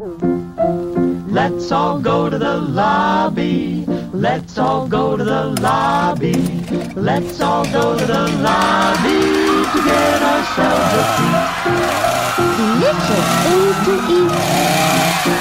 [0.00, 3.84] Let's all go to the lobby.
[4.14, 6.32] Let's all go to the lobby.
[6.96, 9.20] Let's all go to the lobby
[9.72, 11.44] to get ourselves a treat.
[12.56, 14.32] Delicious things to eat.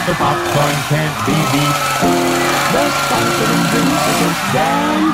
[0.08, 1.78] The popcorn can't be beat.
[2.76, 5.09] The sparkling drinks are just dandy.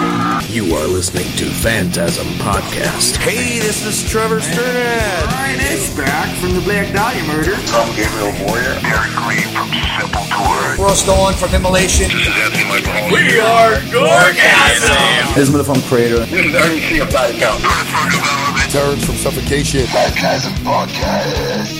[0.55, 3.17] You are listening to Phantasm Podcast.
[3.17, 5.27] Hey, this is Trevor Strnad.
[5.27, 7.59] Ryan Ace back from the Black Dahlia murder.
[7.67, 8.79] Tom Gabriel Warrior.
[8.79, 9.67] Derek Green from
[9.99, 10.77] Sepultura.
[10.79, 12.07] Ross Dolan from Immolation.
[12.07, 13.11] This is Anthony Michael.
[13.11, 15.35] We are Gorgasm!
[15.35, 16.23] Isma from Crater.
[16.23, 16.99] This is Ernie C.
[17.02, 17.11] of
[18.75, 19.85] Terrence from Suffocation.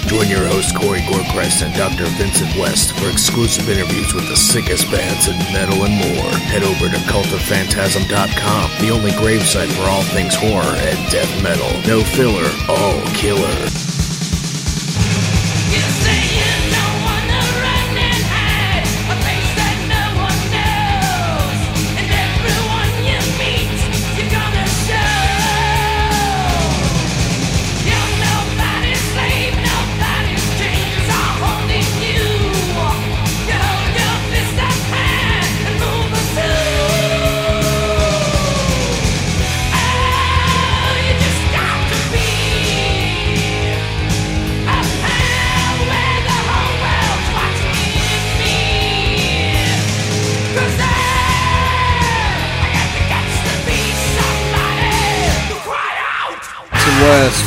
[0.08, 2.06] Join your host Corey Gorchrist and Dr.
[2.16, 6.32] Vincent West for exclusive interviews with the sickest bands in metal and more.
[6.48, 11.68] Head over to cultofphantasm.com, the only gravesite for all things horror and death metal.
[11.86, 13.95] No filler, all killer.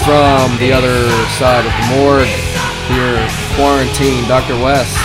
[0.08, 1.04] From the other
[1.36, 2.26] side of the morgue
[2.88, 4.26] here, quarantine.
[4.26, 4.54] Dr.
[4.64, 4.96] West.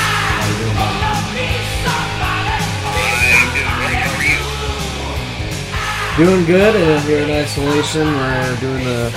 [6.16, 8.08] Doing good uh, here in isolation.
[8.08, 9.12] We're doing the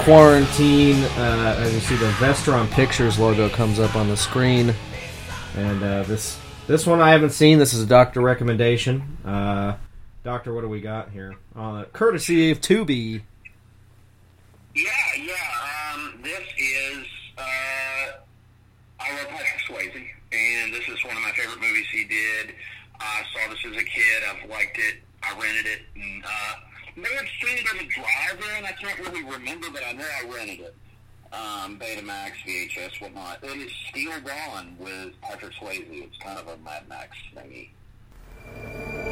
[0.00, 1.02] quarantine.
[1.16, 4.74] Uh, as you see, the Vestron Pictures logo comes up on the screen,
[5.56, 7.58] and uh, this this one I haven't seen.
[7.58, 9.16] This is a doctor recommendation.
[9.24, 9.76] Uh,
[10.24, 11.36] doctor, what do we got here?
[11.56, 13.22] Uh, courtesy of Tubi.
[14.74, 15.94] Yeah, yeah.
[15.94, 17.06] Um, this is
[17.36, 17.42] uh,
[18.98, 22.54] I love Patrick Swayze, and this is one of my favorite movies he did.
[23.00, 24.22] I saw this as a kid.
[24.28, 25.02] I've liked it.
[25.22, 26.54] I rented it, and uh,
[26.96, 30.04] may have seen it as a driver, and I can't really remember, but I know
[30.04, 30.74] I rented it.
[31.32, 33.42] Um, Betamax, VHS, whatnot.
[33.42, 35.86] It is Steel Dawn with Patrick Swayze.
[35.88, 37.70] It's kind of a Mad Max thingy.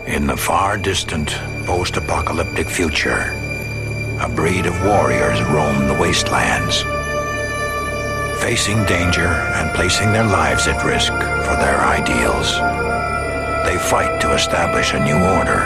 [0.07, 1.31] In the far distant,
[1.65, 3.33] post apocalyptic future,
[4.21, 6.85] a breed of warriors roam the wastelands,
[8.41, 12.53] facing danger and placing their lives at risk for their ideals.
[13.67, 15.63] They fight to establish a new order,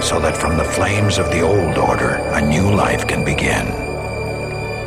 [0.00, 3.66] so that from the flames of the old order, a new life can begin.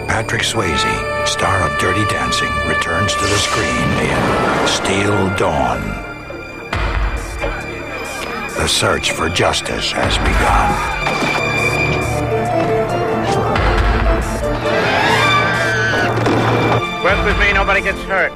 [0.07, 5.81] Patrick Swayze, star of Dirty Dancing, returns to the screen in Steel Dawn.
[8.57, 11.60] The search for justice has begun.
[17.03, 18.31] Work with me, nobody gets hurt.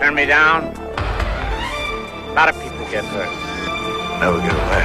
[0.00, 0.64] Turn me down.
[0.64, 3.28] A lot of people get hurt.
[4.18, 4.82] Never get away.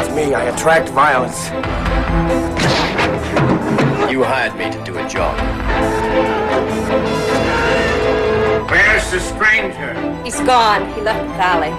[0.00, 0.34] It's me.
[0.34, 1.50] I attract violence.
[4.10, 5.38] You hired me to do a job.
[8.68, 9.94] Where's the stranger?
[10.24, 10.92] He's gone.
[10.94, 11.70] He left the valley.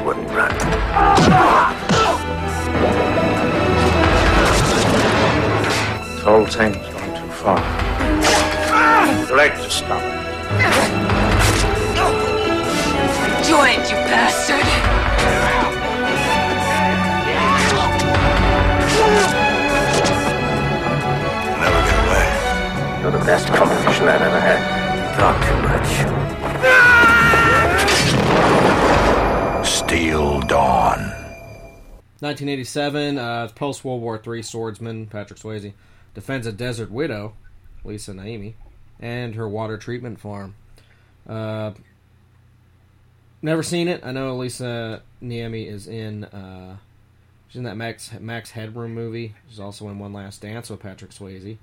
[0.00, 0.48] He wouldn't run.
[6.16, 7.60] The whole thing's gone too far.
[9.26, 10.00] Too late to stop.
[13.44, 14.66] Joined, you bastard.
[21.60, 22.26] Never get away.
[23.02, 24.60] You're the best competition I've ever had.
[24.96, 26.99] You talk too much.
[29.90, 31.00] Steel Dawn.
[32.20, 35.72] 1987, uh, post World War III swordsman Patrick Swayze
[36.14, 37.34] defends a desert widow,
[37.82, 38.54] Lisa Niemi,
[39.00, 40.54] and her water treatment farm.
[41.28, 41.72] Uh,
[43.42, 44.02] never seen it.
[44.04, 46.22] I know Lisa Niemi is in.
[46.22, 46.76] Uh,
[47.48, 49.34] she's in that Max Max Headroom movie.
[49.48, 51.58] She's also in One Last Dance with Patrick Swayze.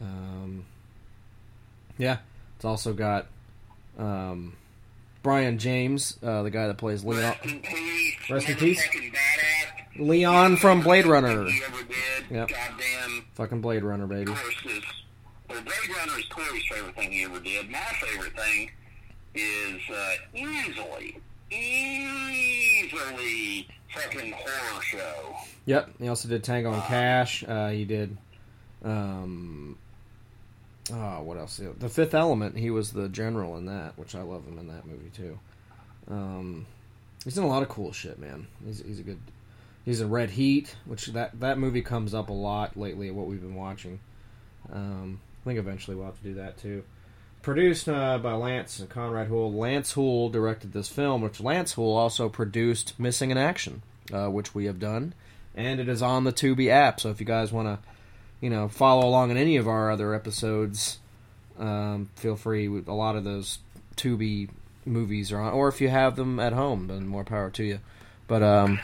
[0.00, 0.64] Um,
[1.96, 2.18] yeah,
[2.56, 3.28] it's also got
[4.00, 4.54] um,
[5.24, 7.22] Brion James, uh, the guy that plays Leon.
[7.22, 8.30] Rest in peace.
[8.30, 8.88] Rest in peace.
[9.98, 11.46] Leon from Blade Runner.
[11.46, 12.30] He ever did.
[12.30, 12.48] Yep.
[12.48, 13.24] Goddamn.
[13.34, 14.30] Fucking Blade Runner, baby.
[14.30, 14.84] Of course, is
[15.48, 17.70] well, Blade Runner is Corey's favorite thing he ever did.
[17.70, 18.70] My favorite thing
[19.34, 21.16] is uh, easily
[21.50, 22.88] easily
[23.94, 25.36] fucking horror show.
[25.66, 25.90] Yep.
[26.00, 27.44] He also did Tango and Cash.
[27.46, 28.16] Uh, he did.
[28.84, 29.78] Um,
[30.92, 31.60] oh, what else?
[31.78, 32.56] The Fifth Element.
[32.56, 35.38] He was the general in that, which I love him in that movie too.
[36.08, 36.66] Um,
[37.24, 38.46] he's in a lot of cool shit, man.
[38.64, 39.20] He's he's a good.
[39.84, 43.10] He's in Red Heat, which that that movie comes up a lot lately.
[43.10, 44.00] What we've been watching.
[44.72, 46.84] Um, I think eventually we'll have to do that too.
[47.42, 49.52] Produced uh, by Lance and Conrad Hool.
[49.52, 54.54] Lance Hool directed this film, which Lance Hool also produced Missing in Action, uh, which
[54.54, 55.12] we have done,
[55.54, 57.00] and it is on the Tubi app.
[57.00, 57.86] So if you guys want to,
[58.44, 60.98] you know, follow along in any of our other episodes,
[61.58, 62.66] um, feel free.
[62.66, 63.60] A lot of those
[63.96, 64.50] Tubi
[64.84, 67.78] movies are on, or if you have them at home, then more power to you.
[68.28, 68.78] But um,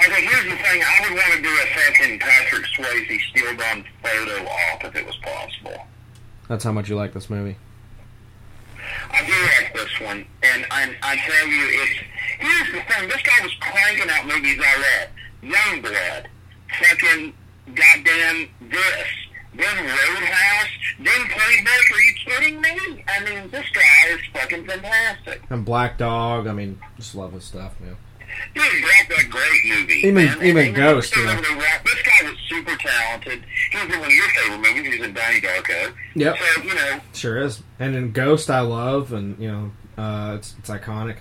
[0.00, 0.82] Okay, here's the thing.
[0.82, 5.06] I would want to do a second Patrick Swayze Steel Gun photo op if it
[5.06, 5.86] was possible.
[6.48, 7.56] that's how much you like this movie.
[9.12, 12.00] I do like this one, and I, I tell you, it's
[12.40, 13.08] here's the thing.
[13.08, 15.08] This guy was cranking out movies I read.
[15.52, 16.26] Youngblood,
[16.80, 17.32] fucking
[17.66, 19.08] goddamn this,
[19.54, 20.68] then Roadhouse,
[20.98, 21.92] then Playbook.
[21.92, 23.04] Are you kidding me?
[23.08, 25.42] I mean, this guy is fucking fantastic.
[25.50, 26.46] And Black Dog.
[26.46, 27.96] I mean, just love his stuff, man.
[28.54, 29.94] Dude, Black a great movie.
[29.94, 30.42] Even- man.
[30.42, 33.44] even And Ghost, This guy was super talented.
[33.70, 34.92] He was in one of your favorite movies.
[34.94, 35.92] He was in Donnie Darko.
[36.14, 36.36] Yep.
[36.38, 37.62] So, you know, Sure is.
[37.78, 39.72] And in Ghost, I love, and you know,
[40.02, 41.16] uh, it's it's iconic.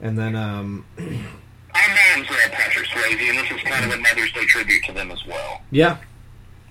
[0.00, 0.84] And then, um,
[1.74, 4.92] our moms love Patrick Swayze, and this is kind of a Mother's Day tribute to
[4.92, 5.62] them as well.
[5.70, 5.98] yeah.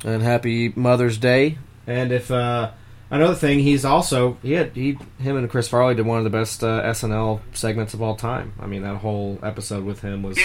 [0.05, 1.57] And happy Mother's Day.
[1.87, 2.71] And if uh,
[3.09, 6.29] another thing, he's also he had he him and Chris Farley did one of the
[6.29, 8.53] best uh, SNL segments of all time.
[8.59, 10.37] I mean, that whole episode with him was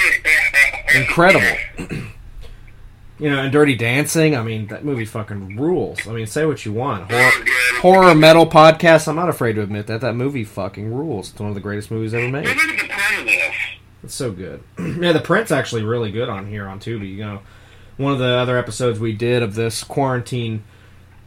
[0.95, 1.57] incredible.
[3.19, 4.37] you know, and Dirty Dancing.
[4.37, 6.07] I mean, that movie fucking rules.
[6.07, 7.11] I mean, say what you want.
[7.11, 7.31] Horror,
[7.81, 9.09] horror metal podcast.
[9.09, 11.31] I'm not afraid to admit that that movie fucking rules.
[11.33, 12.47] It's one of the greatest movies ever made.
[14.03, 14.63] It's so good.
[14.79, 17.17] yeah, the print's actually really good on here on Tubi.
[17.17, 17.41] You know,
[17.97, 20.63] one of the other episodes we did of this quarantine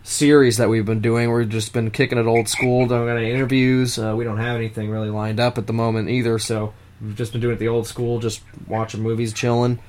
[0.03, 2.87] series that we've been doing, we've just been kicking it old school.
[2.87, 3.99] Don't got any interviews.
[3.99, 6.39] Uh, we don't have anything really lined up at the moment either.
[6.39, 9.79] So we've just been doing it the old school, just watching movies, chilling.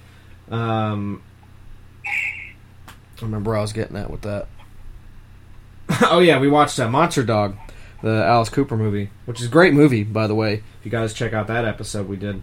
[0.51, 1.23] Um,
[2.07, 4.49] I remember I was getting at with that.
[6.11, 7.57] oh yeah, we watched uh, Monster Dog,
[8.03, 10.55] the Alice Cooper movie, which is a great movie, by the way.
[10.55, 12.43] If you guys check out that episode we did,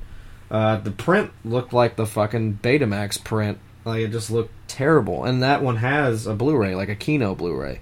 [0.52, 3.60] uh, the print looked like the fucking Betamax print.
[3.86, 7.80] Like it just looked terrible, and that one has a Blu-ray, like a Kino Blu-ray.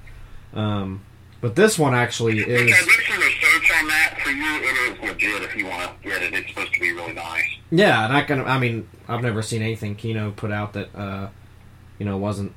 [0.53, 1.01] Um,
[1.41, 2.47] but this one actually is.
[2.73, 4.43] I did some research on that for you.
[4.43, 6.33] It is legit if you want to get it.
[6.33, 7.45] It's supposed to be really nice.
[7.71, 8.41] Yeah, and I can.
[8.41, 11.29] I mean, I've never seen anything Kino put out that, uh,
[11.99, 12.53] you know, wasn't,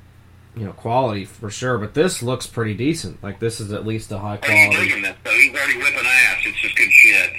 [0.55, 1.77] you know, quality for sure.
[1.77, 3.21] But this looks pretty decent.
[3.23, 4.87] Like this is at least a high Oh, he's quality.
[4.89, 5.31] digging this, though.
[5.31, 6.37] He's already whipping ass.
[6.45, 7.31] It's just good shit.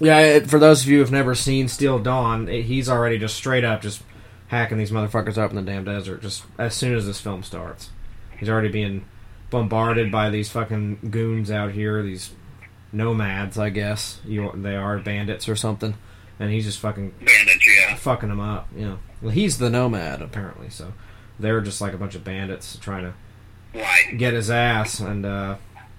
[0.00, 3.36] Yeah, it, for those of you who've never seen Steel Dawn, it, he's already just
[3.36, 4.02] straight up just
[4.48, 6.22] hacking these motherfuckers up in the damn desert.
[6.22, 7.90] Just as soon as this film starts,
[8.38, 9.04] he's already being
[9.50, 12.02] bombarded by these fucking goons out here.
[12.02, 12.32] These
[12.92, 15.94] nomads, I guess you they are bandits or something,
[16.38, 17.94] and he's just fucking Bandits, yeah.
[17.96, 18.68] fucking them up.
[18.76, 20.92] You know, well, he's the nomad apparently, so
[21.38, 23.14] they're just like a bunch of bandits trying to
[23.74, 24.18] Right.
[24.18, 25.56] get his ass, and uh,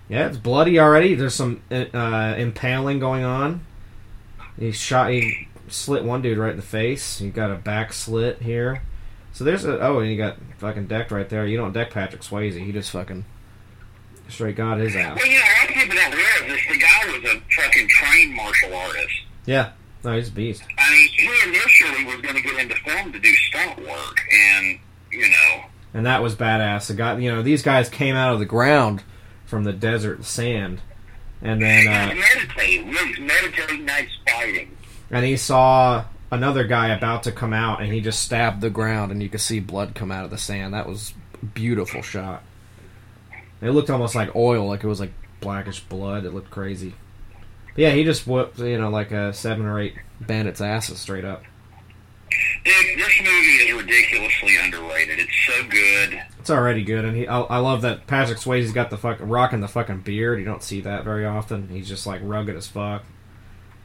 [0.09, 1.15] yeah, it's bloody already.
[1.15, 3.65] There's some uh, impaling going on.
[4.57, 7.19] He shot, he slit one dude right in the face.
[7.19, 8.83] He got a back slit here.
[9.31, 11.47] So there's a oh, and he got fucking decked right there.
[11.47, 12.53] You don't deck Patrick Swayze.
[12.53, 13.25] He just fucking
[14.29, 15.17] straight got his ass.
[15.17, 16.61] Well, you know, a lot of people don't realize this.
[16.69, 19.13] The guy was a fucking trained martial artist.
[19.45, 19.71] Yeah,
[20.03, 20.63] no, he's a beast.
[20.77, 24.79] I mean, he initially was going to get into film to do stunt work, and,
[25.11, 25.63] you know,
[25.93, 26.87] And that was badass.
[26.87, 29.03] The guy, you know, these guys came out of the ground
[29.45, 30.81] from the desert sand,
[31.41, 32.91] and then uh, he's meditating.
[32.91, 34.09] Really, meditating, nice
[34.43, 34.77] fighting.
[35.11, 39.11] and he saw another guy about to come out, and he just stabbed the ground,
[39.11, 40.73] and you could see blood come out of the sand.
[40.73, 42.43] That was a beautiful shot.
[43.61, 46.25] It looked almost like oil, like it was like blackish blood.
[46.25, 46.93] It looked crazy.
[47.75, 51.25] But yeah, he just whooped, you know, like a seven or eight bandits' asses straight
[51.25, 51.43] up.
[52.65, 55.19] Dude, this movie is ridiculously underrated.
[55.19, 56.21] It's so good.
[56.39, 59.59] It's already good, and he, I, I love that Patrick Swayze's got the fucking rocking
[59.59, 60.39] the fucking beard.
[60.39, 61.67] You don't see that very often.
[61.69, 63.03] He's just like rugged as fuck.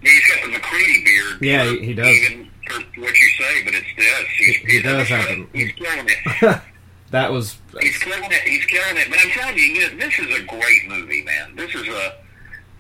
[0.03, 1.28] Yeah, he's got the McCready beard.
[1.41, 2.07] Yeah, he- he does.
[2.09, 4.27] Even for what you say, but it's this.
[4.39, 5.49] He's, He- he does have them.
[5.53, 6.61] He's killing it.
[7.11, 8.43] That was He's killing it.
[8.43, 9.09] He's killing it.
[9.09, 11.57] But I'm telling you, you know, this is a great movie, man.
[11.57, 12.13] This is a.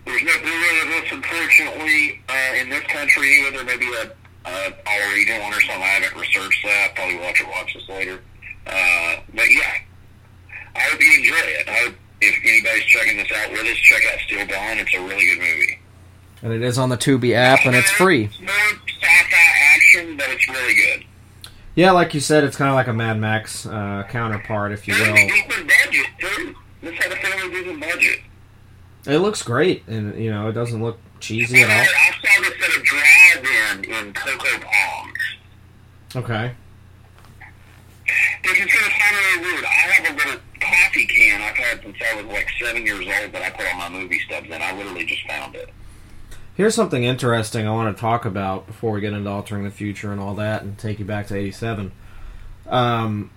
[0.04, 3.56] There's no Blu-ray of this, unfortunately, uh, in this country either.
[3.56, 4.12] There may be a,
[4.50, 5.80] a region one or something.
[5.82, 6.92] I haven't researched that.
[6.94, 7.48] Probably watch it.
[7.48, 8.20] Watch this later.
[8.66, 9.80] Uh, but yeah,
[10.76, 11.66] I hope you enjoy it.
[11.68, 14.76] I hope if anybody's checking this out with us, check out Steel Dawn.
[14.78, 15.77] It's a really good movie.
[16.42, 18.30] And it is on the Tubi app, and it's free.
[19.74, 21.04] Action, but it's really good.
[21.74, 24.94] Yeah, like you said, it's kind of like a Mad Max uh, counterpart, if you
[24.94, 25.14] will.
[25.14, 26.54] a decent budget too.
[26.82, 28.20] This had a fairly decent budget.
[29.06, 32.52] It looks great, and you know, it doesn't look cheesy I, at I saw this
[32.62, 35.18] at a drive-in in Cocoa Palms.
[36.14, 36.22] all.
[36.22, 36.52] Okay.
[38.42, 39.64] This is gonna sound really rude.
[39.64, 43.32] I have a little coffee can I've had since I was like seven years old
[43.32, 44.52] that I put all my movie stubs in.
[44.60, 45.70] I literally just found it.
[46.58, 50.10] Here's something interesting I want to talk about before we get into altering the future
[50.10, 51.92] and all that, and take you back to '87.
[52.66, 53.30] Um,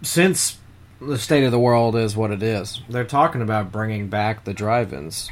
[0.00, 0.56] since
[0.98, 4.54] the state of the world is what it is, they're talking about bringing back the
[4.54, 5.30] drive-ins.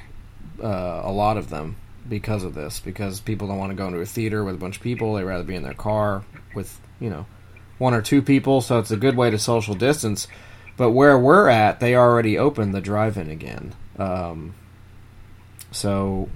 [0.62, 1.76] Uh, a lot of them
[2.06, 4.76] because of this, because people don't want to go into a theater with a bunch
[4.76, 5.14] of people.
[5.14, 6.22] They'd rather be in their car
[6.54, 7.24] with you know
[7.78, 8.60] one or two people.
[8.60, 10.28] So it's a good way to social distance.
[10.76, 13.72] But where we're at, they already opened the drive-in again.
[13.98, 14.54] Um,
[15.72, 16.28] so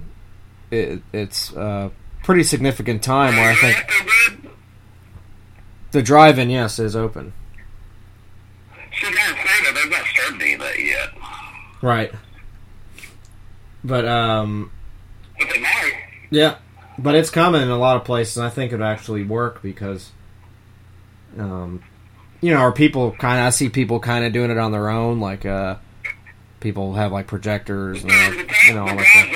[0.71, 1.91] it, it's a
[2.23, 4.49] pretty significant time where I think
[5.91, 7.33] the drive-in, yes, is open.
[8.99, 11.09] See, they've not started any of that yet.
[11.81, 12.11] Right.
[13.83, 14.71] But um,
[15.39, 15.93] But they might.
[16.29, 16.57] yeah,
[16.97, 18.37] but it's coming in a lot of places.
[18.37, 20.11] And I think it actually work because,
[21.37, 21.81] um,
[22.41, 24.89] you know, or people kind of I see people kind of doing it on their
[24.89, 25.77] own, like uh,
[26.59, 29.28] people have like projectors and uh, you know all that stuff.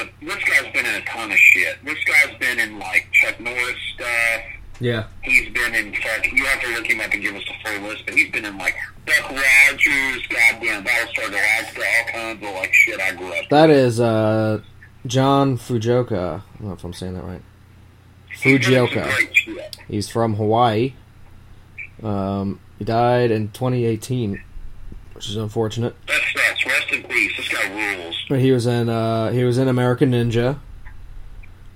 [0.00, 1.76] Uh, this guy's been in a ton of shit.
[1.84, 4.42] This guy's been in like Chuck Norris stuff.
[4.80, 6.30] Yeah, He's been in fuck.
[6.32, 8.04] You have to look him up and give us the full list.
[8.06, 8.74] But he's been in like
[9.06, 13.00] Buck Rogers, goddamn Battlestar Galactica, all kinds of like shit.
[13.00, 13.34] I grew up.
[13.42, 14.60] with that is uh,
[15.06, 16.12] John Fujioka.
[16.12, 17.42] I don't know if I'm saying that right.
[18.32, 19.44] He's been in some Fujioka.
[19.46, 19.76] great.
[19.86, 20.94] He's from Hawaii.
[22.02, 24.42] Um, he died in 2018,
[25.14, 25.94] which is unfortunate.
[26.06, 26.66] That sucks.
[26.66, 27.36] Rest in peace.
[27.36, 28.24] This guy rules.
[28.28, 30.58] But he was in uh, he was in American Ninja,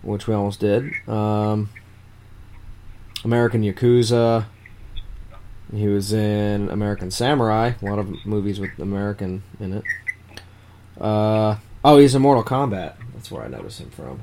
[0.02, 0.92] which we almost did.
[1.09, 1.71] Um,
[3.25, 4.47] American Yakuza.
[5.75, 7.73] He was in American Samurai.
[7.80, 9.85] A lot of movies with American in it.
[10.99, 12.95] Uh, oh, he's in Mortal Kombat.
[13.12, 14.23] That's where I noticed him from.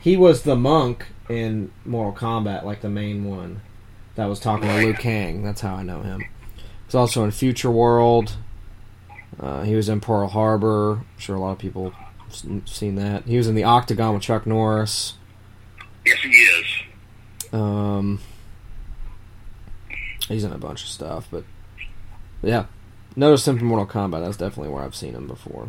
[0.00, 3.60] He was the monk in Mortal Kombat, like the main one
[4.16, 5.42] that was talking to Liu Kang.
[5.42, 6.24] That's how I know him.
[6.90, 8.34] He's also in Future World.
[9.38, 10.94] Uh, he was in Pearl Harbor.
[10.94, 13.26] I'm sure a lot of people have seen that.
[13.26, 15.14] He was in the Octagon with Chuck Norris.
[16.04, 16.64] Yes, he is.
[17.52, 18.18] Um,
[20.26, 21.44] he's in a bunch of stuff, but
[22.42, 22.64] yeah,
[23.14, 24.24] noticed him from Mortal Kombat.
[24.24, 25.68] That's definitely where I've seen him before.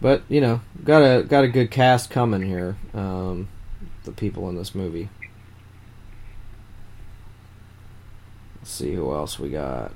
[0.00, 2.76] But you know, got a got a good cast coming here.
[2.94, 3.48] Um,
[4.04, 5.08] the people in this movie.
[8.60, 9.92] Let's see who else we got.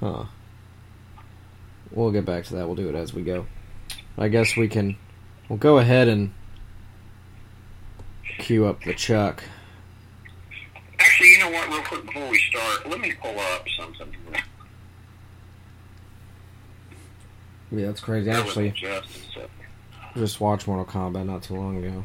[0.00, 0.24] Huh.
[1.90, 2.66] We'll get back to that.
[2.66, 3.46] We'll do it as we go.
[4.18, 4.96] I guess we can.
[5.48, 6.32] We'll go ahead and
[8.38, 9.44] cue up the Chuck.
[10.98, 11.68] Actually, you know what?
[11.68, 14.08] Real quick before we start, let me pull up something.
[17.70, 18.30] Yeah, that's crazy.
[18.30, 19.50] Actually, just a second.
[20.16, 22.04] just watched Mortal Kombat not too long ago.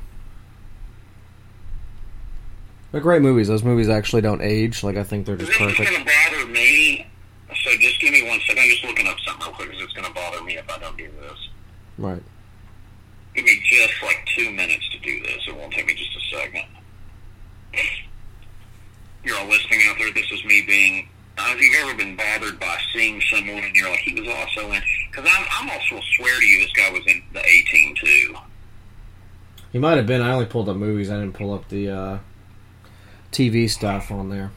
[2.91, 3.47] They're great movies.
[3.47, 4.83] Those movies actually don't age.
[4.83, 5.89] Like I think they're just This is perfect.
[5.91, 7.07] going to bother me.
[7.63, 8.63] So just give me one second.
[8.63, 10.77] I'm just looking up something real quick because it's going to bother me if I
[10.79, 11.49] don't do this.
[11.97, 12.21] Right.
[13.35, 15.37] Give me just like two minutes to do this.
[15.47, 16.65] It won't take me just a second.
[19.23, 20.11] You're all listening out there.
[20.11, 21.07] This is me being.
[21.37, 24.81] Have you've ever been bothered by seeing someone and you're like, he was also in?
[25.09, 28.35] Because I'm, I'm also swear to you, this guy was in the A Team too.
[29.71, 30.21] He might have been.
[30.21, 31.09] I only pulled up movies.
[31.09, 32.17] I didn't pull up the uh,
[33.31, 34.51] TV stuff on there.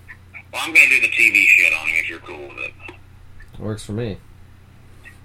[0.53, 3.61] Well, I'm going to do the TV shit on him if you're cool with it.
[3.61, 4.19] Works for me.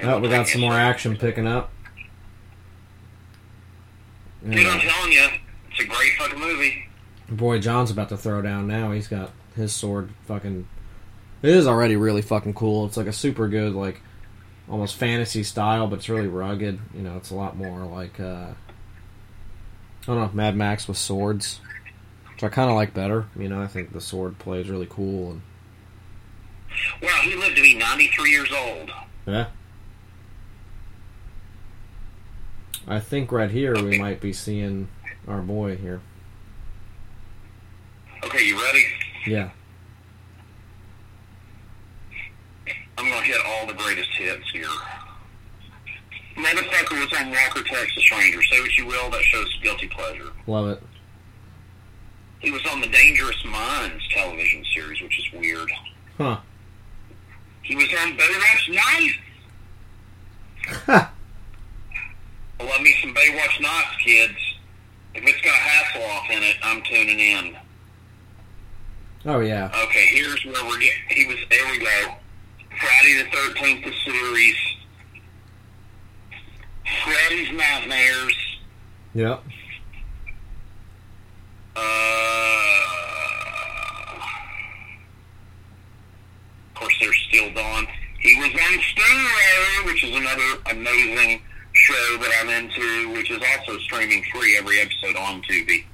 [0.01, 1.71] Oh, we got some more action picking up.
[4.47, 5.27] Dude, I'm telling you,
[5.69, 6.87] it's a great fucking movie.
[7.29, 8.91] Boy, John's about to throw down now.
[8.91, 10.67] He's got his sword fucking.
[11.41, 12.85] It is already really fucking cool.
[12.85, 14.01] It's like a super good, like,
[14.69, 16.79] almost fantasy style, but it's really rugged.
[16.93, 18.51] You know, it's a lot more like, uh.
[20.03, 21.59] I don't know, Mad Max with swords.
[22.39, 23.25] Which I kind of like better.
[23.37, 25.31] You know, I think the sword play is really cool.
[25.31, 25.41] and
[27.01, 28.89] Well, he lived to be 93 years old.
[29.25, 29.47] Yeah.
[32.87, 34.87] I think right here we might be seeing
[35.27, 35.99] our boy here.
[38.23, 38.85] Okay, you ready?
[39.27, 39.49] Yeah.
[42.97, 44.63] I'm gonna hit all the greatest hits here.
[46.37, 48.41] Motherfucker was on Walker, Texas Ranger.
[48.43, 50.31] Say what you will, that shows guilty pleasure.
[50.47, 50.83] Love it.
[52.39, 55.71] He was on the Dangerous Minds television series, which is weird.
[56.17, 56.37] Huh.
[57.63, 59.17] He was on Baywatch Nights.
[62.59, 64.37] I love me some Baywatch Nights, kids.
[65.13, 67.57] If it's got Hasselhoff in it, I'm tuning in.
[69.25, 69.69] Oh yeah.
[69.83, 70.99] Okay, here's where we're getting.
[71.09, 71.37] He was.
[71.49, 72.15] There we go.
[72.79, 74.55] Friday the Thirteenth, the series.
[77.03, 78.35] Freddy's Nightmares.
[79.13, 79.43] Yep.
[81.75, 81.79] Uh,
[86.67, 87.87] of course, there's Steel Dawn.
[88.19, 91.41] He was on Stingray, which is another amazing
[91.73, 95.85] show that I'm into, which is also streaming free every episode on Tubi.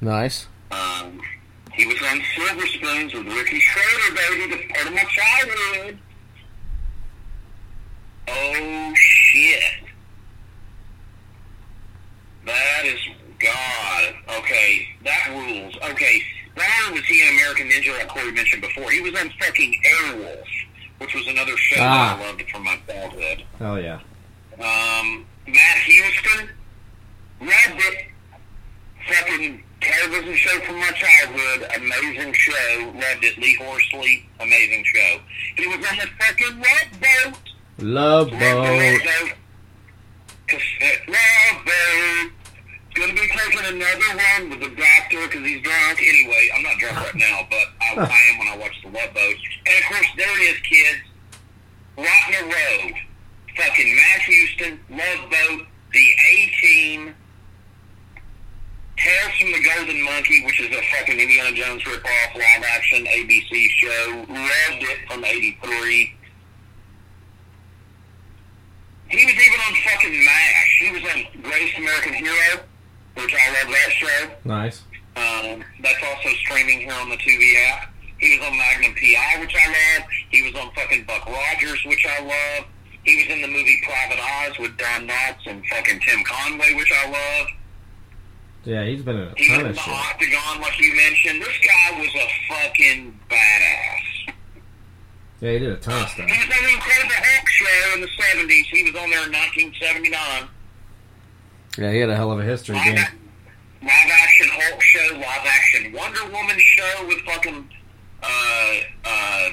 [0.00, 0.46] Nice.
[0.70, 1.20] Um,
[1.72, 4.50] he was on Silver Spoons with Ricky Schroeder, baby.
[4.50, 5.98] That's part of my childhood.
[8.28, 9.62] Oh, shit.
[12.46, 12.98] That is
[13.38, 14.14] God.
[14.38, 15.74] Okay, that rules.
[15.90, 16.22] Okay,
[16.56, 19.74] not only was he in American Ninja, like Corey mentioned before, he was on fucking
[19.84, 20.46] Airwolf,
[20.98, 22.16] which was another show Ah.
[22.16, 23.44] that I loved from my childhood.
[23.60, 24.00] Oh yeah.
[24.58, 26.48] Um, Matt Houston,
[27.40, 28.06] loved it.
[29.08, 33.36] Fucking television show from my childhood, amazing show, loved it.
[33.36, 35.20] Lee Horsley, amazing show.
[35.56, 37.38] He was on the fucking Red Boat.
[37.78, 38.40] Love boat.
[38.40, 39.32] Boat.
[40.46, 42.32] Cassette Love Boat.
[42.94, 45.98] Gonna be taking another one with the doctor because he's drunk.
[45.98, 49.12] Anyway, I'm not drunk right now, but I, I am when I watch the Love
[49.12, 49.36] Boat.
[49.66, 51.02] And of course, there it is, kids.
[51.96, 52.94] Rotten Road.
[53.56, 57.14] Fucking Matt Houston, Love Boat, The A Team,
[58.96, 63.68] Tales from the Golden Monkey, which is a fucking Indiana Jones ripoff live action ABC
[63.70, 64.24] show.
[64.28, 66.14] Loved it from '83.
[69.08, 70.78] He was even on fucking MASH.
[70.80, 72.60] He was on Greatest American Hero,
[73.14, 74.30] which I love that show.
[74.44, 74.82] Nice.
[75.16, 77.92] Um, that's also streaming here on the Tubi app.
[78.18, 80.08] He was on Magnum PI, which I love.
[80.30, 82.66] He was on fucking Buck Rogers, which I love.
[83.04, 86.90] He was in the movie Private Eyes with Don Knotts and fucking Tim Conway, which
[86.90, 87.48] I love.
[88.64, 89.92] Yeah, he's been in a He was ton of the shit.
[89.94, 91.42] Octagon, like you mentioned.
[91.42, 94.34] This guy was a fucking badass.
[95.40, 96.26] Yeah, he did a ton of stuff.
[96.26, 98.64] He was on the Incredible Hulk show in the 70s.
[98.72, 100.48] He was on there in 1979.
[101.78, 102.76] Yeah, he had a hell of a history.
[102.76, 102.96] Live, Game.
[103.82, 107.68] live action Hulk show, live action Wonder Woman show with fucking
[108.22, 109.48] uh, uh,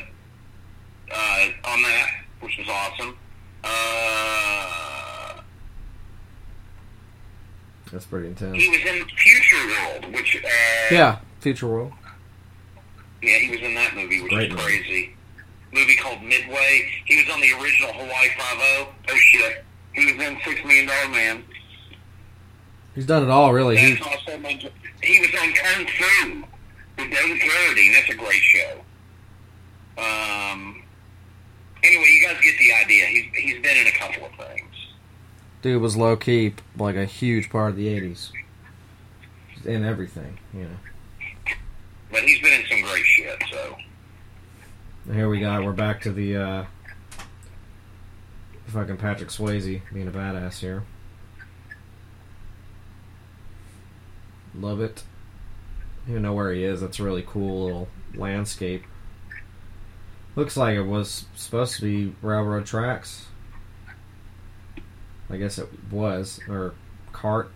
[1.12, 2.08] uh, on that,
[2.42, 3.18] which was awesome.
[3.64, 5.42] Uh,
[7.92, 8.56] That's pretty intense.
[8.62, 10.48] he was in Future World, which uh,
[10.94, 11.92] Yeah, Future World.
[13.22, 14.64] yeah, he was in that movie, which Great is movie.
[14.64, 15.16] crazy.
[15.74, 16.90] Movie called Midway.
[17.06, 18.88] He was on the original Hawaii Five O.
[19.10, 21.44] Oh shit, he was in Six Million Dollar Man.
[22.96, 23.78] He's done it all, really.
[23.78, 26.44] He, he was on Kung Fu
[26.98, 27.94] with David Carradine.
[27.94, 28.82] That's a great show.
[29.98, 30.84] Um.
[31.84, 33.06] Anyway, you guys get the idea.
[33.06, 34.76] He's he's been in a couple of things.
[35.62, 38.32] dude was low key, like a huge part of the '80s.
[39.66, 40.78] In everything, you know.
[42.12, 43.76] But he's been in some great shit, so.
[45.12, 45.64] Here we got.
[45.64, 46.66] We're back to the uh,
[48.68, 50.84] fucking Patrick Swayze being a badass here.
[54.56, 55.04] Love it.
[56.08, 56.82] You know where he is.
[56.82, 58.84] That's a really cool little landscape.
[60.36, 63.28] Looks like it was supposed to be railroad tracks.
[65.30, 66.74] I guess it was, or
[67.14, 67.52] cart,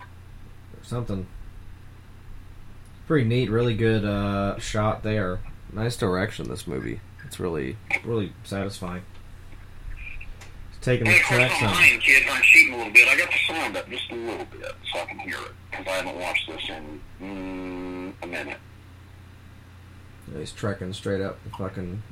[0.00, 1.26] or something.
[3.06, 5.40] Pretty neat, really good uh, shot there.
[5.72, 7.00] Nice direction, this movie.
[7.24, 9.02] It's really, really satisfying.
[10.80, 11.72] Taking the Hey, of course, tracks on.
[11.74, 12.26] lying, kids.
[12.30, 13.08] I'm cheating a little bit.
[13.08, 15.86] I got the sound up just a little bit so I can hear it because
[15.86, 18.58] I haven't watched this in mm, a minute.
[20.36, 22.02] He's trekking straight up the fucking.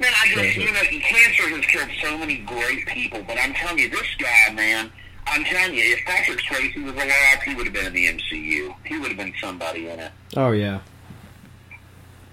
[0.00, 3.78] Man, I just, you know, cancer has killed so many great people, but I'm telling
[3.78, 4.90] you, this guy, man,
[5.26, 8.74] I'm telling you, if Patrick Swayze was alive, he would have been in the MCU.
[8.84, 10.10] He would have been somebody in it.
[10.36, 10.80] Oh yeah,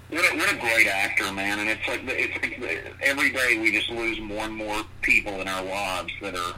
[0.09, 1.59] What a, what a great actor, man!
[1.59, 5.47] And it's like it's like every day we just lose more and more people in
[5.47, 6.55] our lives that are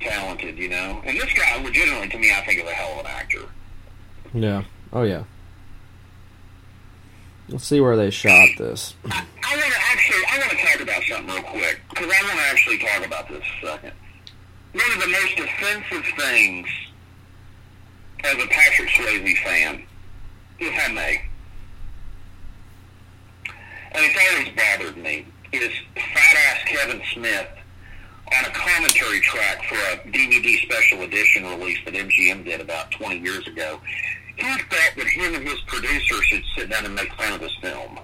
[0.00, 1.00] talented, you know.
[1.04, 3.42] And this guy, legitimately, to me, I think is a hell of an actor.
[4.34, 5.24] yeah, oh yeah.
[7.48, 8.94] Let's see where they shot this.
[9.06, 9.24] I
[9.56, 12.44] want to actually, I want to talk about something real quick because I want to
[12.44, 13.92] actually talk about this a second.
[14.72, 16.68] One of the most offensive things
[18.24, 19.82] as a Patrick Swayze fan,
[20.58, 21.22] if I may,
[23.92, 27.48] and it's always bothered me, is fat ass Kevin Smith
[28.36, 33.20] on a commentary track for a DVD special edition release that MGM did about 20
[33.20, 33.80] years ago.
[34.36, 37.54] He thought that him and his producer should sit down and make fun of this
[37.60, 37.98] film.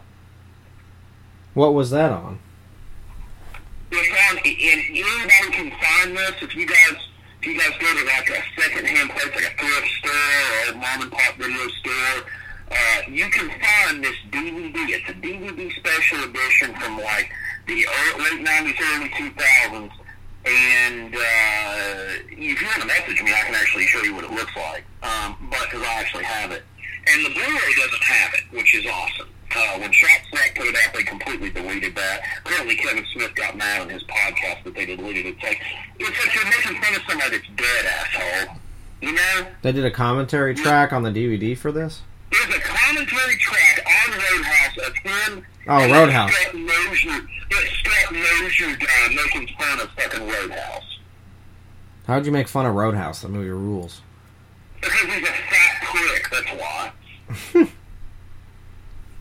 [1.55, 2.39] What was that on?
[3.93, 6.33] It's on, and anybody can find this.
[6.43, 6.97] If you guys,
[7.41, 10.77] if you guys go to like a secondhand place, like a thrift store or a
[10.77, 12.27] mom and pop video store,
[12.75, 14.75] uh, you can find this DVD.
[14.91, 17.31] It's a DVD special edition from like
[17.67, 19.91] the early, late '90s, early 2000s.
[20.47, 24.31] And uh, if you want to message me, I can actually show you what it
[24.31, 24.85] looks like.
[25.03, 26.65] Um, but because I actually have it,
[27.07, 29.29] and the Blu-ray doesn't have it, which is awesome.
[29.57, 32.23] Uh, when Shot Snack put it out, they completely deleted that.
[32.45, 35.35] Apparently, Kevin Smith got mad on his podcast that they deleted it.
[35.35, 35.63] It's like,
[35.99, 38.57] it's like you're making fun of somebody that's dead, asshole.
[39.01, 39.47] You know?
[39.63, 42.03] They did a commentary track on the DVD for this.
[42.35, 45.47] There's a commentary track on Roadhouse of him.
[45.69, 46.33] Oh, Roadhouse.
[46.33, 47.21] Scott Mosier,
[47.51, 50.99] that Scott Mosier guy making fun of fucking Roadhouse.
[52.07, 53.23] How'd you make fun of Roadhouse?
[53.23, 54.03] That movie rules.
[54.81, 56.93] Because he's a fat prick, that's why.
[57.55, 57.71] you know,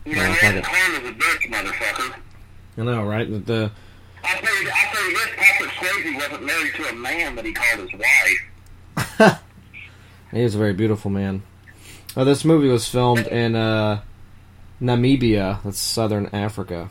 [0.04, 0.64] Yeah, he fuck has it.
[0.64, 2.14] corn as a bitch, motherfucker.
[2.76, 3.30] I know, right?
[3.30, 3.70] The, the
[4.22, 7.88] I you, I you this, Patrick Swayze wasn't married to a man that he called
[7.88, 8.00] his
[9.18, 9.40] wife.
[10.32, 11.42] he is a very beautiful man.
[12.16, 14.00] Oh, this movie was filmed in uh,
[14.80, 15.62] Namibia.
[15.64, 16.88] That's southern Africa.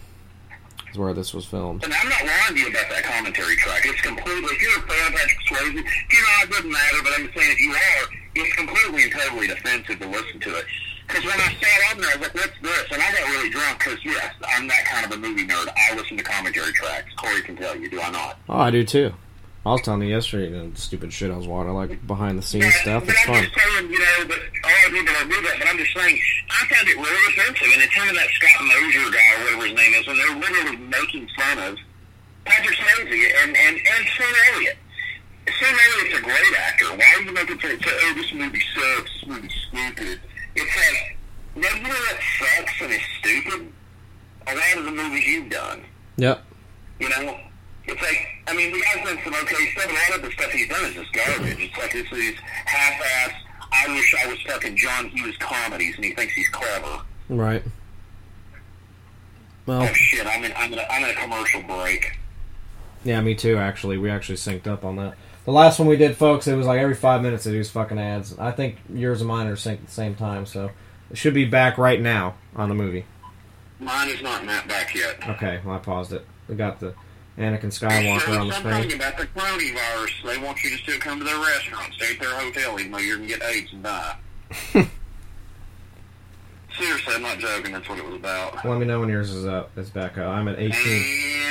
[0.91, 1.83] Is where this was filmed.
[1.83, 3.81] And I'm not lying to you about that commentary track.
[3.85, 7.13] It's completely, if you're a fan of Patrick Swayze, you know it doesn't matter, but
[7.13, 8.05] I'm saying if you are,
[8.35, 10.65] it's completely and totally defensive to listen to it.
[11.07, 12.85] Because when I sat on there, I was like, what's this?
[12.91, 15.67] And I got really drunk because, yes, I'm that kind of a movie nerd.
[15.89, 17.11] I listen to commentary tracks.
[17.15, 18.37] Corey can tell you, do I not?
[18.49, 19.13] Oh, I do too.
[19.65, 21.71] I was telling you yesterday the stupid shit I was watching.
[21.73, 23.05] Like behind the scenes stuff.
[23.05, 23.43] But It's I'm fun.
[23.43, 25.93] just saying, you know, that a lot of people don't do that, but I'm just
[25.95, 26.19] saying,
[26.51, 27.69] I found it really offensive.
[27.71, 30.35] And it's him and that Scott Mosier guy, or whatever his name is, and they're
[30.35, 31.77] literally making fun of
[32.43, 33.07] Patrick Swayze
[33.43, 34.77] and, and, and Sam Elliott.
[35.47, 36.85] Sam Elliott's a great actor.
[36.99, 40.19] Why are you making fun of, oh, this movie sucks, this movie's stupid?
[40.55, 41.17] It's like,
[41.55, 43.71] no, you know what sucks and is stupid?
[44.47, 45.83] A lot of the movies you've done.
[46.17, 46.43] Yep.
[46.99, 47.39] You know,
[47.85, 49.89] it's like I mean, the guy's done some okay stuff.
[49.89, 51.57] A lot of the stuff he's done is just garbage.
[51.59, 53.33] It's like it's these half-ass.
[53.71, 57.01] I wish I was fucking John Hughes comedies, and he thinks he's clever.
[57.29, 57.63] Right.
[59.65, 60.25] Well, Oh shit!
[60.27, 60.53] I'm in.
[60.55, 60.79] I'm in.
[60.79, 62.17] A, I'm in a commercial break.
[63.03, 63.57] yeah, me too.
[63.57, 65.15] Actually, we actually synced up on that.
[65.45, 67.99] The last one we did, folks, it was like every five minutes they do fucking
[67.99, 68.37] ads.
[68.39, 70.69] I think yours and mine are synced at the same time, so
[71.11, 73.05] it should be back right now on the movie.
[73.79, 75.17] Mine is not that back yet.
[75.29, 76.25] Okay, well, I paused it.
[76.47, 76.93] We got the
[77.37, 78.73] Anakin Skywalker on the I'm screen.
[78.73, 80.23] talking about the coronavirus.
[80.25, 82.97] They want you to still come to their restaurant, stay at their hotel, even though
[82.99, 84.15] you're gonna get AIDS and die.
[86.77, 87.71] Seriously, I'm not joking.
[87.71, 88.65] That's what it was about.
[88.65, 89.69] Let me know when yours is up.
[89.77, 90.27] It's back up.
[90.27, 90.73] I'm at 18.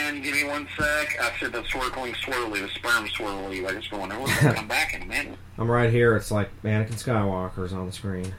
[0.07, 1.16] And give me one sec.
[1.21, 3.62] I said the swirling swirly, the sperm swirly.
[3.62, 4.11] Like it's going.
[4.12, 5.38] Oh, I'm back in a minute.
[5.59, 6.16] I'm right here.
[6.16, 8.35] It's like Anakin Skywalker's on the screen.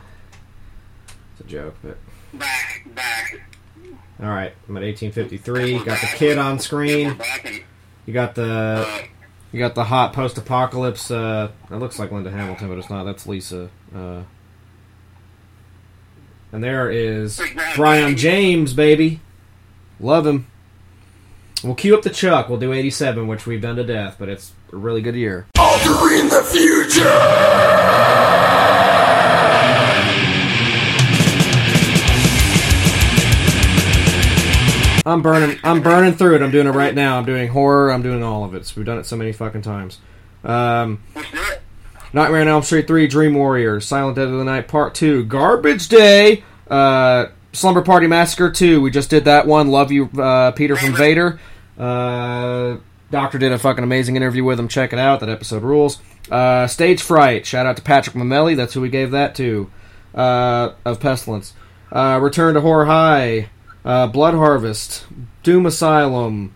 [1.34, 1.98] It's a joke, but
[2.34, 3.40] Back, back.
[4.22, 4.54] All right.
[4.68, 5.84] I'm at 1853.
[5.84, 7.20] Got the kid on screen.
[8.06, 9.06] You got the
[9.52, 11.12] you got the hot post-apocalypse.
[11.12, 13.04] Uh, it looks like Linda Hamilton, but it's not.
[13.04, 13.70] That's Lisa.
[13.96, 14.24] Uh,
[16.52, 17.42] and there is
[17.76, 19.22] Brion James, baby.
[20.00, 20.48] Love him.
[21.64, 22.50] We'll cue up the Chuck.
[22.50, 25.48] We'll do 87, which we've done to death, but it's a really good year.
[25.58, 27.04] Altering the future!
[35.06, 35.60] I'm burning.
[35.64, 36.42] I'm burning through it.
[36.42, 37.18] I'm doing it right now.
[37.18, 37.92] I'm doing horror.
[37.92, 38.66] I'm doing all of it.
[38.66, 40.00] So we've done it so many fucking times.
[40.44, 41.04] Um,
[42.14, 45.88] Nightmare on Elm Street 3, Dream Warriors, Silent Dead of the Night Part 2, Garbage
[45.88, 48.82] Day, uh, Slumber Party Massacre 2.
[48.82, 49.70] We just did that one.
[49.70, 51.40] Love you, uh, Peter from Vader.
[51.78, 52.78] Uh,
[53.10, 54.68] Doctor did a fucking amazing interview with him.
[54.68, 55.20] Check it out.
[55.22, 56.00] That episode rules.
[56.30, 57.46] Uh, Stage Fright.
[57.46, 58.56] Shout out to Patrick Mameli.
[58.56, 59.72] That's who we gave that to.
[60.14, 61.54] Uh, of Pestilence.
[61.92, 63.50] Uh, Return to Horror High.
[63.86, 65.06] Uh, Blood Harvest.
[65.44, 66.54] Doom Asylum.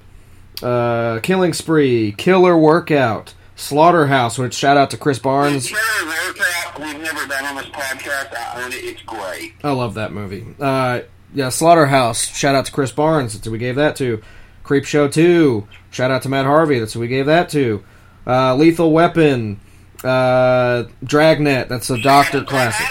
[0.61, 2.13] Uh, Killing Spree.
[2.13, 3.33] Killer Workout.
[3.55, 5.67] Slaughterhouse, which shout out to Chris Barnes.
[5.67, 8.35] Killer Workout, we've never done on this podcast.
[8.35, 8.75] I own it.
[8.75, 9.53] It's great.
[9.63, 10.45] I love that movie.
[10.59, 11.01] Uh,
[11.33, 12.27] yeah, Slaughterhouse.
[12.27, 13.33] Shout out to Chris Barnes.
[13.33, 14.21] That's who we gave that to.
[14.63, 15.67] Creep Show 2.
[15.89, 16.77] Shout out to Matt Harvey.
[16.77, 17.83] That's who we gave that to.
[18.27, 19.59] Uh, Lethal Weapon.
[20.03, 21.67] Uh, Dragnet.
[21.67, 22.85] That's a Doctor classic.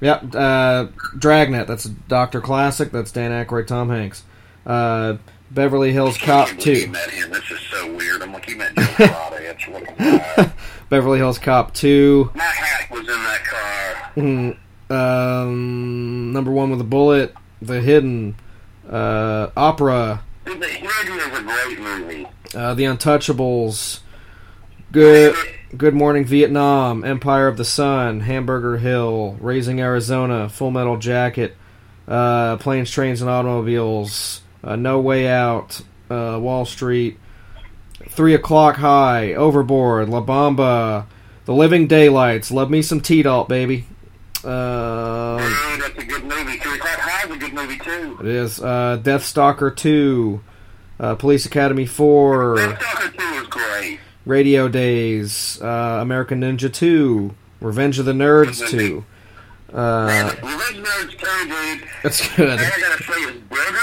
[0.00, 0.34] Yep.
[0.34, 0.86] Uh,
[1.18, 1.66] Dragnet.
[1.66, 2.92] That's a Doctor classic.
[2.92, 4.24] That's Dan Aykroyd, Tom Hanks.
[4.66, 5.16] Uh,
[5.50, 6.72] Beverly Hills Cop 2.
[6.72, 7.30] You met him.
[7.30, 8.22] This is so weird.
[8.22, 9.46] I'm like, you met Joe Friday.
[9.46, 10.52] It's fucking wild.
[10.88, 12.32] Beverly Hills Cop 2.
[12.34, 14.12] My hat was in that car.
[14.16, 14.56] Mm,
[14.90, 17.34] um, number one with a bullet.
[17.62, 18.36] The Hidden.
[18.88, 20.22] Uh, Opera.
[20.44, 22.26] The Hidden is a great movie.
[22.54, 24.00] Uh, the Untouchables.
[24.92, 25.34] Good.
[25.76, 27.04] Good Morning Vietnam.
[27.04, 28.20] Empire of the Sun.
[28.20, 29.36] Hamburger Hill.
[29.40, 30.48] Raising Arizona.
[30.48, 31.56] Full Metal Jacket.
[32.06, 34.42] Uh, Planes, Trains, and Automobiles.
[34.62, 35.80] Uh, no Way Out.
[36.08, 37.18] Uh, Wall Street.
[38.08, 41.06] Three O'Clock High, Overboard, La Bamba,
[41.44, 42.50] The Living Daylights.
[42.50, 43.86] Love me some T-Dalt, baby.
[44.44, 45.36] Oh,
[45.80, 46.58] that's a good movie.
[46.58, 48.16] Three O'Clock High is a good movie, too.
[48.20, 50.40] it is uh, Death Stalker 2,
[51.00, 53.98] uh, Police Academy 4, Stalker 2 is great.
[54.26, 59.04] Radio Days, uh, American Ninja 2, Revenge of the Nerds 2.
[59.72, 61.88] Uh, Revenge Nerds 2, dude.
[62.02, 62.58] that's good.
[62.58, 63.78] I gotta say, his brother,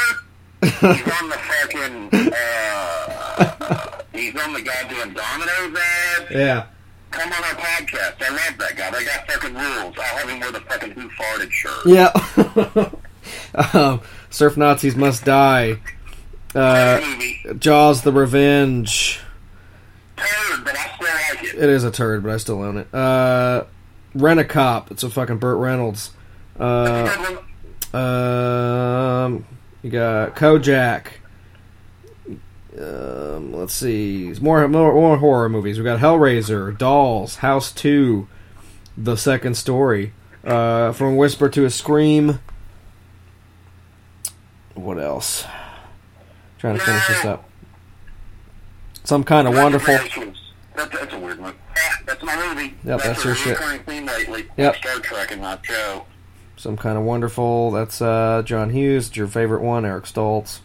[0.62, 6.32] he's on the fucking, uh, he's on the doing Domino's ads.
[6.32, 6.66] Yeah.
[7.12, 8.22] Come on our podcast.
[8.22, 8.92] I love that guy.
[8.92, 9.96] They got fucking rules.
[9.98, 11.86] I'll have him wear the fucking Who Farted shirt.
[11.86, 12.12] Yeah.
[13.80, 14.02] um,
[14.32, 15.80] Surf Nazis Must Die.
[16.56, 17.02] Uh,
[17.60, 19.22] Jaws the Revenge.
[20.26, 21.64] Turd, but I still like it.
[21.64, 22.94] It is a turd, but I still own it.
[22.94, 23.66] Uh,
[24.16, 24.92] Rent a Cop.
[24.92, 26.12] It's a fucking Burt Reynolds.
[26.60, 27.40] Uh,
[27.94, 29.46] um,
[29.82, 31.08] you got Kojak.
[32.80, 34.34] Um, let's see.
[34.42, 35.78] More, more more horror movies.
[35.78, 38.28] We got Hellraiser, Dolls, House Two,
[38.98, 42.40] The Second Story, uh, From Whisper to a Scream.
[44.74, 45.46] What else?
[46.58, 47.48] Trying to finish this up.
[49.04, 49.94] Some kind of wonderful.
[50.76, 51.56] That, that's a weird one.
[51.78, 52.74] Ah, that's my movie.
[52.84, 53.58] Yep, that's a your shit.
[53.86, 54.46] theme lately.
[54.58, 54.76] Yep.
[54.78, 56.06] Star Trek and not Joe.
[56.56, 57.72] Some kind of wonderful.
[57.72, 59.08] That's uh, John Hughes.
[59.10, 60.60] It's your favorite one, Eric Stoltz.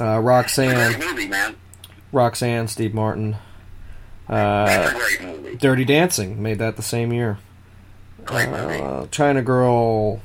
[0.00, 0.92] Uh, Roxanne.
[0.92, 1.56] Great movie, man.
[2.12, 3.36] Roxanne, Steve Martin.
[4.28, 5.56] That's a Uh, great movie.
[5.56, 7.38] Dirty Dancing made that the same year.
[8.28, 10.20] Uh, China Girl,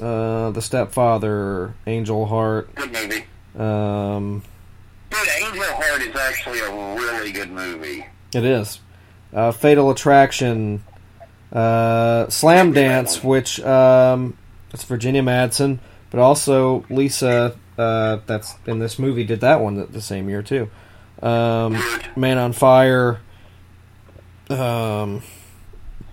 [0.00, 2.74] uh, The Stepfather, Angel Heart.
[2.74, 3.24] Good movie.
[3.56, 4.42] Um,
[5.14, 8.06] Dude, Angel Heart is actually a really good movie.
[8.34, 8.80] it is.
[9.32, 10.82] Uh, Fatal Attraction,
[11.52, 14.36] uh, Slam Dance, which um,
[14.72, 15.78] it's Virginia Madsen,
[16.10, 20.42] but also Lisa, uh, that's in this movie, did that one the, the same year
[20.42, 20.68] too.
[21.22, 21.76] Um,
[22.16, 23.20] Man on Fire.
[24.50, 25.22] Um,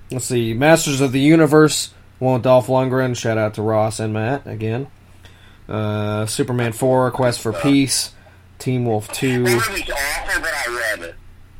[0.09, 3.15] let's see, Masters of the Universe, one with Dolph Lundgren.
[3.17, 4.87] Shout out to Ross and Matt again.
[5.67, 8.13] Uh, Superman 4, Quest for Peace,
[8.61, 9.43] Team Wolf 2.
[9.43, 11.15] The movie's awful, but I read it.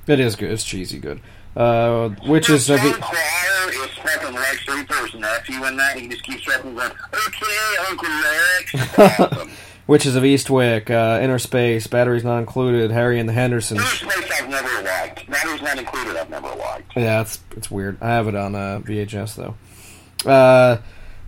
[0.08, 0.52] It is good.
[0.52, 1.20] It's cheesy good.
[1.56, 5.98] Uh, Witches of John the Cryer is fucking Lex Luthor's nephew in that.
[6.00, 8.98] He just keeps fucking going, okay, Uncle Lex.
[9.20, 9.52] Awesome.
[9.88, 13.82] Witches of Eastwick, uh, Inner Space, Batteries Not Included, Harry and the Hendersons.
[13.82, 15.30] Inner Space I've never liked.
[15.30, 16.96] Batteries Not Included I've never liked.
[16.96, 17.98] Yeah, it's it's weird.
[18.02, 20.30] I have it on uh, VHS though.
[20.30, 20.78] Uh,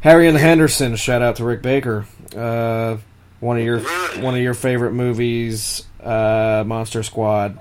[0.02, 1.00] Harry and the Hendersons.
[1.00, 2.06] Shout out to Rick Baker.
[2.36, 2.98] Uh,
[3.44, 3.80] one of your
[4.22, 7.60] one of your favorite movies, uh, Monster Squad.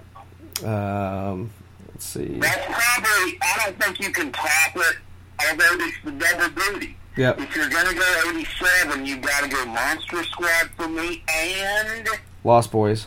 [0.65, 1.51] Um,
[1.89, 2.39] let's see.
[2.39, 4.97] That's probably, I don't think you can top it,
[5.41, 6.97] although it's the double booty.
[7.17, 7.41] Yep.
[7.41, 12.09] If you're going to go 87, you got to go Monster Squad for me, and
[12.45, 13.07] Lost Boys.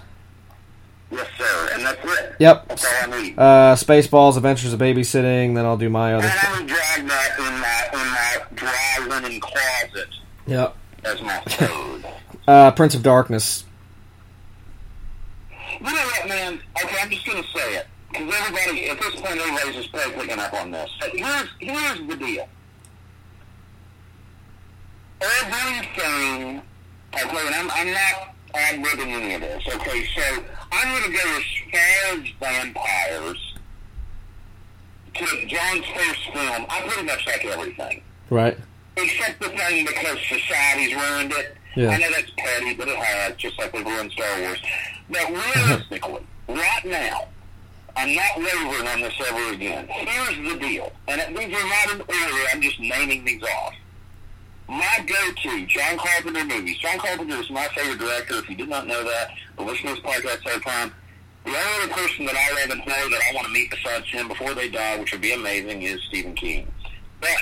[1.12, 2.36] yes, sir, and that's it.
[2.40, 2.68] Yep.
[2.68, 3.40] That's all I need.
[3.40, 5.56] Uh, Spaceballs, Adventures of Babysitting.
[5.56, 6.28] Then I'll do my other.
[6.28, 10.10] And I would drag that in my in my dry linen closet
[10.46, 10.76] Yep.
[11.06, 12.06] as my third.
[12.48, 13.64] Uh, Prince of Darkness.
[15.50, 16.60] you know what, man?
[16.84, 20.40] Okay, I'm just going to say it because everybody at this point, everybody's just picking
[20.40, 20.90] up on this.
[21.12, 22.48] Here's here's the deal.
[25.22, 26.62] Everything,
[27.14, 31.38] okay, and I'm, I'm not ad-libbing any of this, okay, so I'm going to go
[31.38, 33.54] as far as vampires
[35.16, 36.66] to John's first film.
[36.70, 38.04] I pretty much like everything.
[38.30, 38.58] Right.
[38.98, 41.58] Except the thing because society's ruined it.
[41.76, 41.90] Yeah.
[41.90, 44.60] I know that's petty, but it has, just like they've ruined Star Wars.
[45.10, 47.28] But realistically, right now,
[47.98, 49.88] I'm not wavering on this ever again.
[49.90, 52.44] Here's the deal, and it, these are not in order.
[52.52, 53.74] I'm just naming these off.
[54.68, 56.78] My go-to John Carpenter movies.
[56.78, 58.40] John Carpenter is my favorite director.
[58.40, 60.92] If you did not know that, but listen to this podcast the time.
[61.46, 64.10] The only other person that I love and adore that I want to meet besides
[64.10, 66.68] him before they die, which would be amazing, is Stephen King.
[67.22, 67.38] But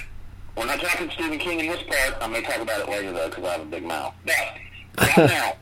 [0.55, 2.15] we're not talking Stephen King in this part.
[2.21, 4.13] I may talk about it later though, because I have a big mouth.
[4.25, 4.35] But
[4.99, 5.53] right now,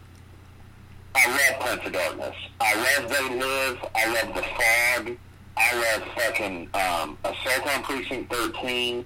[1.15, 2.36] I love Prince of Darkness.
[2.60, 3.86] I love They Live.
[3.95, 5.17] I love The Fog.
[5.58, 9.06] I love fucking um, Assault on Precinct 13.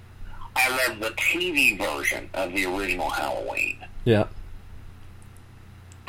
[0.56, 3.78] I love the TV version of the original Halloween.
[4.04, 4.26] Yeah.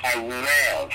[0.04, 0.92] I love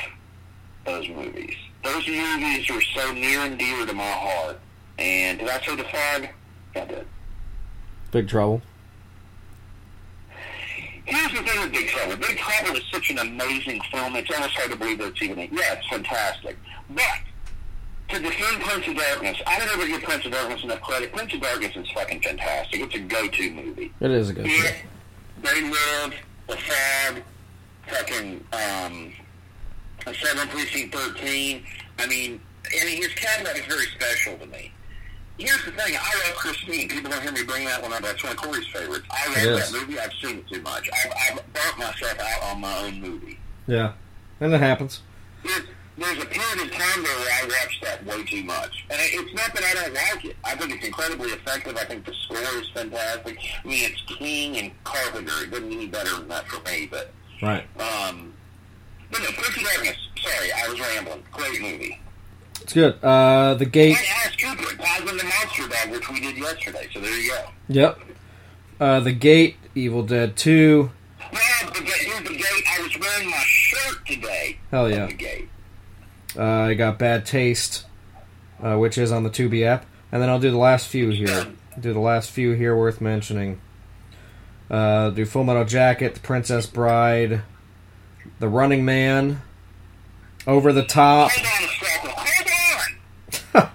[0.86, 1.54] those movies.
[1.84, 4.60] Those movies are so near and dear to my heart.
[4.98, 6.28] And did I say The Fog?
[6.74, 7.06] Yeah, I did.
[8.10, 8.62] Big Trouble.
[11.04, 12.16] Here's the thing with Big Trouble.
[12.16, 14.14] Big Trouble is such an amazing film.
[14.16, 15.38] It's almost hard to believe that it's even.
[15.52, 16.56] Yeah, it's fantastic.
[16.90, 17.04] But
[18.08, 21.12] to defend Prince of Darkness, I don't ever give Prince of Darkness enough credit.
[21.12, 22.80] Prince of Darkness is fucking fantastic.
[22.80, 23.92] It's a go-to movie.
[24.00, 24.34] It is a.
[24.44, 24.76] It,
[25.42, 26.14] They Live,
[26.48, 27.22] The Fog,
[27.88, 29.12] fucking um,
[30.14, 31.64] Seven Precinct 13.
[31.98, 32.40] I mean,
[32.80, 34.72] and his Cadillac is very special to me.
[35.38, 36.88] Here's the thing: I love Christine.
[36.88, 38.02] People don't hear me bring that one up.
[38.02, 39.06] That's one of Corey's favorites.
[39.10, 39.98] I love that movie.
[39.98, 40.88] I've seen it too much.
[40.92, 43.38] I've, I've burnt myself out on my own movie.
[43.66, 43.92] Yeah,
[44.40, 45.02] and it happens.
[45.42, 45.62] There's,
[45.96, 49.34] there's a period of time there where I watched that way too much, and it's
[49.34, 50.36] not that I don't like it.
[50.44, 51.76] I think it's incredibly effective.
[51.76, 53.38] I think the score is fantastic.
[53.64, 55.32] I mean, it's King and Carpenter.
[55.42, 57.12] It doesn't get any better than that for me, but.
[57.42, 57.64] Right.
[57.80, 58.32] Um,
[59.10, 59.96] but no, Darkness.
[60.22, 61.22] Sorry, I was rambling.
[61.32, 62.00] Great movie.
[62.62, 63.02] It's good.
[63.02, 63.96] Uh, the gate.
[63.96, 66.88] Alice Cooper, Cosmo the Monster Dog, which we did yesterday.
[66.92, 67.44] So there you go.
[67.68, 67.98] Yep.
[68.80, 69.56] Uh, the gate.
[69.74, 70.90] Evil Dead Two.
[71.32, 71.40] Well,
[71.72, 72.64] the gate, here's the gate.
[72.78, 74.58] I was wearing my shirt today.
[74.70, 75.06] Hell yeah.
[75.06, 75.48] The gate.
[76.36, 77.86] Uh, I got Bad Taste,
[78.62, 81.46] uh, which is on the Tubi app, and then I'll do the last few here.
[81.80, 83.60] Do the last few here worth mentioning.
[84.70, 87.42] Uh, do Full Metal Jacket, The Princess Bride,
[88.38, 89.42] The Running Man,
[90.46, 91.30] Over the Top.
[91.30, 92.10] Hold on a second.
[92.10, 93.70] Hold on.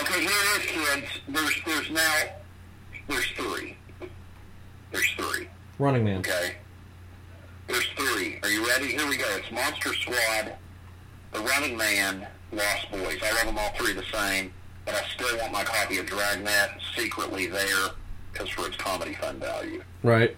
[0.00, 1.79] okay, here it is, kids.
[1.90, 2.22] There's, now,
[3.08, 3.76] there's three.
[4.92, 5.48] There's three.
[5.78, 6.18] Running Man.
[6.18, 6.54] Okay.
[7.66, 8.38] There's three.
[8.42, 8.88] Are you ready?
[8.88, 9.24] Here we go.
[9.36, 10.54] It's Monster Squad,
[11.32, 13.18] The Running Man, Lost Boys.
[13.22, 14.52] I love them all three the same,
[14.84, 17.88] but I still want my copy of Dragnet secretly there
[18.32, 19.82] because for its comedy fun value.
[20.04, 20.36] Right.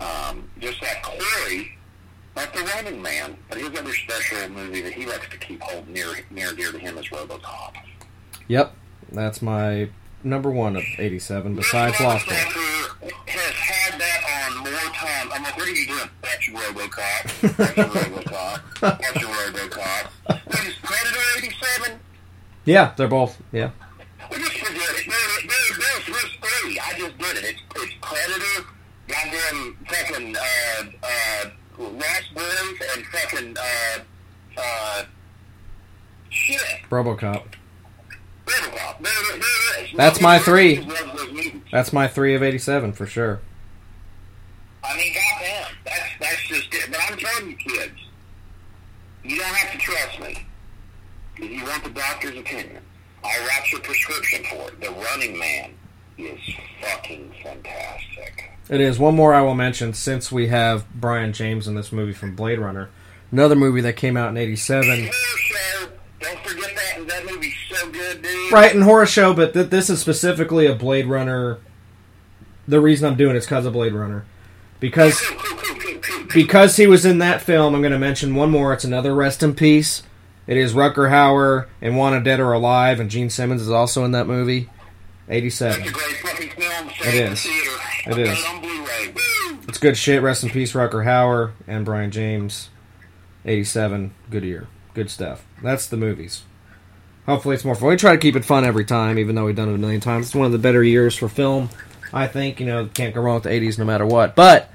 [0.00, 1.76] Um, just that Corey,
[2.34, 5.88] not The Running Man, but his other special movie that he likes to keep hold
[5.88, 7.74] near near dear to him is RoboCop.
[8.48, 8.74] Yep.
[9.12, 9.88] That's my
[10.24, 12.26] number one of 87, besides Lost.
[12.26, 15.30] Motherfucker has had that on more time.
[15.32, 16.10] I'm like, what are you doing?
[16.22, 17.56] That's your RoboCop.
[17.56, 18.60] That's your RoboCop.
[18.80, 20.10] That's your RoboCop.
[20.26, 22.00] What is Predator 87?
[22.64, 23.40] Yeah, they're both.
[23.52, 23.70] Yeah.
[24.30, 25.06] Well, just forget it.
[25.08, 26.80] There, there, there's, there's three.
[26.80, 27.44] I just did it.
[27.44, 28.66] It's, it's Predator,
[29.06, 35.04] goddamn fucking uh, uh, Lost Boys, and fucking uh, uh,
[36.30, 36.60] shit.
[36.90, 37.44] Robocop.
[39.96, 40.80] That's my three.
[40.80, 41.62] Love those movies.
[41.72, 43.40] That's my three of 87 for sure.
[44.84, 46.90] I mean, goddamn, that's that's just it.
[46.90, 48.00] But I'm telling you, kids,
[49.24, 50.46] you don't have to trust me.
[51.36, 52.82] If you want the doctor's opinion,
[53.24, 54.80] I write your prescription for it.
[54.80, 55.74] The Running Man
[56.18, 56.40] is
[56.80, 58.50] fucking fantastic.
[58.68, 58.98] It is.
[58.98, 62.58] One more I will mention since we have Brion James in this movie from Blade
[62.58, 62.90] Runner.
[63.32, 65.10] Another movie that came out in 87.
[66.26, 67.06] Don't forget that.
[67.06, 68.52] That movie's so good, dude.
[68.52, 71.58] Right, in horror show, but th- this is specifically a Blade Runner.
[72.66, 74.24] The reason I'm doing it is because of Blade Runner.
[74.80, 75.22] Because
[76.34, 78.72] because he was in that film, I'm going to mention one more.
[78.72, 80.02] It's another rest in peace.
[80.48, 84.10] It is Rutger Hauer and Wanted Dead or Alive, and Gene Simmons is also in
[84.10, 84.68] that movie.
[85.28, 85.80] 87.
[85.80, 86.88] It's a great fucking film.
[87.02, 87.42] It is.
[87.42, 87.70] Theater.
[88.06, 88.44] It is.
[88.44, 90.22] it It's good shit.
[90.22, 92.68] Rest in peace, Rutger Hauer and Brion James.
[93.44, 94.12] 87.
[94.28, 94.66] Good year.
[94.94, 95.45] Good stuff.
[95.66, 96.42] That's the movies.
[97.26, 97.88] Hopefully it's more fun.
[97.88, 100.00] We try to keep it fun every time, even though we've done it a million
[100.00, 100.26] times.
[100.26, 101.70] It's one of the better years for film.
[102.12, 104.36] I think, you know, can't go wrong with the 80s no matter what.
[104.36, 104.70] But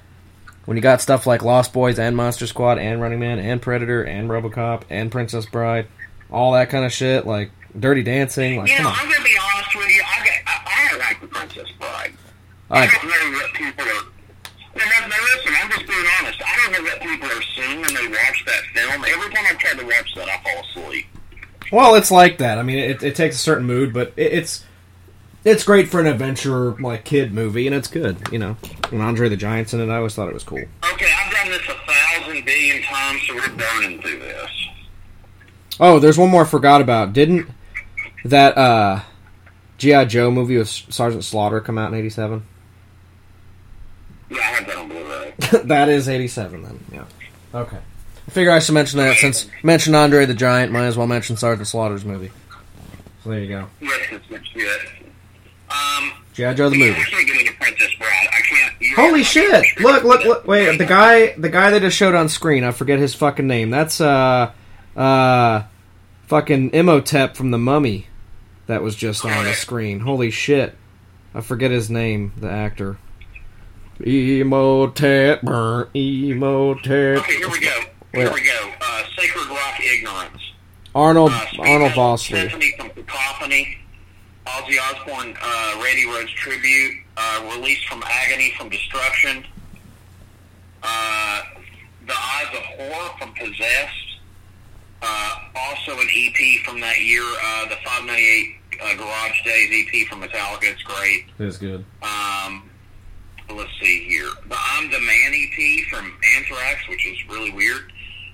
[0.66, 4.04] when you got stuff like Lost Boys and Monster Squad and Running Man and Predator
[4.04, 5.88] and Robocop and Princess Bride,
[6.30, 8.94] all that kind of shit, like Dirty Dancing, like, You come on.
[8.98, 10.02] I'm gonna be honest with you.
[10.06, 12.14] I, got, I, I like the Princess Bride.
[12.70, 14.11] I- I don't know what people are.
[14.82, 16.42] No, no, no, listen, I'm just being honest.
[16.44, 19.06] I don't know what people are seeing when they watch that film.
[19.06, 21.06] Every time I try to watch that, I fall asleep.
[21.72, 22.58] Well, it's like that.
[22.58, 24.66] I mean, it, it takes a certain mood, but it, it's
[25.44, 28.18] it's great for an adventure like kid movie, and it's good.
[28.32, 28.54] You know,
[28.90, 29.90] when Andre the Giant's in it.
[29.90, 30.60] I always thought it was cool.
[30.60, 34.52] Okay, I've done this a thousand billion times, so we're burning through this.
[35.80, 37.14] Oh, there's one more I forgot about.
[37.14, 37.50] Didn't
[38.26, 39.02] that uh,
[39.78, 42.46] GI Joe movie with Sergeant Slaughter come out in '87?
[44.32, 45.34] Yeah, I have that on Blu-ray.
[45.66, 46.80] that is '87 then.
[46.92, 47.06] Yeah.
[47.54, 47.78] Okay.
[47.78, 51.36] I figure I should mention that since mentioned Andre the Giant, might as well mention
[51.36, 52.32] Sergeant Slaughter's movie.
[53.24, 53.68] So there you go.
[53.82, 54.82] Yes, it's good.
[55.70, 57.00] Um, GI Joe the movie.
[57.00, 58.28] I can't Princess Bride.
[58.32, 58.96] I can't.
[58.96, 59.66] Holy shit!
[59.80, 60.48] Look, look, look!
[60.48, 62.64] Wait, the guy, the guy that just showed on screen.
[62.64, 63.70] I forget his fucking name.
[63.70, 64.52] That's uh,
[64.96, 65.64] uh,
[66.28, 68.08] fucking Imhotep from the Mummy.
[68.68, 70.00] That was just on the screen.
[70.00, 70.78] Holy shit!
[71.36, 72.32] I forget his name.
[72.38, 72.98] The actor.
[74.04, 77.20] Imhotep, burn, Imhotep.
[77.20, 77.80] Okay, here we go.
[78.14, 78.72] Here we go.
[78.82, 80.42] Uh, Sacred Reich Ignorance.
[80.94, 82.36] Arnold, Uh, Arnold Vosloo.
[82.42, 83.78] Symphony from Cacophony.
[84.46, 86.96] Ozzy Osbourne, uh, Randy Rhoads tribute.
[87.16, 89.46] Uh, released from Agony from Destruction.
[90.84, 91.42] Uh,
[92.08, 94.18] the Eyes of Horror from Possessed.
[95.02, 100.22] Uh, also an EP from that year, uh, the 598 uh, Garage Days EP from
[100.22, 100.64] Metallica.
[100.64, 101.26] It's great.
[101.40, 101.86] It's good.
[102.04, 102.70] Um,
[103.54, 104.30] let's see here.
[104.48, 107.92] The I'm the Man EP from Anthrax, which is really weird.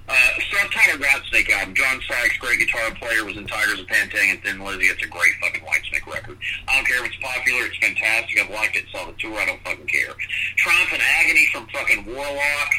[0.09, 0.15] Uh,
[0.51, 1.75] Subtitle Whitesnake album.
[1.75, 4.85] John Sykes, great guitar player, was in Tygers of Pan Tang and Thin Lizzy.
[4.85, 6.37] It's a great fucking Whitesnake record.
[6.67, 8.39] I don't care if it's popular, it's fantastic.
[8.39, 10.13] I've liked it, saw the tour, I don't fucking care.
[10.55, 12.71] Triumph and Agony from fucking Warlock.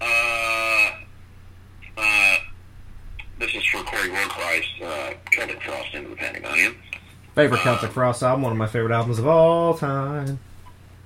[0.00, 0.90] Uh,
[1.98, 2.36] uh,
[3.38, 6.76] this is for Corey Warchrist, uh, Celtic Frost into the Pandemonium.
[7.34, 10.38] Favorite Celtic Frost album, one of my favorite albums of all time.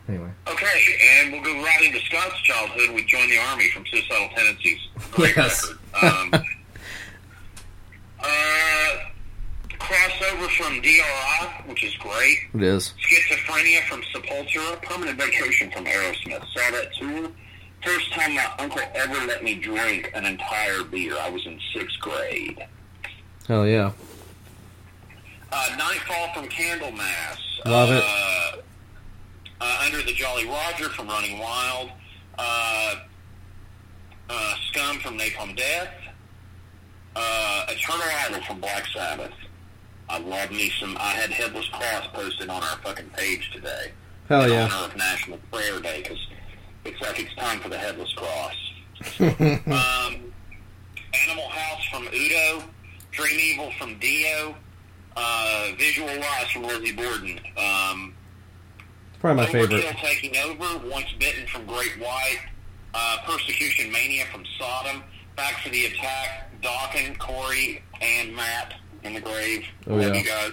[0.09, 2.90] Anyway, Okay, and we'll go right into Scott's childhood.
[2.94, 4.78] We joined the Army from Suicidal Tendencies.
[5.11, 5.68] Great Yes.
[5.92, 6.34] record.
[6.34, 6.34] Um,
[8.20, 8.96] uh,
[9.78, 12.38] crossover from DRI, which is great.
[12.54, 12.94] it is.
[12.98, 14.80] Schizophrenia from Sepultura.
[14.82, 16.42] Permanent Vacation from Aerosmith.
[16.54, 17.30] Saw that tour.
[17.84, 21.16] First time my uncle ever let me drink an entire beer.
[21.20, 22.66] I was in sixth grade.
[23.46, 23.92] Hell yeah.
[25.52, 27.38] Uh, Nightfall from Candlemass.
[27.64, 28.02] Love it.
[28.04, 28.27] Uh,
[29.99, 31.90] Under the Jolly Roger from Running Wild.
[32.38, 32.94] Uh,
[34.30, 35.92] uh, Scum from Napalm Death.
[37.16, 39.32] Uh, Eternal Idol from Black Sabbath.
[40.09, 40.96] I love me some.
[41.01, 43.90] I had Headless Cross posted on our fucking page today.
[44.28, 44.68] Hell in yeah.
[44.72, 46.28] honor of National Prayer Day because
[46.84, 48.57] it's like it's time for the Headless Cross.
[49.18, 50.32] um,
[51.26, 52.62] Animal House from Udo,
[53.11, 54.55] Dream Evil from Dio,
[55.16, 57.40] uh, Visual Lies from Lizzie Borden.
[57.57, 58.14] Um,
[59.20, 59.84] Probably my favorite.
[59.84, 62.40] Overkill Taking Over, Once Bitten from Great White,
[62.94, 65.02] uh, Persecution Mania from Sodom,
[65.36, 69.64] Back for the Attack, Dokken, Corey, and Matt in the grave.
[69.86, 70.20] Oh, Love yeah.
[70.20, 70.52] you guys.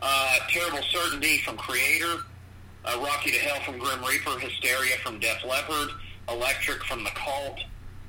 [0.00, 2.22] Uh, Terrible Certainty from Kreator,
[2.84, 5.90] uh, Rocky to Hell from Grim Reaper, Hysteria from Def Leppard,
[6.28, 7.60] Electric from The Cult,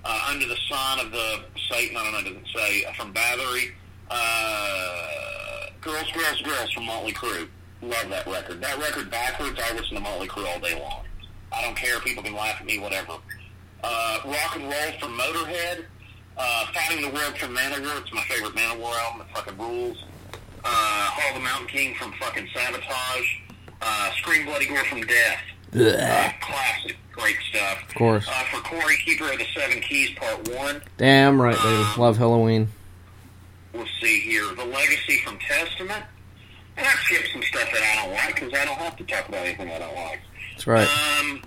[0.06, 3.72] uh, Under the Sun of the Satan, I don't know, it doesn't say, from Bathory,
[4.12, 7.48] uh, Girls, Girls, Girls from Motley Crue.
[7.82, 8.62] Love that record.
[8.62, 11.04] That record backwards, I listen to Motley Crue all day long.
[11.52, 12.00] I don't care.
[12.02, 13.14] People can laugh at me, whatever.
[13.84, 15.86] Uh, rock and Roll from Motorhead.
[16.38, 18.02] Uh, Fighting the World from Manowar.
[18.02, 19.22] It's my favorite Manowar album.
[19.22, 20.04] It fucking rules.
[20.64, 23.42] Uh, Hall of the Mountain King from fucking Savatage.
[23.82, 25.42] Uh, Scream Bloody Gore from Death.
[25.74, 26.98] Uh, classic.
[27.14, 27.84] Great stuff.
[27.88, 28.28] Of course.
[28.28, 30.82] Uh, for Corey, Keeper of the Seven Keys, Part 1.
[30.98, 32.02] Damn right, baby.
[32.02, 32.68] Love Helloween.
[33.74, 34.46] Let's see here.
[34.56, 36.04] The Legacy from Testament.
[36.80, 39.28] And I skipped some stuff that I don't like because I don't have to talk
[39.28, 40.22] about anything I don't like.
[40.52, 40.88] That's right.
[40.88, 41.42] Um,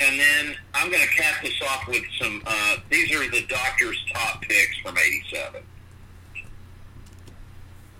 [0.00, 2.40] and then I'm going to cap this off with some.
[2.46, 5.60] Uh, these are the doctor's top picks from '87.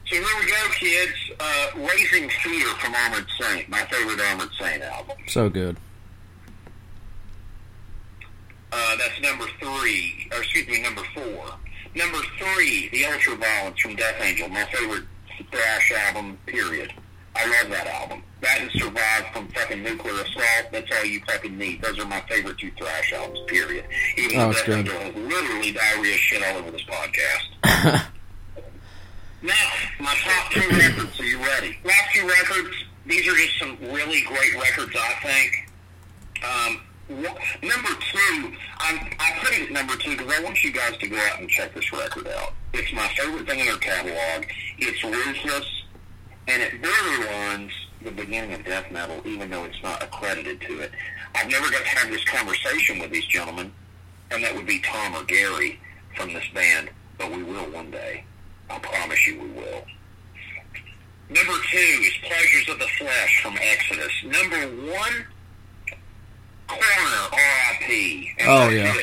[0.07, 1.13] So here we go, kids.
[1.41, 5.17] Uh, Raising Fear from Armored Saint, my favorite Armored Saint album.
[5.27, 5.77] So good.
[8.73, 11.55] Uh, that's number three, or excuse me, number four.
[11.97, 15.05] Number three, The Ultraviolence from Death Angel, my favorite
[15.51, 16.93] thrash album, period.
[17.37, 18.23] I love that album.
[18.41, 21.81] That and Survive from fucking Nuclear Assault, that's all you fucking need.
[21.83, 23.85] Those are my favorite two thrash albums, period.
[24.17, 24.89] Even Oh, though it's Death good.
[24.89, 27.47] Has literally diarrhea shit all over this podcast.
[29.43, 29.55] now,
[30.01, 31.79] my top two records, are you ready?
[31.85, 32.75] Last two records,
[33.07, 35.71] these are just some really great records, I think.
[36.45, 36.81] Um,
[37.11, 41.09] number two, I'm, I put it at number two because I want you guys to
[41.09, 42.53] go out and check this record out.
[42.73, 44.47] It's my favorite thing in their catalog.
[44.79, 45.85] It's ruthless,
[46.49, 50.93] and it borderlines the beginning of death metal, even though it's not accredited to it.
[51.35, 53.73] I've never got to have this conversation with these gentlemen,
[54.31, 55.79] and that would be Tom or Gary
[56.17, 58.25] from this band, but we will one day.
[58.69, 59.85] I promise you we will.
[61.29, 64.13] Number two is Pleasures of the Flesh from Exodus.
[64.25, 64.59] Number
[64.93, 65.27] one,
[66.73, 68.33] R.I.P.
[68.47, 68.95] Oh, yeah.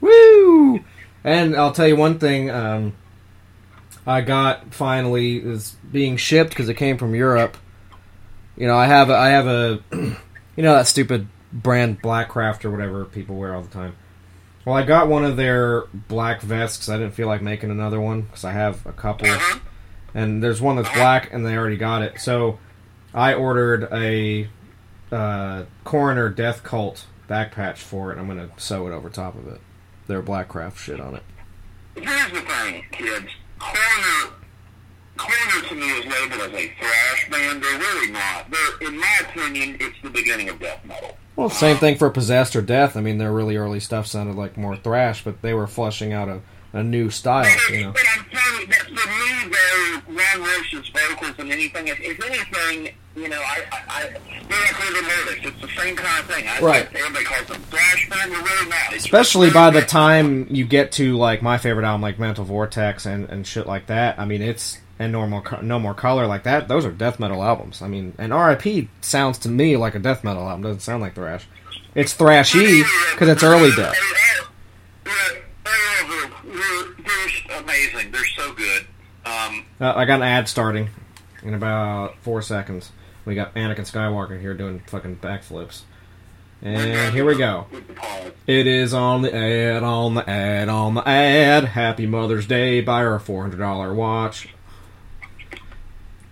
[0.00, 0.84] Woo!
[1.24, 2.50] And I'll tell you one thing.
[2.50, 2.94] Um,
[4.06, 7.56] I got finally is being shipped because it came from Europe.
[8.56, 10.16] You know, I have a, I have a, you
[10.62, 13.94] know that stupid brand Blackcraft or whatever people wear all the time.
[14.64, 18.00] Well, I got one of their black vests 'cause I didn't feel like making another
[18.00, 19.28] one because I have a couple,
[20.14, 22.20] and there's one that's black and they already got it.
[22.20, 22.58] So
[23.14, 24.48] I ordered a
[25.12, 28.18] uh, Coroner Death Cult back patch for it.
[28.18, 29.60] I'm gonna sew it over top of it.
[30.06, 31.22] Their Blackcraft shit on it.
[31.94, 33.26] Here's the thing, kids.
[33.58, 34.32] Coroner,
[35.16, 37.62] Coroner to me is labeled as a thrash band.
[37.62, 38.50] They're really not.
[38.50, 41.16] They're, in my opinion, it's the beginning of death metal.
[41.36, 42.96] Well, same thing for Possessed or Death.
[42.96, 46.28] I mean, their really early stuff sounded like more thrash, but they were flushing out
[46.28, 46.40] a,
[46.72, 47.48] a new style.
[47.70, 47.94] You know.
[48.66, 51.88] But I'm telling you, that for me, they're Ron Royce's vocals and anything.
[51.88, 54.02] If, if anything, you know, I, I, I
[54.48, 55.52] they're like Rigor Mortis.
[55.52, 56.46] It's the same kind of thing.
[56.48, 56.88] I Right.
[56.94, 58.32] Everybody calls them thrash band.
[58.32, 58.92] They're really not.
[58.92, 63.06] It's Especially by the time you get to like my favorite album, like Mental Vortex
[63.06, 64.18] and, and shit like that.
[64.18, 66.68] I mean, it's and normal no more color like that.
[66.68, 67.82] Those are death metal albums.
[67.82, 68.88] I mean, and R.I.P.
[69.00, 70.62] sounds to me like a death metal album.
[70.62, 71.46] Doesn't sound like thrash.
[71.94, 73.96] It's thrashy because it's early death
[76.52, 77.04] they're,
[77.48, 78.12] they're amazing.
[78.12, 78.86] They're so good.
[79.24, 80.90] Um, uh, I got an ad starting
[81.42, 82.90] in about four seconds.
[83.24, 85.82] We got Anakin Skywalker here doing fucking backflips.
[86.60, 87.66] And here we go.
[88.46, 91.64] It is on the ad, on the ad, on the ad.
[91.64, 92.80] Happy Mother's Day.
[92.80, 94.48] Buy our $400 watch.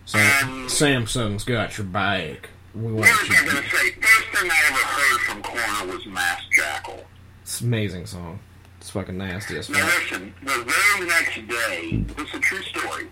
[0.04, 2.50] Sam, Samsung's got your back.
[2.74, 3.34] We want you.
[3.36, 7.04] I going to say, first thing I ever heard from Coroner was Masked Jackal.
[7.42, 8.38] It's amazing song.
[8.80, 10.00] It's fucking nasty as Now fuck.
[10.10, 13.06] listen, the very next day, this is a true story.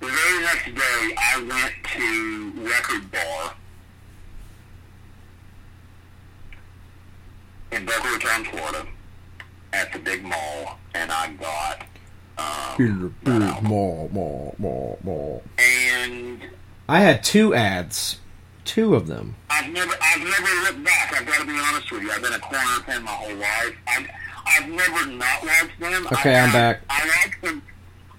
[0.00, 3.54] The very next day, I went to Record Bar
[7.72, 8.86] in Boca Raton, Florida,
[9.72, 11.84] at the big mall, and I got
[12.38, 13.14] um,
[13.62, 15.42] More, more, more, more.
[15.58, 16.42] and
[16.88, 18.18] I had two ads.
[18.64, 19.34] Two of them.
[19.48, 21.14] I've never, I've never looked back.
[21.18, 22.10] I've got to be honest with you.
[22.12, 23.74] I've been a Coroner fan my whole life.
[23.88, 24.06] I've,
[24.56, 26.06] I've never not watched them.
[26.12, 26.80] Okay, I, I'm back.
[26.90, 27.62] I like them.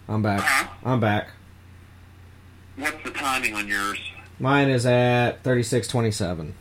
[0.07, 0.71] I'm back.
[0.84, 1.27] I'm back.
[2.75, 3.99] What's the timing on yours?
[4.39, 6.55] Mine is at 3627.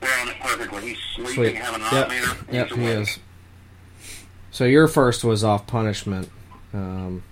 [0.00, 0.80] We're on it perfectly.
[0.90, 1.54] He's sleeping, Sweet.
[1.56, 2.08] having a Yep.
[2.08, 2.36] nightmare.
[2.52, 3.18] Yep, he is.
[4.52, 6.30] So your first was off punishment.
[6.72, 7.22] Um,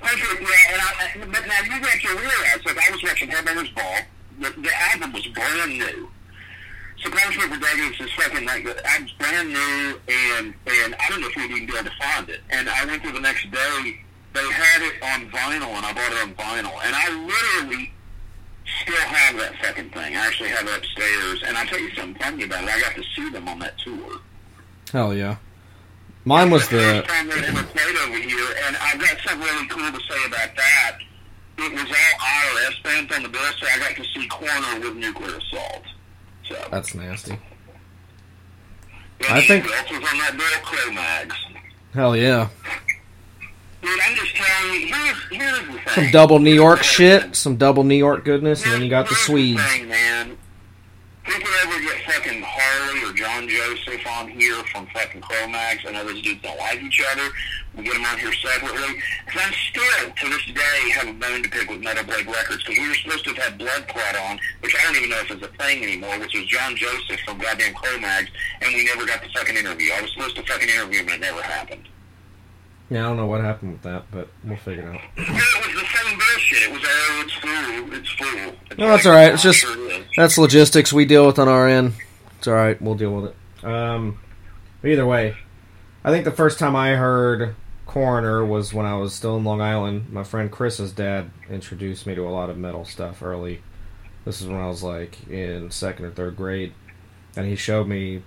[0.00, 3.72] Punishment, yeah, and I, but now you got to realize that I was watching Headbangers
[3.74, 3.98] Ball.
[4.40, 6.08] The, the album was brand new.
[7.02, 8.64] For Dragons is second night.
[8.64, 11.96] The album's brand new, and and I don't know if we'd even be able to
[11.98, 12.40] find it.
[12.50, 14.00] And I went to the next day.
[14.32, 16.72] They had it on vinyl, and I bought it on vinyl.
[16.84, 17.92] And I literally
[18.82, 20.16] still have that fucking thing.
[20.16, 21.42] I actually have it upstairs.
[21.44, 22.70] And I'll tell you something funny about it.
[22.70, 24.20] I got to see them on that tour.
[24.92, 25.36] hell yeah.
[26.24, 26.78] Mine was the.
[26.78, 30.24] first time they ever played over here, and I've got something really cool to say
[30.26, 30.98] about that.
[31.58, 34.96] It was all IRS bands on the bill, so I got to see Coroner with
[34.96, 35.82] Nuclear Assault.
[36.48, 37.38] So That's nasty.
[39.30, 40.46] I think- who else on that bill?
[40.64, 41.36] Cro-Mags.
[41.94, 42.48] Hell yeah.
[43.82, 44.94] Dude, I'm just telling you.
[44.94, 45.80] Here's here's the thing.
[45.94, 49.14] Some double New York shit, some double New York goodness, and then you got the
[49.16, 49.60] Swedes.
[49.72, 50.36] thing, man.
[51.26, 55.22] We ever get fucking Harley or John Joseph on here from fucking
[55.86, 57.28] I know those dudes don't like each other.
[57.76, 59.00] We get them on here separately.
[59.24, 62.62] Because I'm still, to this day, have a bone to pick with Metal Blade Records.
[62.64, 65.18] Because we were supposed to have had Blood Clot on, which I don't even know
[65.20, 69.06] if it's a thing anymore, which was John Joseph from goddamn Cro-Mags, and we never
[69.06, 69.90] got the fucking interview.
[69.96, 71.88] I was supposed to fucking interview him, and it never happened.
[72.90, 75.00] Yeah, I don't know what happened with that, but we'll figure it out.
[75.16, 76.62] It was the same bullshit.
[76.68, 77.94] It was, oh, it's full.
[77.98, 78.54] It's full.
[78.70, 79.32] It's No, that's like, all right.
[79.32, 81.94] It's "Oh, just sure it is." that's logistics we deal with on our end.
[82.36, 82.80] It's all right.
[82.82, 83.64] We'll deal with it.
[83.66, 84.18] Um,
[84.84, 85.34] either way,
[86.04, 87.54] I think the first time I heard
[87.92, 90.10] Coroner was when I was still in Long Island.
[90.10, 93.60] My friend Chris's dad introduced me to a lot of metal stuff early.
[94.24, 96.72] This is when I was like in second or third grade,
[97.36, 98.22] and he showed me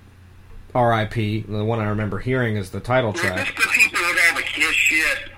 [0.76, 1.46] R.I.P.
[1.48, 3.56] The one I remember hearing is the title Is track.
[3.56, 5.32] this the people with all the kiss shit?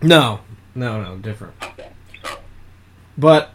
[0.00, 0.40] No,
[0.74, 1.52] no, no, different.
[1.62, 1.90] Okay.
[3.18, 3.50] But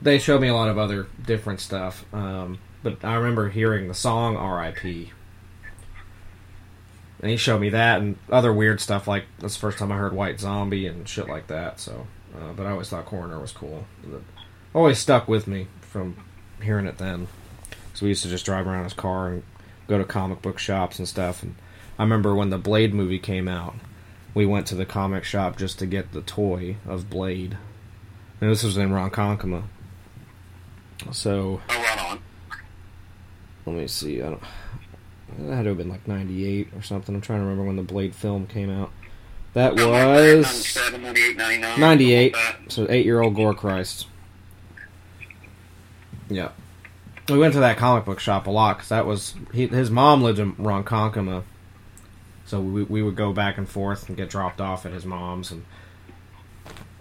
[0.00, 2.06] they showed me a lot of other different stuff.
[2.14, 5.12] Um, but I remember hearing the song R.I.P.
[7.20, 9.96] And he showed me that and other weird stuff like that's the first time I
[9.96, 11.80] heard White Zombie and shit like that.
[11.80, 12.06] So,
[12.36, 13.86] uh, but I always thought Coroner was cool.
[14.02, 14.20] It
[14.74, 16.16] always stuck with me from
[16.62, 17.28] hearing it then.
[17.94, 19.42] So we used to just drive around his car and
[19.86, 21.42] go to comic book shops and stuff.
[21.42, 21.54] And
[21.98, 23.76] I remember when the Blade movie came out,
[24.34, 27.56] we went to the comic shop just to get the toy of Blade.
[28.40, 29.64] And this was in Ronkonkoma.
[31.12, 32.20] So oh, right on.
[33.66, 34.20] let me see.
[34.20, 34.42] I don't.
[35.38, 37.14] That had to have been like '98 or something.
[37.14, 38.90] I'm trying to remember when the Blade film came out.
[39.54, 42.36] That was 98, '98.
[42.68, 44.06] So eight-year-old Gore Christ.
[46.28, 46.50] Yeah,
[47.28, 50.22] we went to that comic book shop a lot because that was he, his mom
[50.22, 51.44] lived in Ronkonkoma,
[52.46, 55.50] so we we would go back and forth and get dropped off at his mom's,
[55.50, 55.64] and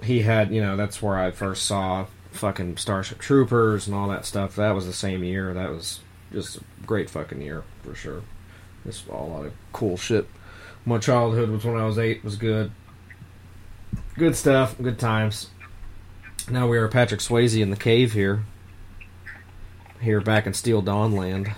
[0.03, 4.25] he had you know that's where I first saw fucking Starship Troopers and all that
[4.25, 4.55] stuff.
[4.55, 5.53] That was the same year.
[5.53, 8.23] That was just a great fucking year for sure.
[8.85, 10.27] Just a lot of cool shit.
[10.85, 12.23] My childhood was when I was eight.
[12.23, 12.71] Was good.
[14.15, 14.75] Good stuff.
[14.81, 15.49] Good times.
[16.49, 18.43] Now we are Patrick Swayze in the cave here.
[20.01, 21.53] Here back in Steel Dawn land.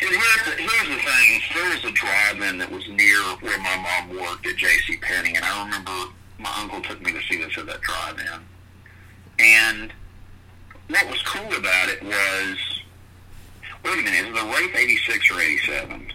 [0.00, 1.40] And here's the thing.
[1.54, 4.98] There was a drive-in that was near where my mom worked at J.C.
[4.98, 8.40] Penney, and I remember my uncle took me to see this at that drive-in.
[9.38, 9.92] And
[10.88, 12.77] what was cool about it was,
[13.90, 16.12] wait a minute, is the Wraith 86 or 87?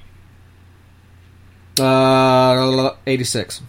[1.80, 3.62] Uh, 86.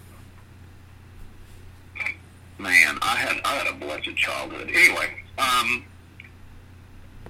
[2.58, 4.70] Man, I had I had a blessed childhood.
[4.72, 5.84] Anyway, um,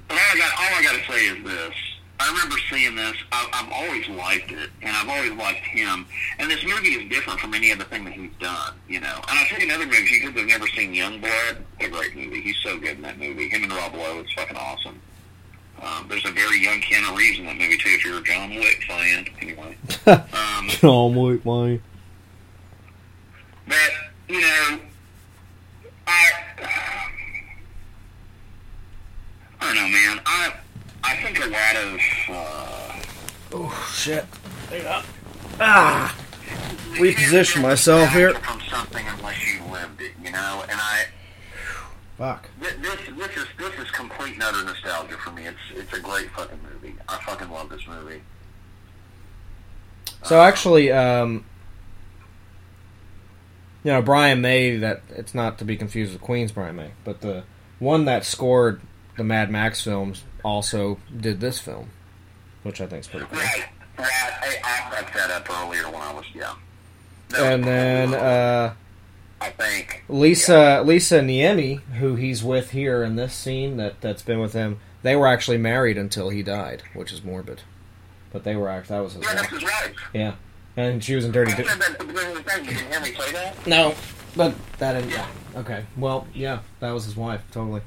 [0.07, 1.75] but all I got all I got to say is this:
[2.21, 3.17] I remember seeing this.
[3.33, 6.07] I, I've always liked it, and I've always liked him.
[6.39, 9.21] And this movie is different from any other thing that he's done, you know.
[9.29, 9.99] And I'll tell you another movie.
[9.99, 12.41] If you guys have never seen Youngblood, it's a great movie.
[12.41, 13.49] He's so good in that movie.
[13.49, 15.01] Him and Rob Lowe, it's fucking awesome.
[15.83, 17.91] Um, there's a very young Keanu Reeves in that movie too.
[17.91, 19.77] If you're a John Wick fan, anyway.
[20.07, 21.83] Um, John Wick, man.
[23.67, 23.77] But
[24.29, 24.79] you know,
[26.07, 26.31] I
[29.61, 30.21] I don't know, man.
[30.27, 30.53] I
[31.03, 32.01] I think a lot of
[32.31, 33.03] uh,
[33.57, 34.25] Oh shit!
[35.61, 36.15] Ah,
[36.95, 38.35] reposition myself here.
[38.35, 40.65] from something unless you lived it, you know.
[40.69, 41.07] And I
[42.19, 42.49] Fuck.
[42.61, 42.75] this
[43.17, 45.47] this is this is complete and utter nostalgia for me.
[45.47, 46.95] It's it's a great fucking movie.
[47.09, 48.23] I fucking love this movie.
[50.23, 51.45] So actually, um,
[53.83, 54.77] you know, Brian May.
[54.77, 57.43] That it's not to be confused with Queen's Brian May, but the
[57.81, 58.81] one that scored
[59.17, 61.91] the Mad Max films also did this film,
[62.63, 63.39] which I think is pretty cool.
[63.39, 63.65] Right,
[63.99, 64.09] right.
[64.09, 66.55] I, I that up earlier when I was yeah.
[67.37, 68.75] And then uh,
[69.45, 74.41] I think Lisa Lisa Niemi, who he's with here in this scene that that's been
[74.41, 77.61] with him, they were actually married until he died, which is morbid.
[78.33, 79.51] But they were actually that was his yeah, wife.
[79.51, 79.95] this is right.
[80.15, 80.35] Yeah,
[80.79, 81.53] and she was in Dirty.
[81.53, 82.65] I Di- said that at the beginning of the thing.
[82.65, 83.67] You didn't hear me say that.
[83.67, 83.95] No,
[84.35, 85.11] but that didn't.
[85.11, 85.27] Yeah.
[85.57, 87.43] Okay, well, yeah, that was his wife.
[87.51, 87.83] Totally,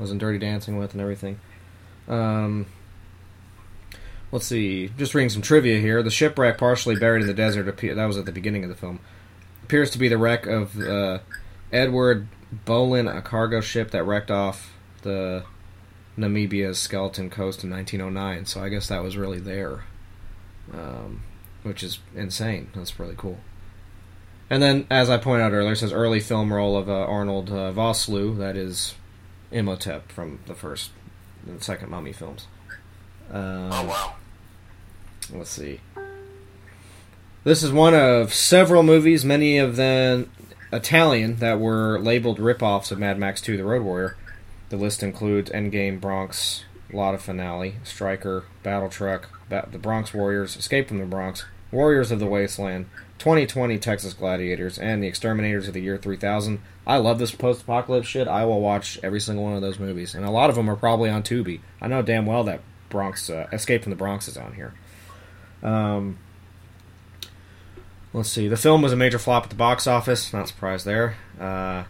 [0.00, 1.38] was in Dirty Dancing with and everything.
[2.08, 2.66] Um,
[4.32, 4.88] let's see.
[4.98, 6.02] Just reading some trivia here.
[6.02, 8.98] The shipwreck, partially buried in the desert, that was at the beginning of the film,
[9.68, 11.18] appears to be the wreck of uh,
[11.70, 12.26] Edward
[12.64, 15.44] Bohlen, a cargo ship that wrecked off the
[16.16, 18.46] Namibia's skeleton coast in 1909.
[18.46, 19.84] So I guess that was really there,
[20.72, 21.22] um,
[21.64, 22.70] which is insane.
[22.74, 23.40] That's really cool.
[24.48, 27.50] And then, as I pointed out earlier, it says early film role of uh, Arnold
[27.50, 28.94] uh, Vosloo, that is
[29.52, 30.92] Imhotep from the first
[31.46, 32.46] and second Mummy films.
[33.30, 34.14] Um, Oh wow.
[35.30, 35.80] Let's see.
[37.48, 40.30] This is one of several movies, many of them
[40.70, 44.18] Italian, that were labeled rip-offs of Mad Max 2: The Road Warrior.
[44.68, 50.88] The list includes Endgame, Bronx, Lotta Finale, Striker, Battle Truck, ba- The Bronx Warriors, Escape
[50.88, 52.84] from the Bronx, Warriors of the Wasteland,
[53.18, 56.60] 2020 Texas Gladiators, and The Exterminators of the Year 3000.
[56.86, 58.28] I love this post-apocalypse shit.
[58.28, 60.76] I will watch every single one of those movies, and a lot of them are
[60.76, 61.60] probably on Tubi.
[61.80, 64.74] I know damn well that Bronx uh, Escape from the Bronx is on here.
[65.62, 66.18] Um,
[68.12, 68.48] let's see.
[68.48, 70.32] The film was a major flop at the box office.
[70.32, 71.16] Not surprised there.
[71.40, 71.84] Uh,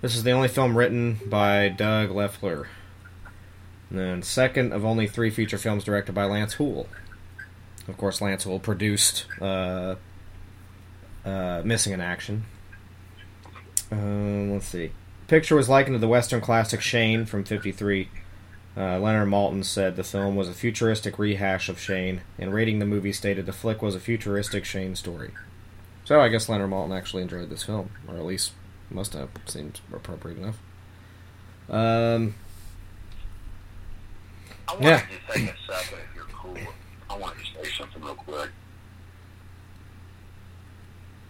[0.00, 2.66] this is the only film written by Doug Lefler.
[3.90, 6.88] And then second of only three feature films directed by Lance Hool.
[7.88, 9.94] Of course, Lance Hool produced uh,
[11.24, 12.44] uh, Missing in Action.
[13.90, 14.90] Um, let's see.
[15.28, 18.08] Picture was likened to the Western classic Shane from '53.
[18.76, 22.86] Uh, Leonard Maltin said the film was a futuristic rehash of Shane, and rating the
[22.86, 25.30] movie stated the flick was a futuristic Shane story.
[26.06, 28.52] So I guess Leonard Maltin actually enjoyed this film, or at least
[28.90, 29.28] must have.
[29.46, 30.56] Seems appropriate enough.
[31.68, 32.34] Um,
[34.68, 34.98] I wanted Yeah.
[35.00, 36.56] to take a second, if you're cool.
[37.10, 38.50] I wanted to say something real quick.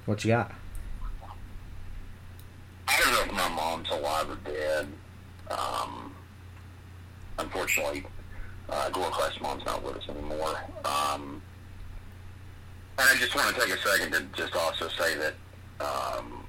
[0.05, 0.53] what you got?
[2.87, 4.87] I don't know if my mom's alive or dead.
[5.51, 6.15] Um,
[7.41, 8.05] unfortunately,
[8.69, 10.61] uh, Gore Class mom's not with us anymore.
[10.85, 11.43] Um,
[12.99, 15.35] and I just want to take a second to just also say that
[15.81, 16.45] um,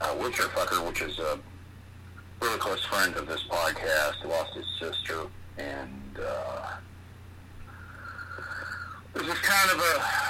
[0.00, 1.38] uh, Witcher Fucker, which is a
[2.40, 5.26] really close friend of this podcast, lost his sister,
[5.58, 6.70] and uh,
[9.14, 10.22] this is kind of a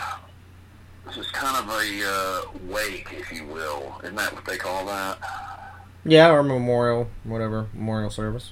[1.06, 3.94] this is kind of a uh, wake, if you will.
[4.02, 5.18] Isn't that what they call that?
[6.04, 8.50] Yeah, or memorial, whatever memorial service.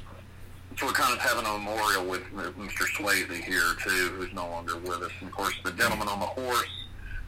[0.81, 2.87] So we're kind of having a memorial with Mr.
[2.97, 5.13] Swayze here too, who's no longer with us.
[5.21, 6.71] And of course, the gentleman on the horse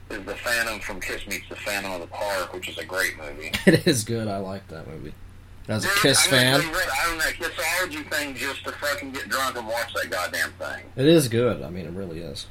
[0.08, 3.14] is the Phantom from Kiss Meets the Phantom of the Park, which is a great
[3.18, 3.52] movie.
[3.66, 4.26] It is good.
[4.26, 5.12] I like that movie.
[5.68, 8.34] As a Dude, Kiss I'm fan, gonna tell you what, I own that Kissology thing
[8.36, 10.84] just to fucking get drunk and watch that goddamn thing.
[10.96, 11.60] it is good.
[11.62, 12.46] I mean, it really is.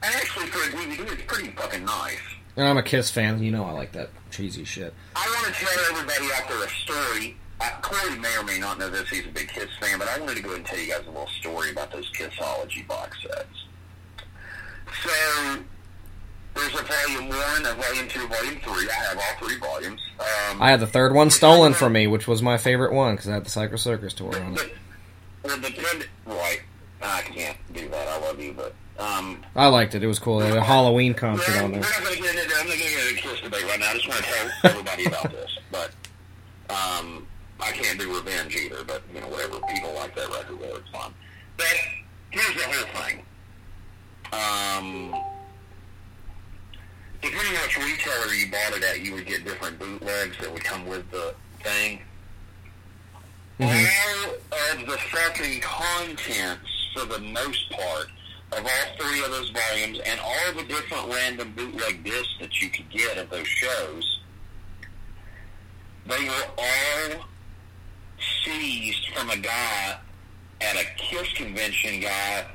[0.00, 2.20] And actually, for a DVD, it's pretty fucking nice.
[2.56, 3.42] And I'm a Kiss fan.
[3.42, 4.94] You know, I like that cheesy shit.
[5.16, 7.36] I want to tell everybody out there a story.
[7.60, 9.08] Uh, Corey may or may not know this.
[9.08, 11.02] He's a big Kiss fan, but I wanted to go ahead and tell you guys
[11.06, 13.64] a little story about those Kissology box sets.
[15.02, 15.62] So
[16.54, 18.88] there's a volume one, a volume two, a volume three.
[18.90, 20.00] I have all three volumes.
[20.18, 23.28] Um, I had the third one stolen from me, which was my favorite one because
[23.28, 24.74] I had the Psycho Circus tour on it.
[25.42, 26.60] well, the right?
[27.02, 28.08] I can't do that.
[28.08, 30.02] I love you, but um, I liked it.
[30.02, 30.38] It was cool.
[30.38, 31.90] They had a Halloween concert we're, on we're there.
[31.90, 32.54] not going to get into.
[32.56, 33.90] I'm not going to get into Kiss debate right now.
[33.90, 35.90] I just want to tell everybody about this, but
[36.70, 37.26] um,
[37.60, 38.84] I can't do revenge either.
[38.84, 41.12] But you know, whatever people like that record, whether it's fun.
[41.56, 41.74] But
[42.30, 43.22] here's the whole thing.
[44.32, 45.14] Um,
[47.22, 50.64] depending on which retailer you bought it at, you would get different bootlegs that would
[50.64, 52.00] come with the thing.
[53.58, 58.08] All of the fucking contents, for the most part,
[58.52, 62.68] of all three of those volumes, and all the different random bootleg discs that you
[62.68, 64.20] could get of those shows,
[66.06, 67.26] they were all
[68.46, 69.98] seized from a guy
[70.60, 72.46] at a Kiss convention guy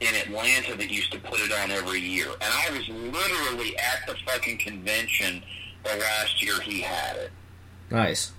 [0.00, 2.28] in Atlanta that used to put it on every year.
[2.28, 5.42] And I was literally at the fucking convention
[5.84, 7.30] the last year he had it.
[7.90, 8.32] Nice.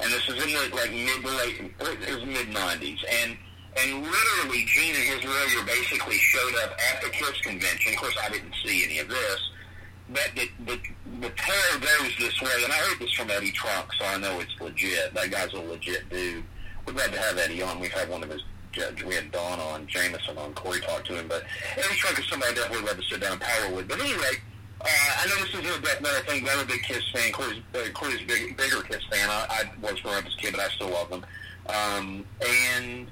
[0.00, 2.98] And this was in the like mid late it was mid nineties.
[3.22, 3.36] And
[3.76, 7.92] and literally Gene and his lawyer basically showed up at the Kiss convention.
[7.92, 9.40] Of course I didn't see any of this.
[10.08, 10.78] But the the
[11.20, 14.38] the tale goes this way, and I heard this from Eddie Trunk, so I know
[14.40, 15.14] it's legit.
[15.14, 16.44] That guy's a legit dude.
[16.86, 17.80] We're glad to have Eddie on.
[17.80, 19.02] We've had one of his judge.
[19.02, 21.42] We had Don on, Jamieson on, Corey talked to him, but
[21.76, 23.88] Eddie Trunk is somebody I definitely love to sit down and power with.
[23.88, 24.38] But anyway,
[24.82, 27.32] uh, I know this isn't a death metal thing, but I'm a big Kiss fan.
[27.32, 29.28] Corey's, uh, Corey's a big, bigger Kiss fan.
[29.28, 31.24] I, I was growing up as a kid, but I still love them.
[31.68, 33.08] Um, and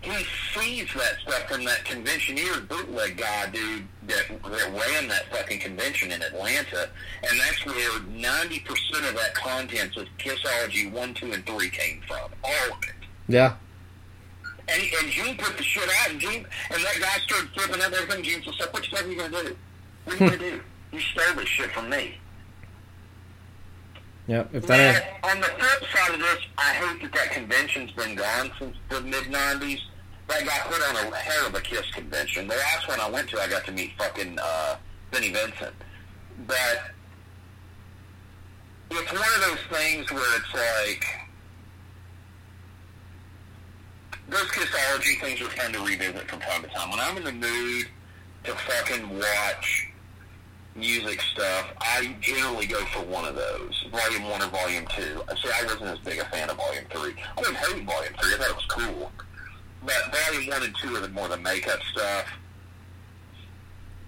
[0.00, 0.24] he
[0.54, 6.12] sees that stuff from that conventioneer bootleg guy, dude, that, that ran that fucking convention
[6.12, 6.88] in Atlanta.
[7.28, 12.30] And that's where 90% of that content of Kissology 1, 2, and 3 came from.
[12.44, 13.06] All of it.
[13.26, 13.54] Yeah.
[14.68, 17.92] And, and Gene put the shit out, and Gene, and that guy started flipping out
[17.92, 18.22] everything.
[18.22, 19.56] Gene said, "What the fuck are you gonna do?
[20.04, 20.58] What are you gonna hmm.
[20.58, 20.60] do?
[20.92, 22.18] You stole this shit from me."
[24.28, 24.50] Yep.
[24.52, 28.14] If that Now, on the flip side of this, I hate that that convention's been
[28.14, 29.80] gone since the mid '90s.
[30.28, 32.46] That got put on a hell of a Kiss convention.
[32.46, 34.76] The last one I went to, I got to meet fucking uh,
[35.10, 35.72] Vinnie Vincent.
[36.46, 36.92] But
[38.90, 41.06] it's one of those things where it's like
[44.28, 46.90] those Kissology things are fun to revisit from time to time.
[46.90, 47.86] When I'm in the mood
[48.44, 49.87] to fucking watch
[50.78, 55.02] music stuff, I generally go for one of those, Volume 1 or Volume 2.
[55.02, 57.14] See, I wasn't as big a fan of Volume 3.
[57.36, 58.34] I didn't hate Volume 3.
[58.34, 59.12] I thought it was cool.
[59.84, 62.26] But Volume 1 and 2 are the more the makeup stuff.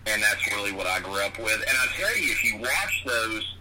[0.06, 1.60] And that's really what I grew up with.
[1.60, 3.56] And I tell you, if you watch those,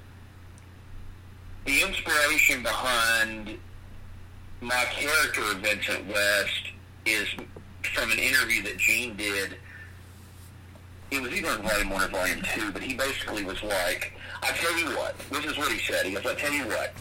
[1.66, 3.58] the inspiration behind
[4.62, 6.72] my character, Vincent West,
[7.06, 7.28] is
[7.94, 9.58] from an interview that Gene did.
[11.12, 14.52] It was either in Volume 1 or Volume 2, but he basically was like, I
[14.52, 16.06] tell you what, this is what he said.
[16.06, 16.94] He goes, I tell you what,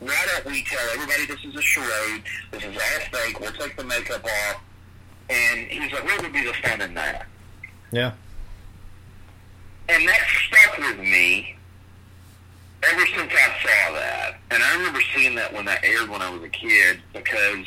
[0.00, 3.76] why don't we tell everybody this is a charade, this is all fake, we'll take
[3.76, 4.62] the makeup off,
[5.30, 7.26] and he's like, what would be the fun in that?
[7.92, 8.12] yeah.
[9.88, 11.56] And that stuck with me
[12.84, 14.38] ever since I saw that.
[14.50, 17.66] And I remember seeing that when that aired when I was a kid because,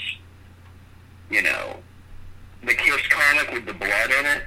[1.29, 1.77] you know,
[2.63, 4.43] the Kiss comic with the blood in it,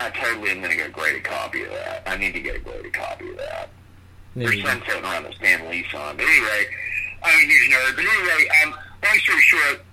[0.00, 2.02] I totally am going to get a graded copy of that.
[2.06, 3.70] I need to get a graded copy of that.
[4.36, 6.16] There's some floating around that Stan Lee's on.
[6.16, 6.66] But anyway,
[7.22, 7.96] I'm a huge nerd.
[7.96, 8.74] But anyway, um,
[9.04, 9.84] long story short,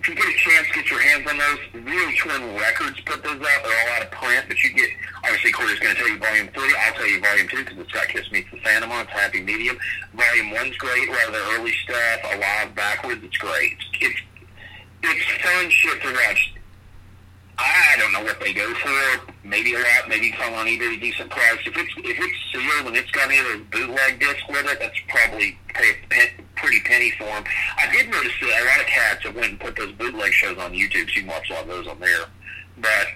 [0.00, 1.58] if you get a chance, get your hands on those.
[1.84, 3.62] Really Twin Records put those out.
[3.62, 4.88] They're all out of print, but you get,
[5.22, 6.74] obviously Corey's going to tell you Volume 3.
[6.80, 9.04] I'll tell you Volume 2 because it's got Kiss Meets the Phantom on.
[9.04, 9.78] It's Happy Medium.
[10.14, 11.08] Volume 1's great.
[11.08, 13.76] A lot of the early stuff, Alive Backwards, it's great.
[14.00, 14.20] It's,
[15.04, 16.54] it's fun shit to watch.
[17.62, 19.32] I don't know what they go for.
[19.44, 20.08] Maybe a lot.
[20.08, 21.58] Maybe some on eBay, decent price.
[21.64, 24.98] If it's if it's sealed and it's got any other bootleg disc with it, that's
[25.08, 27.44] probably pay a pe- pretty penny for them.
[27.78, 30.58] I did notice that a lot of cats have went and put those bootleg shows
[30.58, 32.26] on YouTube, so you can watch a lot of those on there.
[32.78, 33.06] But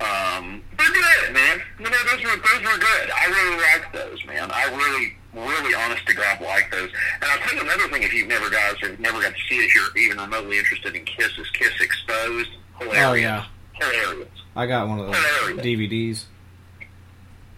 [0.00, 1.60] um, they're good, man.
[1.78, 3.06] You know, those were those were good.
[3.12, 4.50] I really like those, man.
[4.52, 6.90] I really, really, honest to God, like those.
[7.20, 9.56] And I'll tell you another thing: if you've never guys have never got to see
[9.56, 12.48] it, if you're even remotely interested in Kiss, is Kiss Exposed.
[12.80, 13.04] Hilarious.
[13.06, 13.44] Oh yeah.
[13.74, 14.28] Hilarious.
[14.56, 15.64] I got one of those Hilarious.
[15.66, 16.24] DVDs.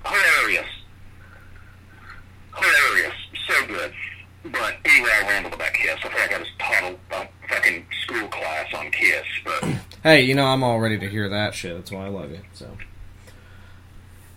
[0.05, 0.68] Hilarious.
[2.55, 3.14] Hilarious.
[3.49, 3.93] So good.
[4.45, 5.99] But anyway, I rambled about Kiss.
[6.03, 9.25] I feel like I just taught a, a fucking school class on Kiss.
[9.45, 9.64] But
[10.03, 11.77] Hey, you know I'm all ready to hear that shit.
[11.77, 12.41] That's why I love it.
[12.55, 12.77] So,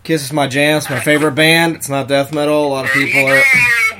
[0.04, 0.78] Kiss is my jam.
[0.78, 1.74] It's my favorite band.
[1.74, 2.66] It's not death metal.
[2.66, 3.42] A lot of people are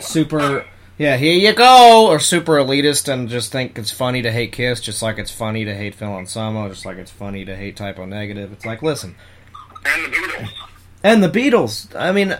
[0.00, 0.64] super.
[0.98, 4.80] Yeah, here you go, or super elitist and just think it's funny to hate Kiss,
[4.80, 7.98] just like it's funny to hate Phil Anselmo, just like it's funny to hate Type
[7.98, 8.50] O Negative.
[8.52, 9.14] It's like, listen,
[9.84, 10.48] and the Beatles.
[11.02, 11.94] and the Beatles.
[11.94, 12.38] I mean,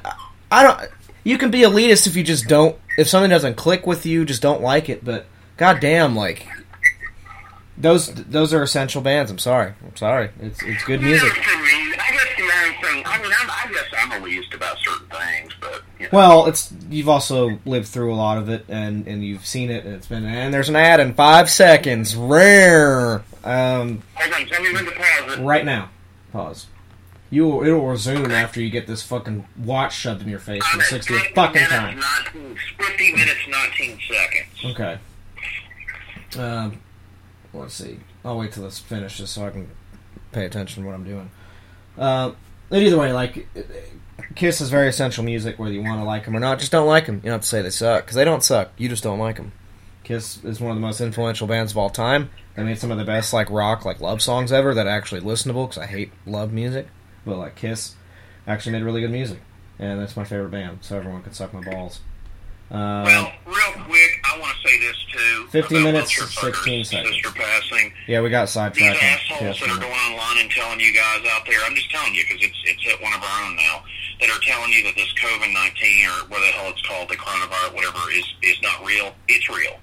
[0.51, 0.91] I don't.
[1.23, 2.79] You can be elitist if you just don't.
[2.97, 5.05] If something doesn't click with you, just don't like it.
[5.05, 5.27] But
[5.59, 6.47] goddamn, like
[7.77, 9.31] those those are essential bands.
[9.31, 9.75] I'm sorry.
[9.85, 10.31] I'm sorry.
[10.41, 11.29] It's it's good music.
[11.29, 13.03] You know, for me, I guess the only thing.
[13.07, 15.96] I mean, I'm, I guess I'm elitist about certain things, but you know.
[16.13, 19.85] Well, it's you've also lived through a lot of it, and and you've seen it,
[19.85, 22.15] and it's been and there's an ad in five seconds.
[22.17, 23.25] Rare.
[23.45, 25.43] Um, Hold on, tell me when to pause it.
[25.43, 25.91] right now.
[26.33, 26.67] Pause.
[27.31, 30.79] You will, it'll resume after you get this fucking watch shoved in your face for
[30.79, 32.01] the 60th fucking time.
[32.35, 34.65] 19 50 minutes, 19 seconds.
[34.65, 34.99] Okay.
[36.39, 36.81] Um,
[37.53, 37.99] let's see.
[38.25, 39.69] I'll wait till this finishes so I can
[40.33, 41.31] pay attention to what I'm doing.
[41.99, 42.33] Uh,
[42.69, 43.49] but either way, like,
[44.35, 46.59] Kiss is very essential music, whether you want to like them or not.
[46.59, 47.17] Just don't like them.
[47.17, 48.71] You don't have to say they suck, because they don't suck.
[48.77, 49.53] You just don't like them.
[50.05, 52.31] Kiss is one of the most influential bands of all time.
[52.55, 55.21] They made some of the best, like, rock, like, love songs ever that are actually
[55.21, 56.89] listenable, because I hate love music.
[57.25, 57.97] But, like, Kiss
[58.47, 59.41] actually made really good music.
[59.79, 62.01] And that's my favorite band, so everyone can suck my balls.
[62.71, 65.47] Uh, Well, real quick, I want to say this too.
[65.51, 67.15] 15 minutes, Vulture 16 seconds.
[67.15, 67.93] Sister passing.
[68.09, 69.03] yeah, we got These sidetracked.
[69.03, 69.09] on
[69.39, 72.25] assholes that are going online and telling you guys out there, I'm just telling you
[72.29, 73.85] because it's it's hit one of our own now,
[74.21, 77.17] that are telling you that this COVID 19 or what the hell it's called, the
[77.17, 79.15] coronavirus, whatever, is is not real.
[79.29, 79.79] It's real.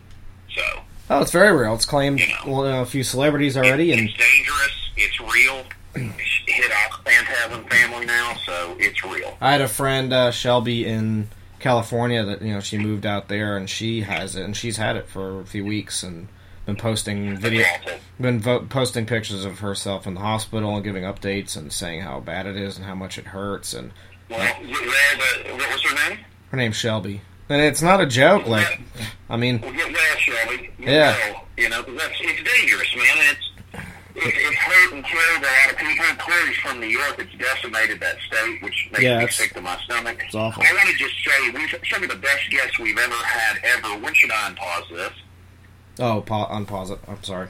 [0.55, 0.61] So
[1.09, 1.75] Oh, it's very real.
[1.75, 4.89] It's claimed well, a few celebrities already, and it's dangerous.
[4.97, 5.63] It's real.
[5.95, 9.37] It's hit our Phantasm family now, so it's real.
[9.39, 11.29] I had a friend uh, Shelby in
[11.63, 14.95] California that you know she moved out there and she has it and she's had
[14.97, 16.27] it for a few weeks and
[16.65, 17.65] been posting video,
[18.19, 22.19] been vo- posting pictures of herself in the hospital and giving updates and saying how
[22.19, 23.91] bad it is and how much it hurts and
[24.29, 26.19] Well, there's a, what was her name?
[26.51, 28.45] her name's Shelby and it's not a joke.
[28.47, 28.81] Like,
[29.29, 30.69] I mean, Well, get well, Shelby.
[30.79, 31.17] Get Yeah.
[31.33, 33.35] well, you know, that's it's dangerous, man.
[33.35, 33.49] It's
[34.15, 36.05] it's, it's hurt and killed a lot of people.
[36.19, 39.77] Clearly, from New York, it's decimated that state, which makes Yeah, me sick to my
[39.85, 40.21] stomach.
[40.25, 40.63] it's awful.
[40.63, 43.99] I want to just say, we've some of the best guests we've ever had ever.
[44.03, 45.13] When should I unpause this?
[45.99, 46.99] oh, pa- unpause it.
[47.07, 47.47] I'm sorry,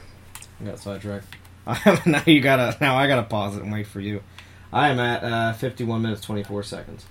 [0.60, 1.26] I got sidetracked.
[2.06, 4.22] now you gotta now I gotta pause it and wait for you.
[4.72, 7.06] I am at uh, 51 minutes 24 seconds.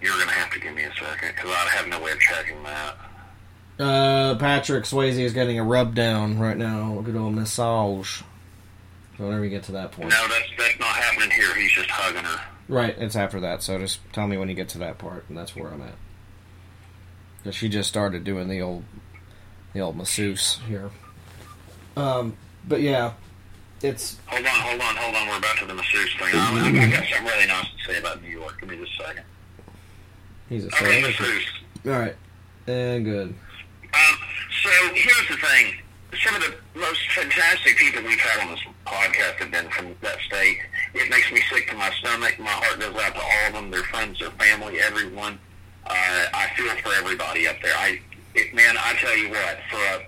[0.00, 2.62] You're gonna have to give me a second because I have no way of checking
[2.62, 2.96] that.
[3.78, 6.98] Uh, Patrick Swayze is getting a rub down right now.
[6.98, 8.22] A good old massage.
[9.16, 10.10] So whenever you get to that point.
[10.10, 11.54] No, that's that's not happening here.
[11.54, 12.40] He's just hugging her.
[12.68, 15.38] Right, it's after that, so just tell me when you get to that part, and
[15.38, 17.54] that's where I'm at.
[17.54, 18.84] She just started doing the old,
[19.72, 20.90] the old masseuse here.
[21.96, 23.12] Um, but yeah,
[23.80, 25.28] it's Hold on, hold on, hold on.
[25.28, 26.28] We're about to the masseuse thing.
[26.34, 28.60] I, I got something really nice to say about New York.
[28.60, 29.24] Give me just a second.
[30.50, 31.46] he's a Okay, masseuse.
[31.86, 32.16] All right,
[32.66, 33.34] and good.
[33.94, 34.18] Um,
[34.62, 35.74] so here's the thing.
[36.24, 40.18] Some of the most fantastic people we've had on this podcast have been from that
[40.20, 40.58] state.
[40.94, 42.38] It makes me sick to my stomach.
[42.38, 45.38] My heart goes out to all of them, their friends, their family, everyone.
[45.86, 47.74] Uh, I feel for everybody up there.
[47.76, 48.00] I,
[48.34, 50.06] it, man, I tell you what, for a,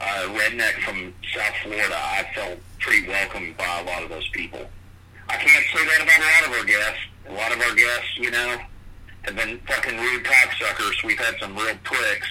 [0.00, 4.64] a redneck from South Florida, I felt pretty welcomed by a lot of those people.
[5.28, 7.00] I can't say that about a lot of our guests.
[7.28, 8.58] A lot of our guests, you know,
[9.22, 11.02] have been fucking rude cocksuckers.
[11.02, 12.28] We've had some real pricks.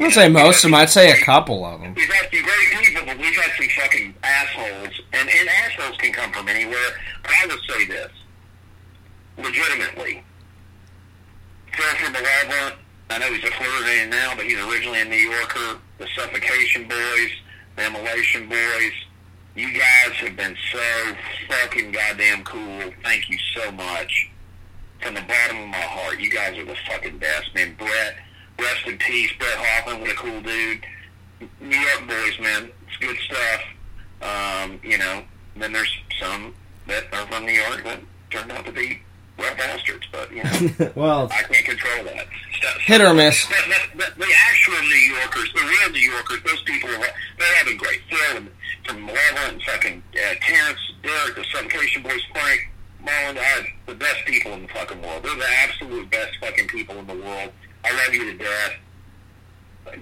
[0.00, 0.74] I wouldn't say most of them.
[0.76, 1.92] I'd say a couple of them.
[1.92, 4.98] We've had some great people, but we've had some fucking assholes.
[5.12, 6.96] And, and assholes can come from anywhere.
[7.22, 8.10] But I would say this.
[9.36, 10.24] Legitimately.
[11.74, 12.76] Phil Malevolent,
[13.10, 15.78] I know he's a Floridian now, but he's originally a New Yorker.
[15.98, 17.30] The Suffocation Boys,
[17.76, 18.92] the Immolation Boys.
[19.54, 21.14] You guys have been so
[21.46, 22.90] fucking goddamn cool.
[23.04, 24.30] Thank you so much.
[25.02, 27.54] From the bottom of my heart, you guys are the fucking best.
[27.54, 28.16] Man, Brett,
[28.60, 29.30] rest in peace.
[29.38, 30.84] Brett Hoffman, what a cool dude.
[31.60, 32.70] New York boys, man.
[32.86, 33.62] It's good stuff.
[34.22, 35.22] Um, you know,
[35.56, 36.54] then there's some
[36.86, 38.00] that are from New York that
[38.30, 39.00] turned out to be
[39.38, 42.26] rough bastards, but, you know, well, I can't control that.
[42.58, 43.46] Stuff- hit or miss.
[43.48, 46.98] But, but, but the actual New Yorkers, the real New Yorkers, those people, are,
[47.38, 48.00] they're having great.
[48.10, 48.50] fun.
[48.84, 52.68] from Malevolent and fucking uh, Terrence, Derek, the Suffocation Boys, Frank,
[53.02, 55.22] Marlon, are the best people in the fucking world.
[55.22, 57.50] They're the absolute best fucking people in the world.
[57.84, 58.72] I love you to death.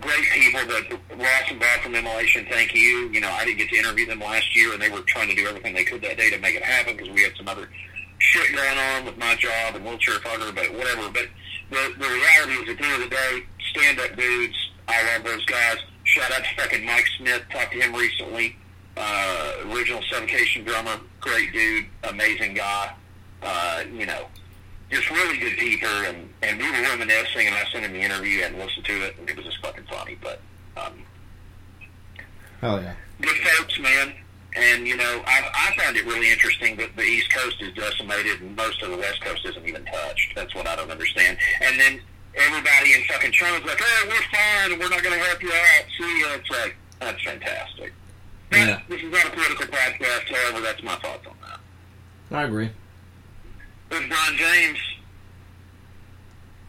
[0.00, 3.08] Great people, but Ross and Bob from Immolation, thank you.
[3.10, 5.34] You know, I didn't get to interview them last year, and they were trying to
[5.34, 7.70] do everything they could that day to make it happen because we had some other
[8.18, 11.08] shit going on with my job and wheelchair fucker, but whatever.
[11.10, 11.28] But
[11.70, 15.44] the, the reality is, at the end of the day, stand-up dudes, I love those
[15.46, 15.78] guys.
[16.04, 17.42] Shout out to fucking Mike Smith.
[17.50, 18.56] Talked to him recently.
[18.96, 22.92] Uh, original Suffocation drummer, great dude, amazing guy.
[23.42, 24.26] Uh, you know,
[24.90, 28.42] just really good people, and, and we were reminiscing, and I sent him the interview
[28.42, 30.16] and listened to it, and it was just fucking funny.
[30.22, 30.40] But
[30.76, 30.92] um,
[32.60, 32.94] Hell yeah.
[33.20, 34.14] good folks, man.
[34.56, 38.40] And you know, I, I found it really interesting that the East Coast is decimated
[38.40, 40.34] and most of the West Coast isn't even touched.
[40.34, 41.36] That's what I don't understand.
[41.60, 42.00] And then
[42.34, 45.84] everybody in fucking China's like, "Oh, we're fine, we're not going to help you out."
[45.98, 47.92] See, ya." it's like that's fantastic.
[48.50, 48.80] Yeah.
[48.88, 51.60] This is not a political podcast, however, that's my thoughts on that.
[52.36, 52.70] I agree.
[53.88, 54.78] Brion James.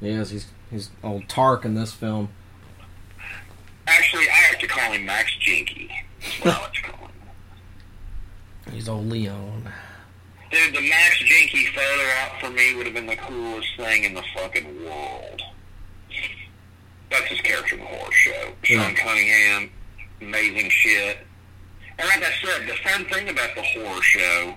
[0.02, 2.30] Yes, he's he's old Tark in this film.
[3.88, 5.90] Actually, I like to call him Max Jenke.
[6.22, 7.12] That's what I like to call him.
[8.72, 9.68] He's old Leon.
[10.52, 14.14] Dude, the Max Jenke photo out for me would have been the coolest thing in
[14.14, 15.42] the fucking world.
[17.10, 18.52] That's his character in the horror show.
[18.62, 19.72] Sean Cunningham,
[20.22, 21.18] amazing shit.
[21.98, 24.54] And like I said, the fun thing about the horror show,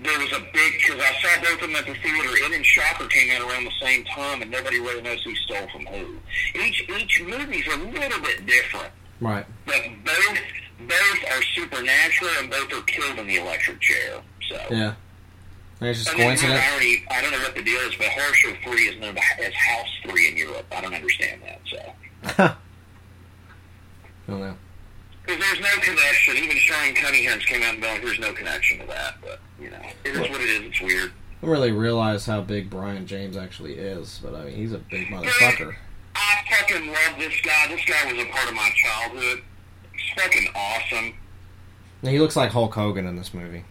[0.00, 2.64] there was a big, because I saw both of them at the theater, it and
[2.66, 6.18] Shocker came out around the same time, and nobody really knows who stole from who.
[6.60, 8.92] Each each movie's a little bit different.
[9.20, 9.46] Right.
[9.64, 10.38] But both
[10.80, 14.20] both are supernatural and both are killed in the electric chair.
[14.48, 14.94] So Yeah.
[15.80, 16.60] It's just And then coincidence.
[16.60, 19.52] I, I don't know what the deal is, but Horror Show 3 is known as
[19.52, 20.66] House 3 in Europe.
[20.72, 21.92] I don't understand that, so.
[22.42, 22.54] I
[24.26, 24.56] don't know.
[25.26, 26.36] Because there's no connection.
[26.36, 29.16] Even Sean Cunningham's came out and been like, there's no connection to that.
[29.20, 30.62] But, you know, it is what it is.
[30.62, 31.10] It's weird.
[31.10, 34.78] I don't really realize how big Brion James actually is, but I mean, he's a
[34.78, 35.74] big motherfucker.
[36.14, 37.66] I fucking love this guy.
[37.68, 39.42] This guy was a part of my childhood.
[39.92, 41.14] He's fucking awesome.
[42.02, 43.64] And he looks like Hulk Hogan in this movie.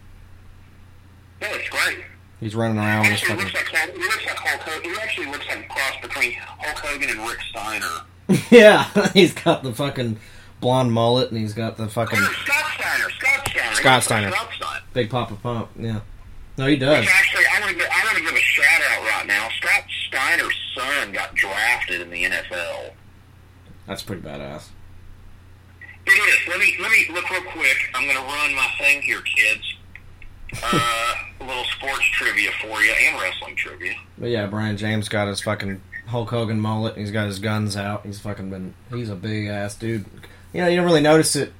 [1.40, 2.04] Yeah, it's great.
[2.40, 3.54] He's running around with his Actually, fucking.
[3.54, 4.90] looks like he looks like Hulk Hogan.
[4.90, 7.86] He actually looks like a cross between Hulk Hogan and Rick Steiner.
[8.50, 10.18] yeah, he's got the fucking
[10.60, 13.10] blonde mullet, and he's got the fucking Scott Steiner.
[13.10, 13.74] Scott Steiner.
[13.74, 14.30] Scott Steiner.
[14.30, 14.82] Scott Steiner.
[14.92, 15.70] big Papa Pump.
[15.78, 16.00] Yeah.
[16.58, 17.00] No, he does.
[17.00, 19.48] Which actually, I want to give, I want to give a shout out right now.
[19.60, 22.92] Scott Steiner's son got drafted in the NFL.
[23.86, 24.68] That's pretty badass.
[26.06, 26.48] It is.
[26.48, 27.76] Let me let me look real quick.
[27.94, 29.74] I'm going to run my thing here, kids.
[30.62, 33.94] Uh, a little sports trivia for you and wrestling trivia.
[34.16, 36.94] But yeah, Brion James got his fucking Hulk Hogan mullet.
[36.94, 38.06] And he's got his guns out.
[38.06, 38.74] He's fucking been.
[38.90, 40.06] He's a big ass dude.
[40.56, 41.52] You know, you don't really notice it.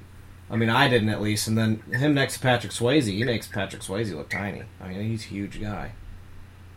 [0.48, 1.48] I mean, I didn't at least.
[1.48, 4.62] And then him next to Patrick Swayze, he makes Patrick Swayze look tiny.
[4.80, 5.92] I mean, he's a huge guy.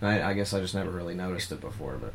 [0.02, 2.14] I, I guess I just never really noticed it before, but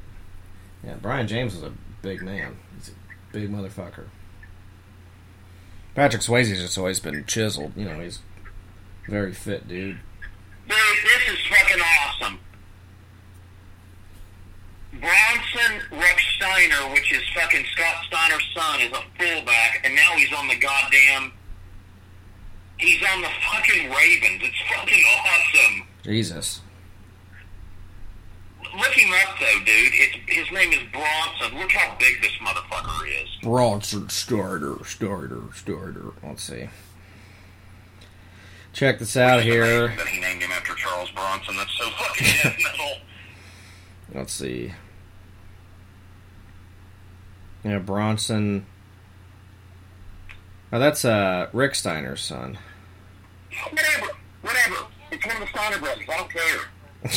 [0.85, 2.59] yeah, Brion James is a big man.
[2.77, 2.93] He's a
[3.33, 4.09] big motherfucker.
[5.95, 7.73] Patrick Swayze's just always been chiseled.
[7.75, 8.19] You know, he's
[9.09, 10.01] very fit dude.
[10.69, 12.39] Dude, this is fucking awesome.
[15.05, 20.49] Bronson Rechsteiner, which is fucking Scott Steiner's son, is a fullback, and now he's on
[20.49, 21.33] the goddamn.
[22.79, 24.41] He's on the fucking Ravens.
[24.43, 25.87] It's fucking awesome.
[26.03, 26.63] Jesus.
[28.77, 29.93] Look him up though, dude.
[29.93, 31.59] It's, his name is Bronson.
[31.59, 33.29] Look how big this motherfucker is.
[33.43, 36.15] Bronson starter, starter, starter.
[36.23, 36.69] Let's see.
[38.73, 39.89] Check this out here.
[39.89, 41.57] That he named him after Charles Bronson.
[41.57, 42.97] That's so fucking metal.
[44.15, 44.73] Let's see.
[47.65, 48.67] Yeah, Bronson.
[50.73, 52.59] Oh, that's uh Rick Steiner's son.
[53.71, 54.12] Whatever,
[54.43, 54.77] whatever.
[55.11, 56.05] It's one of the Steiner brothers.
[56.09, 56.31] I don't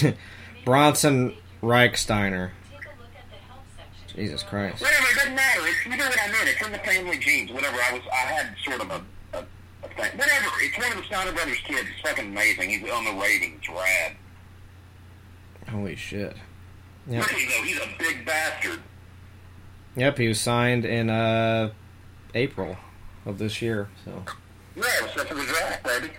[0.04, 0.14] care.
[0.66, 2.52] Bronson Rechsteiner.
[4.16, 4.82] Jesus Christ.
[4.82, 5.62] Whatever, it doesn't matter.
[5.64, 6.50] It's, you know what I meant.
[6.50, 7.52] It's in the family genes.
[7.52, 7.78] Whatever.
[7.78, 9.40] I was, I had sort of a, a,
[9.84, 10.18] a thing.
[10.18, 10.48] Whatever.
[10.62, 11.88] It's one of the Steiner brothers' kids.
[11.92, 12.70] It's fucking amazing.
[12.70, 13.68] He's on the ratings.
[13.70, 14.16] Rad.
[15.70, 16.36] Holy shit.
[17.08, 17.22] Yep.
[17.22, 17.64] Look at him though.
[17.64, 18.80] He's a big bastard.
[19.98, 21.72] Yep, he was signed in uh
[22.36, 22.78] April
[23.26, 24.24] of this year, so
[24.76, 26.14] Yeah, it was stuff for draft, baby.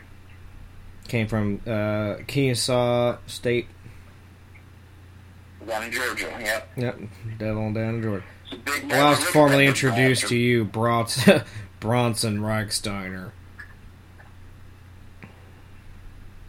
[1.07, 3.69] came from uh Kennesaw State.
[5.67, 6.35] Down in Georgia.
[6.41, 6.71] Yep.
[6.77, 7.01] Yep,
[7.39, 8.25] Devil down in Georgia.
[8.89, 11.43] Well, I was formally Look at that introduced to you, Bronson,
[11.79, 13.31] Bronson Rechsteiner.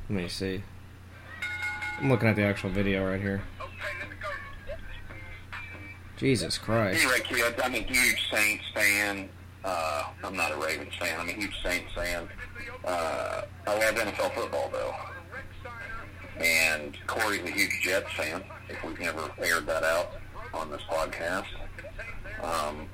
[0.09, 0.63] Let me see.
[1.99, 3.43] I'm looking at the actual video right here.
[6.19, 7.01] Jesus Christ.
[7.01, 9.29] Anyway, kids, I'm a huge Saints fan.
[9.63, 11.17] Uh, I'm not a Ravens fan.
[11.17, 12.27] I'm a huge Saints fan.
[12.83, 14.93] Uh, I love NFL football, though.
[16.43, 20.13] And Corey's a huge Jets fan, if we've never aired that out
[20.53, 21.47] on this podcast.
[22.41, 22.87] Um,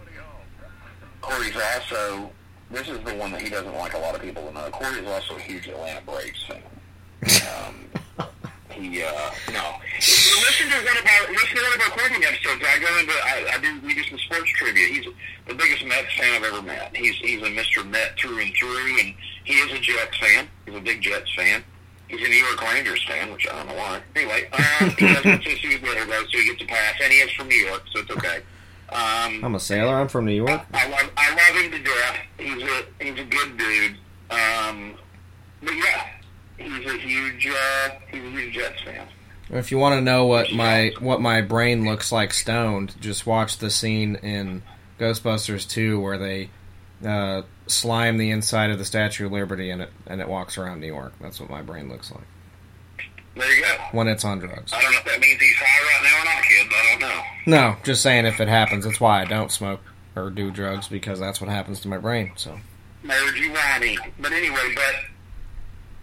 [1.22, 2.32] Corey's also,
[2.70, 4.70] this is the one that he doesn't like a lot of people to know.
[4.72, 6.62] Corey's also a huge Atlanta Braves fan.
[7.68, 7.76] Um,
[8.76, 9.76] he, uh, no.
[9.98, 13.14] Listen to one of our, listen to one of our quarantine episodes, I go into,
[13.14, 14.88] I, I do, we do some sports trivia.
[14.88, 15.06] He's
[15.48, 16.96] the biggest Mets fan I've ever met.
[16.96, 17.88] He's, he's a Mr.
[17.88, 19.14] Met through and through, and
[19.44, 20.48] he is a Jets fan.
[20.66, 21.64] He's a big Jets fan.
[22.08, 24.02] He's a New York Rangers fan, which I don't know why.
[24.16, 27.32] Anyway, um, he has with Glitter, though, so he gets a pass, and he is
[27.32, 28.42] from New York, so it's okay.
[28.90, 29.96] Um, I'm a sailor.
[29.96, 30.62] I'm from New York.
[30.74, 32.18] I love I love him to death.
[32.38, 33.98] He's a he's a good dude.
[34.30, 34.96] Um,
[35.64, 36.08] but yeah,
[36.58, 39.08] he's a huge uh, he's a huge Jets fan.
[39.49, 43.58] If you want to know what my what my brain looks like stoned, just watch
[43.60, 44.64] the scene in
[44.99, 46.49] Ghostbusters 2 where they
[47.06, 50.80] uh, slime the inside of the Statue of Liberty and it and it walks around
[50.80, 51.14] New York.
[51.22, 52.24] That's what my brain looks like
[53.36, 53.76] There you go.
[53.91, 54.74] when it's on drugs.
[54.74, 56.74] I don't know if that means he's high right now or not, kids.
[56.74, 57.22] I don't know.
[57.74, 58.86] No, just saying if it happens.
[58.86, 59.82] That's why I don't smoke.
[60.16, 62.32] or do drugs because that's what happens to my brain.
[62.36, 62.58] So
[63.03, 63.97] marijuana.
[64.20, 64.95] But anyway, but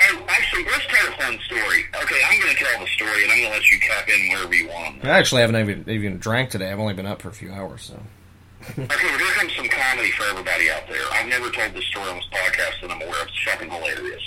[0.05, 1.85] oh, actually, let's tell a fun story.
[2.03, 4.29] Okay, I'm going to tell the story, and I'm going to let you cap in
[4.31, 5.05] wherever you want.
[5.05, 6.71] I actually haven't even even drank today.
[6.71, 7.83] I've only been up for a few hours.
[7.83, 7.95] So
[8.79, 11.03] Okay, well, here comes some comedy for everybody out there.
[11.13, 13.29] I've never told this story on this podcast that I'm aware of.
[13.29, 14.23] It's fucking hilarious.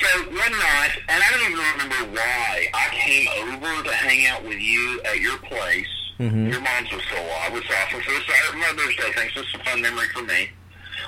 [0.00, 4.42] So one night, and I don't even remember why, I came over to hang out
[4.42, 5.86] with you at your place.
[6.18, 6.50] Mhm.
[6.50, 7.48] Your mom's was alive.
[7.48, 8.02] It was awesome.
[8.02, 10.50] So was Mother's Day thing, so it's a fun memory for me.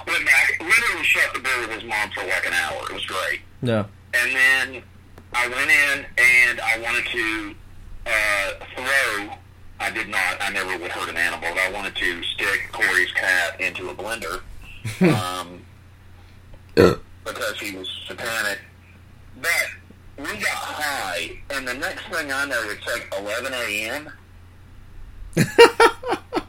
[0.07, 2.83] Went back, literally shut the door with his mom for like an hour.
[2.91, 3.41] It was great.
[3.63, 4.83] no, And then
[5.33, 7.55] I went in and I wanted to
[8.07, 9.35] uh, throw.
[9.81, 10.37] I did not.
[10.41, 11.49] I never would hurt an animal.
[11.55, 14.41] But I wanted to stick Corey's cat into a blender
[15.41, 15.63] um,
[16.75, 18.61] because he was satanic.
[19.41, 19.67] But
[20.19, 24.13] we got high, and the next thing I know, it's like 11 a.m.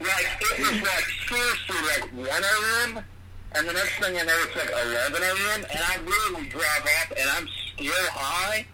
[0.00, 3.04] like it was like seriously like 1 a.m.
[3.52, 5.64] And the next thing I know, it's like 11 a.m.
[5.70, 8.66] And I literally drive up, and I'm still high.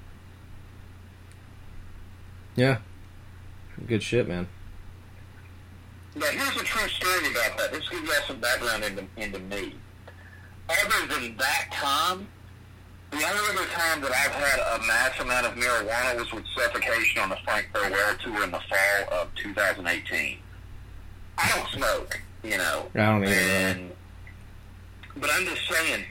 [2.57, 2.79] yeah,
[3.87, 4.49] good shit, man.
[6.15, 7.73] Now, here's a true story about that.
[7.73, 9.75] This gives you guys some background into, into me.
[10.69, 12.27] Other than that time,
[13.11, 17.21] the only other time that I've had a mass amount of marijuana was with Suffocation
[17.23, 20.39] on the Frank Farewell tour in the fall of 2018.
[21.39, 22.87] I don't smoke, you know.
[22.95, 23.35] I don't either.
[23.35, 23.91] And,
[25.17, 26.05] but I'm just saying,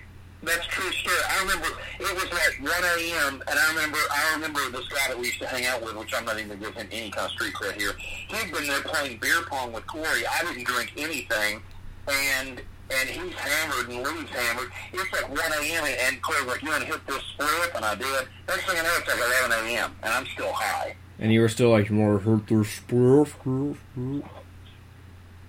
[0.44, 1.16] that's true story.
[1.30, 1.68] I remember
[2.00, 3.44] it was like 1 a.m.
[3.48, 6.14] and I remember I remember this guy that we used to hang out with, which
[6.14, 7.94] I'm not even going to give him any kind of street cred here.
[7.98, 10.24] He'd been there playing beer pong with Corey.
[10.28, 11.62] I didn't drink anything,
[12.08, 12.62] and
[12.92, 14.72] and he's hammered and Lee's hammered.
[14.94, 15.86] It's like 1 a.m.
[15.86, 18.28] and- Corey's like, "You want to hit this split?" And I did.
[18.48, 19.18] Next thing I know, it's like
[19.50, 19.96] 11 a.m.
[20.04, 20.96] and I'm still high.
[21.18, 23.78] And you were still like more hurt spruff, spruff.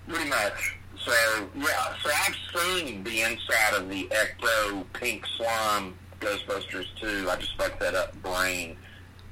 [0.09, 0.77] Pretty much.
[1.05, 1.13] So
[1.57, 7.29] yeah, so I've seen the inside of the Ecto Pink Slime Ghostbusters 2.
[7.31, 8.77] I just fucked that up brain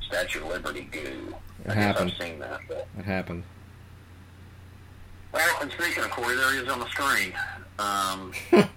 [0.06, 1.34] Statue of Liberty goo.
[1.64, 2.12] It I happened.
[2.12, 2.60] I've seen that.
[2.68, 3.42] But, It happened.
[5.32, 7.32] well, and speaking of Corey, there he is on the screen.
[7.78, 8.32] Um,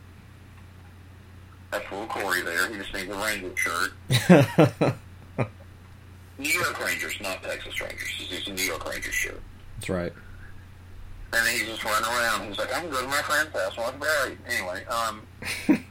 [1.71, 2.69] that's little Corey there.
[2.71, 4.95] He just needs a Ranger shirt.
[6.39, 8.07] New York Rangers, not Texas Rangers.
[8.09, 9.41] He's a New York Rangers shirt.
[9.77, 10.13] That's right.
[11.33, 12.47] And then he's just running around.
[12.47, 13.77] He's like, I'm going to go to my friend's house.
[13.77, 14.37] Well, that's great.
[14.47, 15.21] Anyway, um,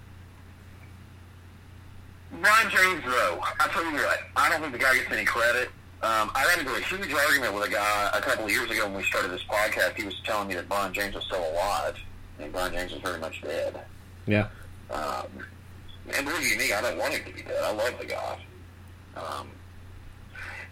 [2.41, 5.69] Brion James, though, I tell you what, I don't think the guy gets any credit.
[6.03, 8.85] Um, I got into a huge argument with a guy a couple of years ago
[8.87, 9.97] when we started this podcast.
[9.97, 11.97] He was telling me that Brion James was still alive,
[12.39, 13.81] and Brion James was very much dead.
[14.27, 14.49] Yeah.
[14.91, 15.27] Um,
[16.15, 17.63] and believe you me, I don't want him to be dead.
[17.63, 18.39] I love the guy.
[19.17, 19.49] Um,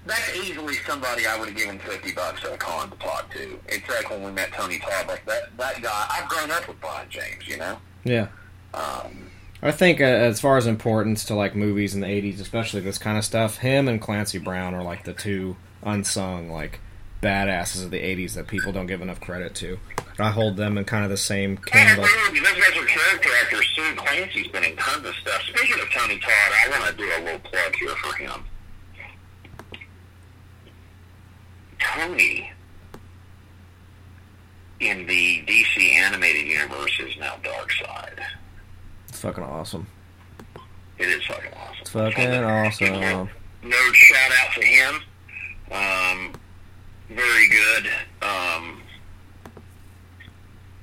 [0.06, 3.58] that's easily somebody I would have given fifty bucks at a con to talk to.
[3.68, 5.08] It's like when we met Tony Todd.
[5.08, 6.06] Like that that guy.
[6.10, 7.46] I've grown up with Brion James.
[7.46, 7.78] You know.
[8.04, 8.28] Yeah.
[8.74, 9.30] Um,
[9.62, 12.98] I think uh, as far as importance to like movies in the '80s, especially this
[12.98, 16.80] kind of stuff, him and Clancy Brown are like the two unsung like
[17.22, 19.78] badasses of the '80s that people don't give enough credit to.
[20.18, 22.04] I hold them in kind of the same and candle.
[22.04, 23.66] those guys are character actors.
[23.74, 25.42] Sue Clancy's been in tons of stuff.
[25.42, 28.44] Speaking of Tony Todd, I want to do a little plug here for him.
[31.78, 32.50] Tony
[34.80, 38.18] in the DC animated universe is now Darkseid.
[39.08, 39.86] It's fucking awesome.
[40.98, 41.76] It is fucking awesome.
[41.80, 43.28] It's fucking awesome.
[43.62, 44.94] Nerd shout out to him.
[45.72, 46.32] Um,
[47.10, 47.88] very good.
[48.22, 48.82] Um,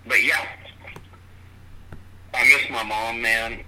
[0.08, 0.46] but yeah,
[2.34, 3.64] I miss my mom, man.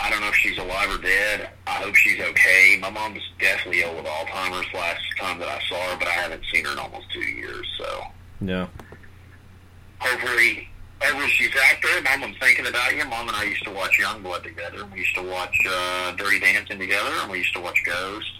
[0.00, 1.50] I don't know if she's alive or dead.
[1.66, 2.78] I hope she's okay.
[2.80, 6.12] My mom was deathly ill with Alzheimer's last time that I saw her, but I
[6.12, 7.66] haven't seen her in almost two years.
[7.78, 8.02] So
[8.40, 8.66] Yeah.
[9.98, 10.68] hopefully,
[11.00, 13.04] ever she's out there, Mom, I'm thinking about you.
[13.06, 14.84] Mom and I used to watch Youngblood together.
[14.92, 18.30] We used to watch uh, Dirty Dancing together, and we used to watch Ghost.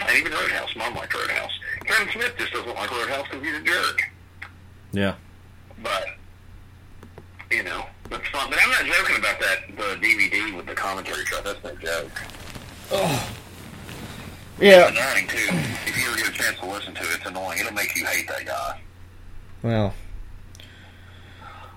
[0.00, 0.74] And even Roadhouse.
[0.76, 1.50] Mom liked Roadhouse.
[1.84, 4.02] Kevin Smith just doesn't like Roadhouse because he's a jerk.
[4.92, 5.14] Yeah.
[5.82, 6.04] But,
[7.50, 8.50] you know, that's fun.
[8.50, 11.44] But I'm not joking about that, the DVD with the commentary track.
[11.44, 12.10] That's no joke.
[12.92, 13.36] Oh.
[14.60, 14.88] Yeah.
[14.88, 15.48] It's annoying, too.
[15.86, 17.60] If you ever get a chance to listen to it, it's annoying.
[17.60, 18.80] It'll make you hate that guy.
[19.62, 19.94] Well,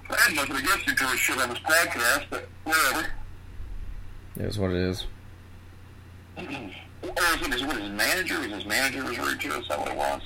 [0.09, 3.07] I had nothing against you to his shit on this podcast, but whatever.
[4.37, 5.07] it is what it is.
[7.03, 8.39] Or is it his, what, his manager?
[8.39, 9.63] Was his manager was rude to us?
[9.63, 10.21] Is that what it was?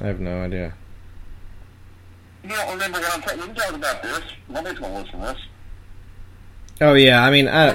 [0.00, 0.72] I have no idea.
[2.42, 4.22] You don't remember what I'm talking We can talk about this.
[4.48, 5.42] Nobody's going to listen to this.
[6.80, 7.24] Oh yeah.
[7.24, 7.72] I mean, I,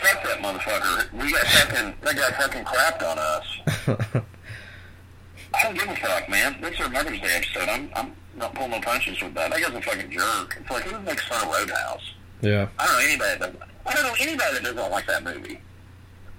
[0.00, 1.12] Fuck that motherfucker.
[1.12, 4.24] We got fucking, that guy fucking crapped on us.
[5.54, 6.56] I don't give a fuck, man.
[6.62, 7.68] This is our Mother's Day episode.
[7.68, 9.50] I'm, I'm not pulling no punches with that.
[9.50, 10.56] That guy's a fucking jerk.
[10.58, 12.14] It's like, who makes fun of Roadhouse?
[12.40, 12.68] Yeah.
[12.78, 13.62] I don't know anybody that doesn't.
[13.84, 15.60] I don't know anybody that doesn't like that movie.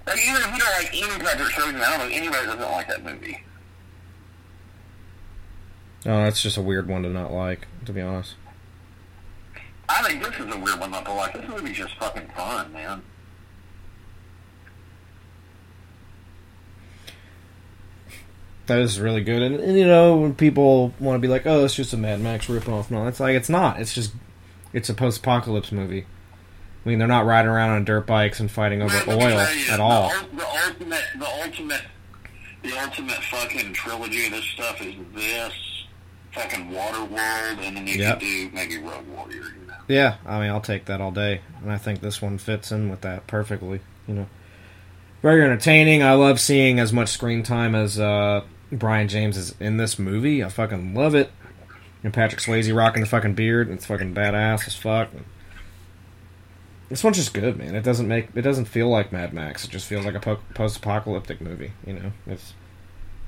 [0.06, 2.72] Like, even if you don't like any Patrick Swayze, I don't know anybody that doesn't
[2.72, 3.44] like that movie.
[6.04, 8.34] Oh, that's just a weird one to not like, to be honest.
[9.94, 11.34] I think this is a weird one not to like.
[11.34, 13.02] This movie's just fucking fun, man.
[18.66, 21.64] That is really good, and, and you know when people want to be like, "Oh,
[21.64, 23.80] it's just a Mad Max ripoff," no, it's like it's not.
[23.80, 24.12] It's just
[24.72, 26.06] it's a post-apocalypse movie.
[26.84, 29.70] I mean, they're not riding around on dirt bikes and fighting over Man, oil you,
[29.70, 30.08] at all.
[30.10, 31.82] The, ul- the ultimate, the ultimate,
[32.62, 35.52] the ultimate fucking trilogy of this stuff is this
[36.32, 38.20] fucking Waterworld, and then you Yep.
[38.20, 39.54] could do maybe Road Warrior.
[39.88, 42.88] Yeah, I mean, I'll take that all day, and I think this one fits in
[42.88, 43.80] with that perfectly.
[44.06, 44.26] You know,
[45.22, 46.02] very entertaining.
[46.02, 50.42] I love seeing as much screen time as uh, Brion James is in this movie.
[50.42, 51.30] I fucking love it.
[52.04, 53.70] And Patrick Swayze rocking the fucking beard.
[53.70, 55.10] It's fucking badass as fuck.
[56.88, 57.74] This one's just good, man.
[57.74, 59.64] It doesn't make it doesn't feel like Mad Max.
[59.64, 61.72] It just feels like a po- post-apocalyptic movie.
[61.86, 62.54] You know, it's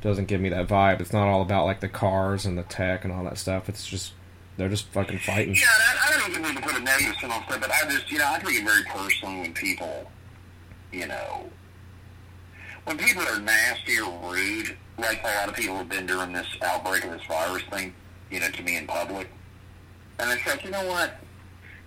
[0.02, 1.01] doesn't give me that vibe.
[1.01, 3.68] It's not all about like the cars and the tech and all that stuff.
[3.68, 4.12] It's just
[4.56, 5.55] they're just fucking fighting.
[5.55, 7.90] Yeah, I, I don't even need to put a negative spin on stuff, but I
[7.90, 10.10] just, you know, I take it very personally when people,
[10.93, 11.51] you know,
[12.85, 16.47] when people are nasty or rude, like a lot of people have been during this
[16.62, 17.94] outbreak of this virus thing,
[18.31, 19.28] you know, to me in public.
[20.18, 21.14] And it's like, you know what?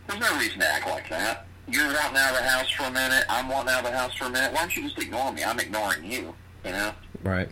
[0.07, 1.45] There's no reason to act like that.
[1.69, 3.25] You're wanting out of the house for a minute.
[3.29, 4.53] I'm wanting out of the house for a minute.
[4.53, 5.43] Why don't you just ignore me?
[5.43, 6.33] I'm ignoring you.
[6.65, 6.91] You know.
[7.23, 7.49] Right.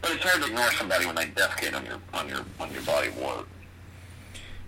[0.00, 2.82] But it's hard to ignore somebody when they defecate on your on your on your
[2.82, 3.48] body of work.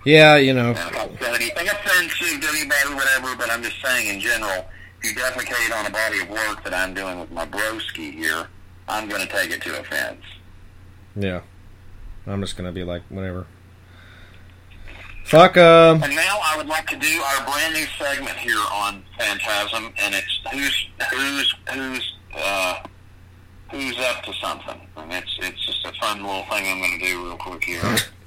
[0.08, 0.72] Yeah, you know.
[0.72, 3.36] I'm not saying anything offensive to anybody, whatever.
[3.36, 4.66] But I'm just saying in general,
[5.02, 8.48] if you defecate on a body of work that I'm doing with my broski here,
[8.88, 10.22] I'm going to take it to offense.
[11.14, 11.42] Yeah.
[12.26, 13.46] I'm just gonna be like, whatever.
[15.24, 16.02] Fuck um.
[16.02, 20.14] And now I would like to do our brand new segment here on Phantasm, and
[20.14, 22.82] it's who's who's who's uh,
[23.70, 24.80] who's up to something.
[24.96, 27.96] And it's it's just a fun little thing I'm going to do real quick here.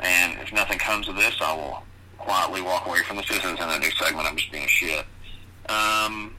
[0.00, 1.82] and if nothing comes of this, I will
[2.18, 3.28] quietly walk away from this.
[3.28, 4.26] This isn't a new segment.
[4.26, 5.04] I'm just being a shit.
[5.68, 6.34] Um,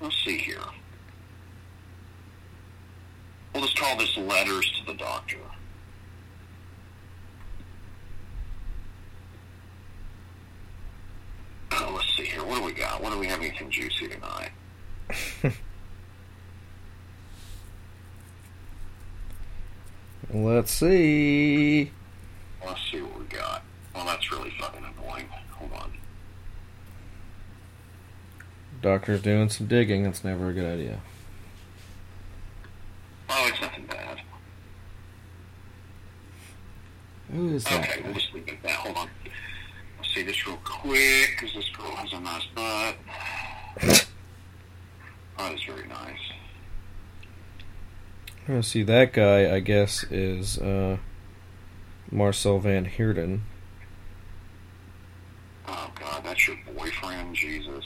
[0.00, 0.58] let's see here.
[3.52, 5.38] We'll just call this letters to the doctor.
[11.72, 12.44] Oh, let's see here.
[12.44, 13.02] What do we got?
[13.02, 14.50] What do we have anything juicy tonight?
[20.32, 21.92] Let's see.
[22.64, 23.62] Let's see what we got.
[23.94, 25.28] Well, that's really fucking annoying.
[25.52, 25.92] Hold on.
[28.82, 30.02] Doctor's doing some digging.
[30.02, 31.00] That's never a good idea.
[33.30, 34.20] Oh, it's nothing bad.
[37.32, 37.88] Who is that?
[37.88, 38.72] Okay, we'll just leave it at that.
[38.72, 39.08] Hold on.
[39.98, 42.96] Let's see this real quick, because this girl has a nice butt.
[45.38, 46.18] That is very nice.
[48.48, 48.84] Let's see.
[48.84, 50.98] That guy, I guess, is uh,
[52.12, 53.42] Marcel Van Heerden.
[55.66, 57.84] Oh, God, that's your boyfriend, Jesus.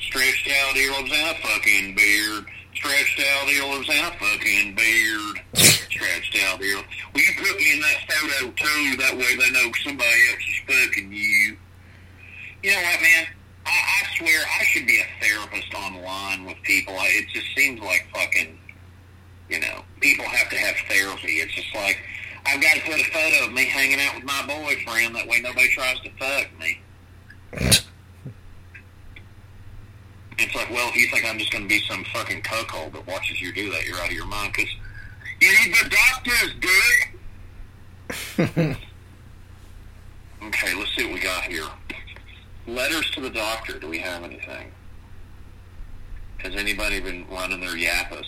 [0.00, 2.46] Stretched out, lives in a fucking beard.
[2.74, 5.40] Stretched out, lives in a fucking beard.
[5.54, 6.74] Stretched out, he
[7.14, 8.96] Will you put me in that photo, too?
[8.96, 11.56] That way they know somebody else is fucking you.
[12.62, 13.26] You know what, man?
[13.66, 16.94] I, I swear I should be a therapist online with people.
[16.98, 18.58] It just seems like fucking,
[19.48, 21.34] you know, people have to have therapy.
[21.34, 21.98] It's just like,
[22.46, 25.14] I've got to put a photo of me hanging out with my boyfriend.
[25.14, 26.80] That way nobody tries to fuck me.
[30.40, 33.06] It's like, well, if you think I'm just going to be some fucking cuckold that
[33.06, 34.52] watches you do that, you're out of your mind.
[34.52, 34.70] Because
[35.40, 37.16] you need the doctor's dick.
[40.44, 41.66] okay, let's see what we got here.
[42.68, 43.80] Letters to the doctor.
[43.80, 44.70] Do we have anything?
[46.38, 48.24] Has anybody been running their yappus?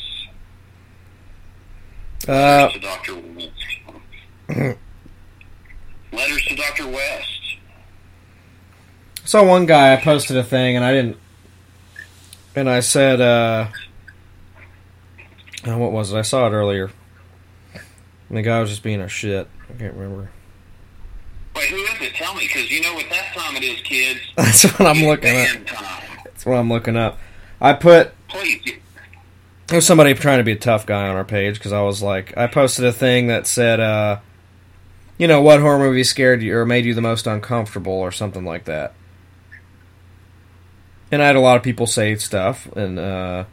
[2.28, 3.16] Uh, Letters to Dr.
[3.16, 4.78] West.
[6.12, 6.88] Letters to Dr.
[6.88, 7.56] West.
[9.24, 9.92] saw one guy.
[9.92, 11.16] I posted a thing, and I didn't.
[12.54, 13.68] And I said, uh,
[15.66, 16.18] oh, what was it?
[16.18, 16.90] I saw it earlier.
[18.28, 19.48] And the guy was just being a shit.
[19.68, 20.30] I can't remember.
[21.54, 22.14] Wait, who is it?
[22.14, 24.20] Tell me, because you know what that time it is, kids.
[24.36, 25.66] That's what I'm looking at.
[25.66, 26.02] Time.
[26.24, 27.18] That's what I'm looking up.
[27.60, 28.62] I put Please.
[29.70, 32.02] There was somebody trying to be a tough guy on our page because I was
[32.02, 34.18] like, I posted a thing that said, uh,
[35.16, 38.44] you know, what horror movie scared you or made you the most uncomfortable or something
[38.44, 38.94] like that.
[41.12, 43.44] And I had a lot of people say stuff, and uh,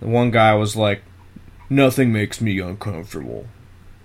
[0.00, 1.02] one guy was like,
[1.68, 3.46] "Nothing makes me uncomfortable."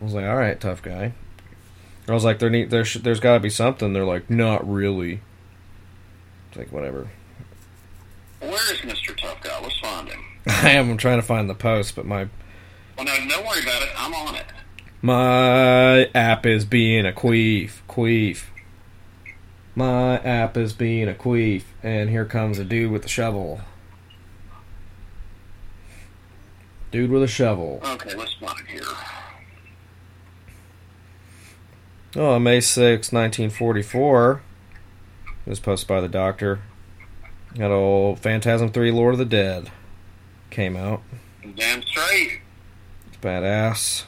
[0.02, 1.14] I was like, "All right, tough guy."
[2.06, 4.70] I was like, "There need there sh- there's got to be something." They're like, "Not
[4.70, 5.22] really."
[6.50, 7.08] It's like whatever.
[8.42, 9.16] Where is Mr.
[9.16, 9.58] Tough Guy?
[9.62, 10.25] Let's find him.
[10.48, 12.28] I am I'm trying to find the post, but my
[12.98, 13.90] Well, no, don't worry about it.
[13.98, 14.46] I'm on it.
[15.02, 18.44] my app is being a queef, queef.
[19.74, 23.62] My app is being a queef, and here comes a dude with a shovel.
[26.92, 27.82] Dude with a shovel.
[27.84, 28.82] Okay, let's find it here.
[32.16, 34.42] Oh, May 6, 1944.
[35.46, 36.62] It was posted by the doctor.
[37.58, 39.72] Got old Phantasm 3 Lord of the Dead.
[40.56, 41.02] Came out.
[41.58, 42.40] Damn straight.
[43.10, 44.06] It's badass.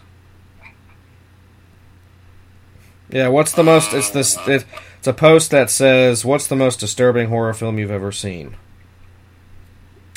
[3.09, 3.93] Yeah, what's the most.
[3.93, 4.37] It's this.
[4.47, 4.63] It,
[4.97, 8.55] it's a post that says, What's the most disturbing horror film you've ever seen?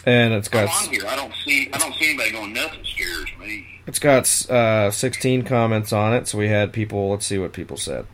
[0.07, 0.87] And it's I'm got.
[0.87, 1.03] on here.
[1.05, 1.69] I don't see.
[1.73, 2.53] I don't see anybody going.
[2.53, 3.67] Nothing scares me.
[3.89, 7.11] It's got uh, 16 comments on it, so we had people.
[7.11, 8.07] Let's see what people said.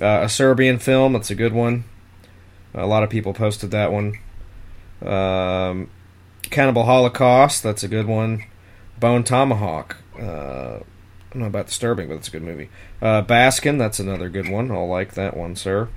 [0.00, 1.82] Uh, a Serbian film, that's a good one.
[2.74, 4.20] A lot of people posted that one.
[5.02, 5.90] Um,
[6.50, 8.44] Cannibal Holocaust, that's a good one.
[8.98, 12.68] Bone Tomahawk, uh, I don't know about disturbing, but it's a good movie.
[13.00, 14.70] Uh, Baskin, that's another good one.
[14.70, 15.88] I'll like that one, sir.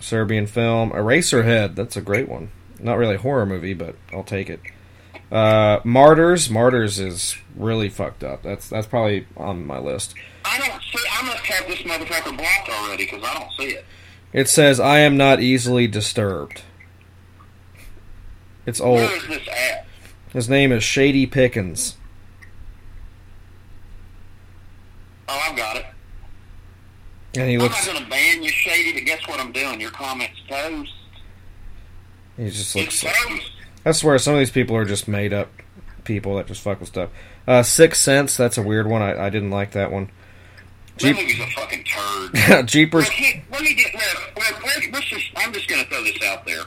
[0.00, 0.90] Serbian film.
[0.90, 2.50] Eraserhead, that's a great one.
[2.80, 4.60] Not really a horror movie, but I'll take it.
[5.32, 8.42] Uh, Martyrs, Martyrs is really fucked up.
[8.42, 10.14] That's that's probably on my list.
[10.44, 11.08] I don't see.
[11.10, 13.84] I must have this motherfucker blocked already because I don't see it.
[14.32, 16.62] It says, "I am not easily disturbed."
[18.66, 19.00] It's old.
[19.00, 19.83] Where is this at?
[20.34, 21.96] His name is Shady Pickens.
[25.28, 25.86] Oh, I've got it.
[27.36, 27.88] And he looks.
[27.88, 29.80] I'm not going to ban you, Shady, but guess what I'm doing?
[29.80, 30.92] Your comments toast.
[32.36, 33.16] He just It's looks.
[33.28, 33.50] toast.
[33.86, 35.50] I swear, some of these people are just made up
[36.04, 37.10] people that just fuck with stuff.
[37.46, 38.36] Uh, Sixth Sense.
[38.36, 39.02] That's a weird one.
[39.02, 40.10] I, I didn't like that one.
[40.98, 42.66] That movie's a fucking turd.
[42.68, 43.04] Jeepers.
[43.04, 43.94] Look, he- let me get.
[43.94, 45.30] Look, look, let- let's just.
[45.36, 46.62] I'm just going to throw this out there.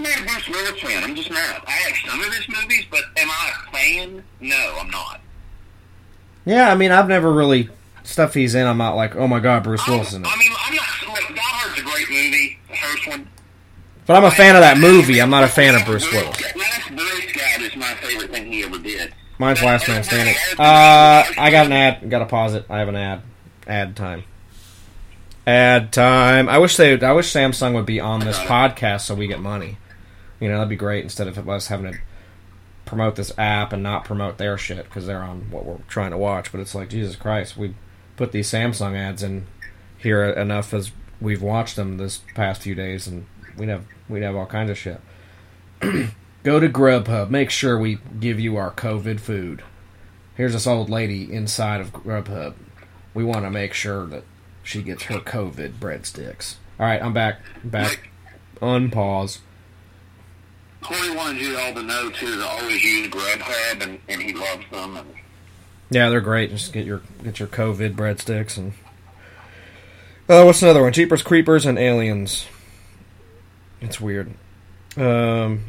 [0.00, 1.04] I'm not a Bruce Willis fan.
[1.04, 1.68] I'm just not.
[1.68, 4.24] I have some of his movies, but am I a fan?
[4.40, 5.20] No, I'm not.
[6.46, 7.68] Yeah, I mean, I've never really
[8.02, 8.66] stuff he's in.
[8.66, 10.14] I'm not like, oh my god, Bruce Willis.
[10.14, 10.86] I mean, I'm not.
[11.06, 12.58] Look, Die Hard's a great movie.
[12.70, 13.28] The first one.
[14.06, 15.20] But I'm a fan of that movie.
[15.20, 16.56] I'm not a fan of Bruce Willis.
[16.56, 19.12] Last Boy Scout is my favorite thing he ever did.
[19.38, 20.34] Mine's Last Man Standing.
[20.58, 22.08] Uh, I got an ad.
[22.08, 22.64] Got to pause it.
[22.70, 23.20] I have an ad.
[23.66, 24.24] Ad time.
[25.46, 26.48] Ad time.
[26.48, 26.98] I wish they.
[26.98, 29.76] I wish Samsung would be on this podcast so we get money.
[30.40, 31.98] You know, that'd be great instead of us having to
[32.86, 36.18] promote this app and not promote their shit because they're on what we're trying to
[36.18, 36.50] watch.
[36.50, 37.74] But it's like Jesus Christ, we
[38.16, 39.46] put these Samsung ads in
[39.96, 40.90] here enough as
[41.20, 43.26] we've watched them this past few days, and
[43.56, 45.00] we'd have we'd have all kinds of shit.
[46.42, 47.30] Go to Grubhub.
[47.30, 49.62] Make sure we give you our COVID food.
[50.36, 52.54] Here's this old lady inside of Grubhub.
[53.12, 54.24] We want to make sure that
[54.62, 56.54] she gets her COVID breadsticks.
[56.78, 57.40] All right, I'm back.
[57.62, 58.08] Back.
[58.62, 59.40] Unpause.
[60.82, 64.64] Corey wanted you all to know too to always use Grubhub, and, and he loves
[64.70, 64.96] them.
[64.96, 65.06] And
[65.90, 66.50] Yeah, they're great.
[66.50, 68.72] Just get your get your COVID breadsticks and.
[70.28, 70.92] Uh, what's another one?
[70.92, 72.46] Jeepers Creepers and Aliens.
[73.80, 74.32] It's weird.
[74.96, 75.64] Um,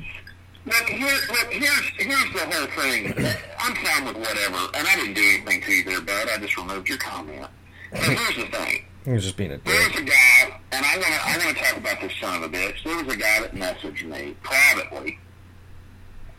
[0.66, 3.14] look, here, look, here's here's the whole thing.
[3.60, 6.30] I'm fine with whatever, and I didn't do anything to you there, bud.
[6.32, 7.48] I just removed your comment.
[7.92, 8.86] But here's the thing.
[9.06, 9.66] He was just being a dick.
[9.66, 12.54] There's a guy, and I want to I want to talk about this son of
[12.54, 12.84] a bitch.
[12.84, 15.18] There was a guy that messaged me privately,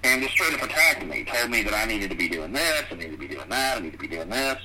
[0.04, 1.24] and just straight up attacked me.
[1.24, 3.78] Told me that I needed to be doing this, I needed to be doing that,
[3.78, 4.58] I needed to be doing this,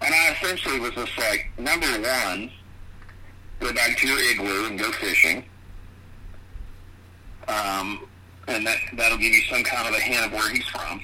[0.00, 2.50] and I essentially was just like, number one,
[3.60, 5.44] go back to your igloo and go fishing.
[7.48, 8.06] Um,
[8.48, 11.02] and that that'll give you some kind of a hint of where he's from.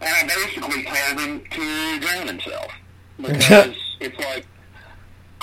[0.00, 2.72] And I basically told him to drown himself
[3.16, 4.46] because it's like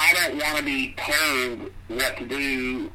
[0.01, 2.89] I don't want to be told what to do.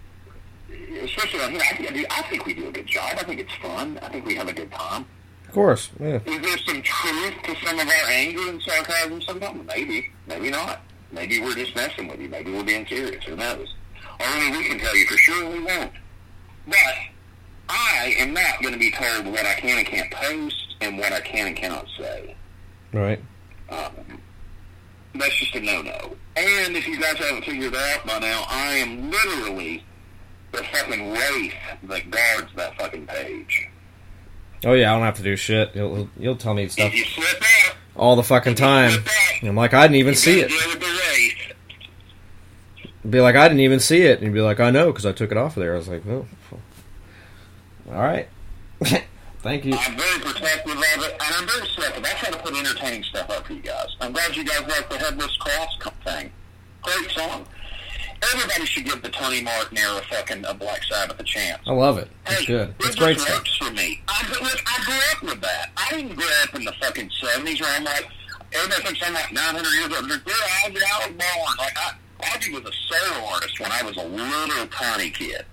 [1.03, 3.13] Especially on here, I, think- I think we do a good job.
[3.19, 3.99] I think it's fun.
[4.03, 5.05] I think we have a good time.
[5.47, 6.19] Of course, yeah.
[6.25, 9.67] Is there some truth to some of our anger and sarcasm sometimes?
[9.67, 10.09] Maybe.
[10.27, 10.81] Maybe not.
[11.13, 12.29] Maybe we're just messing with you.
[12.29, 13.23] Maybe we're being serious.
[13.25, 13.73] Who knows?
[14.21, 15.93] Only we can tell you for sure we won't.
[16.67, 16.95] But
[17.69, 21.13] I am not going to be told what I can and can't post and what
[21.13, 22.35] I can and cannot say.
[22.93, 23.21] Right.
[23.69, 23.93] Um,
[25.15, 26.17] that's just a no-no.
[26.37, 29.85] And if you guys haven't figured that out by now, I am literally
[30.53, 31.55] the fucking wraith
[31.85, 33.69] that guards that fucking page.
[34.65, 35.71] Oh yeah, I don't have to do shit.
[35.75, 39.05] You'll you'll tell me stuff If you slip out, all the fucking time.
[39.41, 40.49] And I'm like, I didn't even see it.
[40.49, 41.35] deal with the wraith.
[43.09, 45.13] Be like, I didn't even see it, and you'd be like, I know because I
[45.13, 45.75] took it off of there.
[45.75, 46.27] I was like, oh,
[47.93, 48.29] all right.
[49.45, 49.75] Thank you.
[49.79, 52.03] I'm very protective of it, and I'm very selective.
[52.03, 53.89] I try to put entertaining stuff up for you guys.
[54.01, 56.33] I'm glad you guys like the Headless Cross thing.
[56.83, 57.45] Great song.
[58.33, 61.61] Everybody should give the Tony Martin era fucking a Black Sabbath a chance.
[61.67, 62.09] I love it.
[62.27, 62.69] It's Hey, good.
[62.71, 63.37] It It's great stuff.
[63.39, 64.01] works for me.
[64.09, 65.71] I, grew- look, I grew up with that.
[65.77, 68.09] I didn't grow up in the fucking 70s where I'm like,
[68.55, 70.09] everybody thinks I'm like 900 years old.
[70.11, 70.19] They're,
[70.65, 71.57] I, was- I was born.
[71.59, 71.93] Like, I,
[72.33, 75.45] Ozzy was a solo artist when I was a little tiny kid.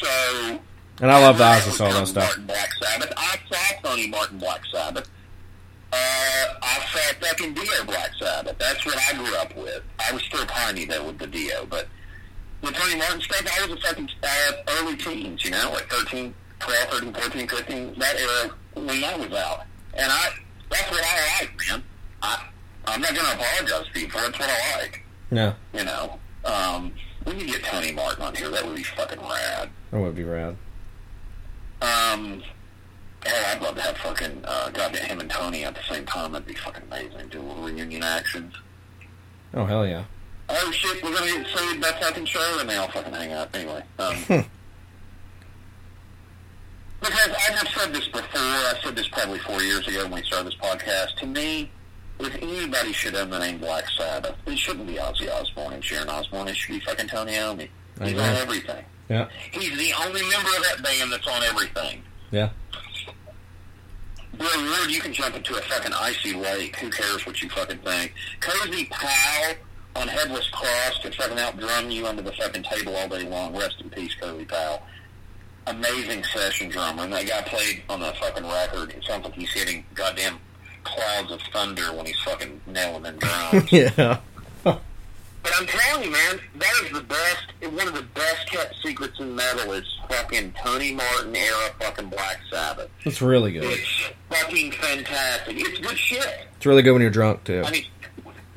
[0.00, 0.60] So,
[1.00, 2.24] And I love the Ozzy solo stuff.
[2.24, 3.12] Martin Black Sabbath.
[3.16, 5.08] I saw Tony Martin Black Sabbath.
[5.92, 8.56] Uh, I saw fucking Dio Black Sabbath.
[8.58, 9.82] That's what I grew up with.
[9.98, 11.88] I was still tiny though with the Dio, but
[12.62, 16.32] with Tony Martin stuff, I was a fucking uh, early teens, you know, like 13,
[16.60, 19.64] 12, 13, 14, 15, that era when I was out.
[19.94, 20.28] And I,
[20.70, 21.82] that's what I like, man.
[22.22, 22.46] I,
[22.86, 24.22] I'm not going to apologize to you for it.
[24.32, 26.18] That's what I like, Yeah, you know.
[26.44, 26.92] Um,
[27.26, 28.48] we could get Tony Martin on here.
[28.50, 29.70] That would be fucking rad.
[29.90, 30.56] that would be rad.
[31.82, 32.42] Um,
[33.24, 36.32] hell, I'd love to have fucking, uh, goddamn him and Tony at the same time.
[36.32, 37.28] That'd be fucking amazing.
[37.28, 38.54] Do a little reunion actions.
[39.54, 40.04] Oh hell yeah.
[40.48, 43.54] Oh shit, we're gonna get sued by fucking show and they all fucking hang out.
[43.54, 44.14] Anyway, um,
[47.00, 50.22] because I have said this before, I said this probably four years ago when we
[50.22, 51.16] started this podcast.
[51.16, 51.70] To me,
[52.20, 56.08] if anybody should own the name Black Sabbath, it shouldn't be Ozzy Osbourne and Sharon
[56.08, 56.48] Osbourne.
[56.48, 57.68] It should be fucking Tony Iommi.
[58.02, 58.84] He's on everything.
[59.12, 62.02] Yeah, He's the only member of that band that's on everything.
[62.30, 62.50] yeah.
[64.38, 66.76] Bill Ward, you can jump into a fucking icy lake.
[66.76, 68.14] Who cares what you fucking think?
[68.40, 69.54] Cozy Powell
[69.94, 73.54] on Headless Cross can fucking outdrum you under the fucking table all day long.
[73.54, 74.82] Rest in peace, Cozy Powell.
[75.66, 77.02] Amazing session drummer.
[77.04, 78.90] And that guy played on the fucking record.
[78.92, 80.38] It sounds like he's hitting goddamn
[80.84, 83.18] clouds of thunder when he's fucking nailing them
[83.52, 83.70] drums.
[83.70, 84.18] yeah.
[85.42, 87.46] But I'm telling you, man, that is the best.
[87.62, 92.40] One of the best kept secrets in metal is fucking Tony Martin era fucking Black
[92.50, 92.88] Sabbath.
[93.04, 93.64] It's really good.
[93.64, 95.56] It's fucking fantastic.
[95.58, 96.46] It's good shit.
[96.56, 97.62] It's really good when you're drunk too.
[97.64, 97.84] I mean,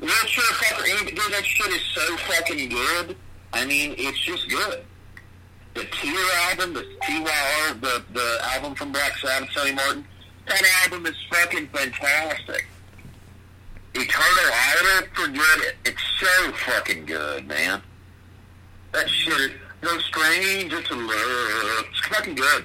[0.00, 3.16] real sure fucking dude, that shit is so fucking good.
[3.52, 4.84] I mean, it's just good.
[5.74, 6.16] The Tyr
[6.50, 10.06] album, the TYR, the the album from Black Sabbath, Tony Martin,
[10.46, 12.66] that album is fucking fantastic.
[13.98, 15.76] Eternal Idol, forget it.
[15.86, 17.80] It's so fucking good, man.
[18.92, 19.50] That shit is
[19.82, 20.72] no strange.
[20.72, 21.84] It's a love.
[21.90, 22.64] It's fucking good.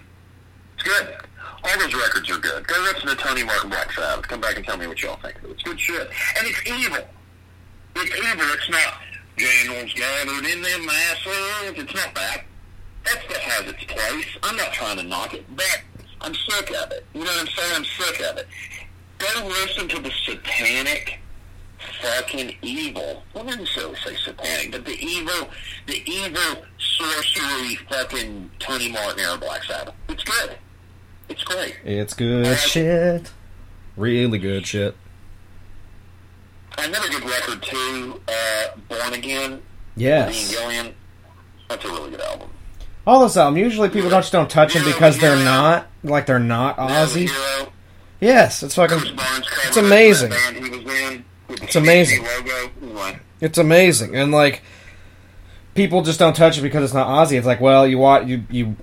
[0.75, 1.15] It's good.
[1.63, 2.67] All those records are good.
[2.67, 4.27] Go listen to Tony Martin Black Sabbath.
[4.27, 5.37] Come back and tell me what y'all think.
[5.37, 5.51] Of it.
[5.51, 6.09] It's good shit.
[6.37, 7.05] And it's evil.
[7.95, 8.45] It's evil.
[8.53, 8.93] It's not
[9.37, 11.77] Daniels gathered in them masses.
[11.77, 12.43] It's not that.
[13.05, 14.37] That stuff has its place.
[14.43, 15.81] I'm not trying to knock it, but
[16.19, 17.05] I'm sick of it.
[17.13, 17.73] You know what I'm saying?
[17.75, 18.47] I'm sick of it.
[19.17, 21.20] Go listen to the satanic
[22.01, 23.23] fucking evil.
[23.35, 25.49] I wouldn't necessarily say satanic, but the evil,
[25.87, 29.93] the evil sorcery fucking Tony Martin era Black Sabbath.
[30.09, 30.57] It's good.
[31.29, 31.75] It's great.
[31.85, 33.31] It's good shit.
[33.95, 34.95] Really good shit.
[36.77, 39.61] Another good record too, uh, Born Again.
[39.95, 40.53] Yes.
[40.53, 40.93] Gillan.
[41.69, 42.49] That's a really good album.
[43.05, 43.59] All those albums.
[43.59, 47.29] Usually people don't just don't touch them because they're not like they're not Ozzy.
[48.19, 48.99] Yes, it's fucking.
[48.99, 50.31] Bruce Barnes cover It's amazing.
[51.59, 53.19] That band he was in with the It's amazing.
[53.41, 54.61] It's amazing, and like
[55.73, 57.37] people just don't touch it because it's not Ozzy.
[57.39, 58.75] It's like, well, you watch you you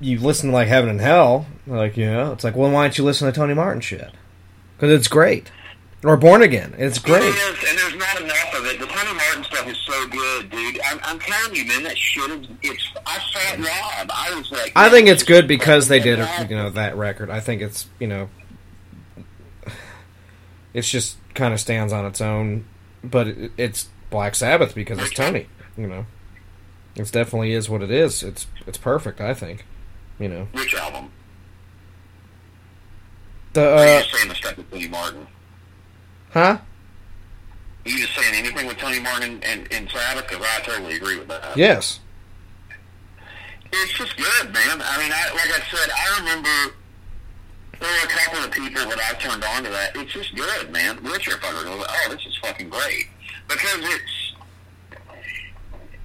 [0.00, 2.32] you listen to like Heaven and Hell, like you know.
[2.32, 4.10] It's like, well, why don't you listen to Tony Martin shit?
[4.76, 5.50] Because it's great.
[6.04, 7.22] Or Born Again, it's great.
[7.22, 8.80] It is, and there's not enough of it.
[8.80, 10.80] The Tony Martin stuff is so good, dude.
[10.84, 12.48] I'm, I'm telling you, man, that shit is.
[12.62, 12.88] It's.
[13.06, 14.10] I saw it live.
[14.12, 14.72] I was like.
[14.74, 16.50] I think it's good because they did, fantastic.
[16.50, 17.30] you know, that record.
[17.30, 18.28] I think it's, you know,
[20.74, 22.64] it's just kind of stands on its own,
[23.02, 25.46] but it, it's Black Sabbath because it's Tony.
[25.76, 26.06] You know,
[26.94, 28.22] it definitely is what it is.
[28.22, 29.20] It's it's perfect.
[29.20, 29.64] I think.
[30.18, 31.10] You know, Which album?
[33.54, 35.26] the uh, just saying the stuff with Tony Martin?
[36.30, 36.58] huh?
[37.84, 40.28] Are you just saying anything with Tony Martin and, and, and Sabbath?
[40.28, 41.56] Because I totally agree with that.
[41.56, 41.98] Yes.
[43.72, 44.82] It's just good, man.
[44.84, 46.74] I mean, I, like I said, I remember
[47.82, 49.96] there were a couple of people that I turned on to that.
[49.96, 51.02] It's just good, man.
[51.02, 53.06] Richard fucker goes, oh, this is fucking great.
[53.48, 54.34] Because it's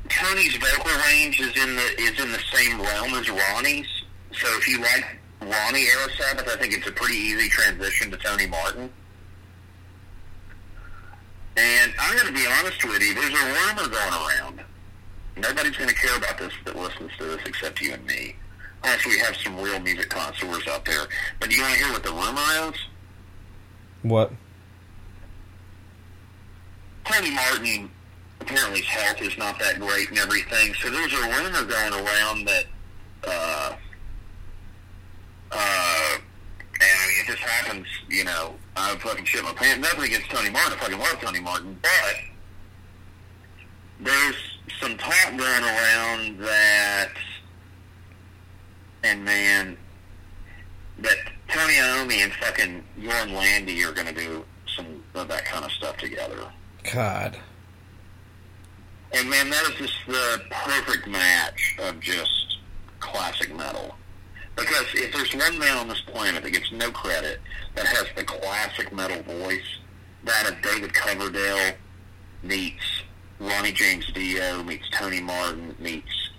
[0.10, 3.88] Tony's vocal range is in the is in the same realm as Ronnie's.
[4.32, 5.06] So if you like
[5.41, 8.90] Ronnie era Sabbath, I think it's a pretty easy transition to Tony Martin.
[11.58, 13.14] And I'm going to be honest with you.
[13.14, 14.62] There's a rumor going around.
[15.38, 18.36] Nobody's going to care about this that listens to this except you and me.
[19.06, 21.08] We have some real music connoisseurs out there.
[21.40, 22.80] But do you want to hear what the rumor is?
[24.02, 24.32] What?
[27.06, 27.90] Tony Martin,
[28.41, 30.74] apparently his health is not that great and everything.
[30.76, 32.66] So there's a rumor going around that
[33.26, 33.76] uh,
[35.52, 36.18] uh,
[36.80, 39.82] and I mean, if this happens, you know, I would fucking shit my pants.
[39.82, 40.74] Nothing against Tony Martin.
[40.74, 42.16] I fucking love Tony Martin, but
[43.99, 44.36] there's
[44.80, 47.10] some talk going around that,
[49.03, 49.78] and man,
[50.99, 51.18] that
[51.48, 54.45] Tony Iommi and fucking Jorn Lande are going to do
[54.76, 56.52] some of that kind of stuff together.
[56.94, 57.38] God.
[59.14, 62.57] And man, that is just the perfect match of just
[62.99, 63.95] classic metal.
[64.56, 67.40] Because if there's one man on this planet that gets no credit
[67.76, 69.80] that has the classic metal voice,
[70.24, 71.76] that of David Coverdale
[72.44, 73.03] meets
[73.40, 76.32] Ronnie James Dio, meets Tony Martin, meets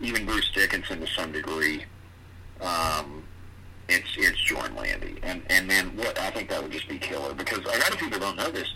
[0.00, 1.84] even Bruce Dickinson to some degree,
[2.60, 3.24] um,
[3.88, 5.18] it's it's Jorn Lande.
[5.22, 7.98] And and man, what I think that would just be killer because a lot of
[7.98, 8.72] people don't know this.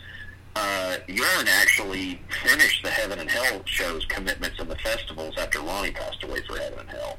[0.56, 5.92] Uh, Jorn actually finished the Heaven and Hell shows, commitments, and the festivals after Ronnie
[5.92, 7.18] passed away for Heaven and Hell.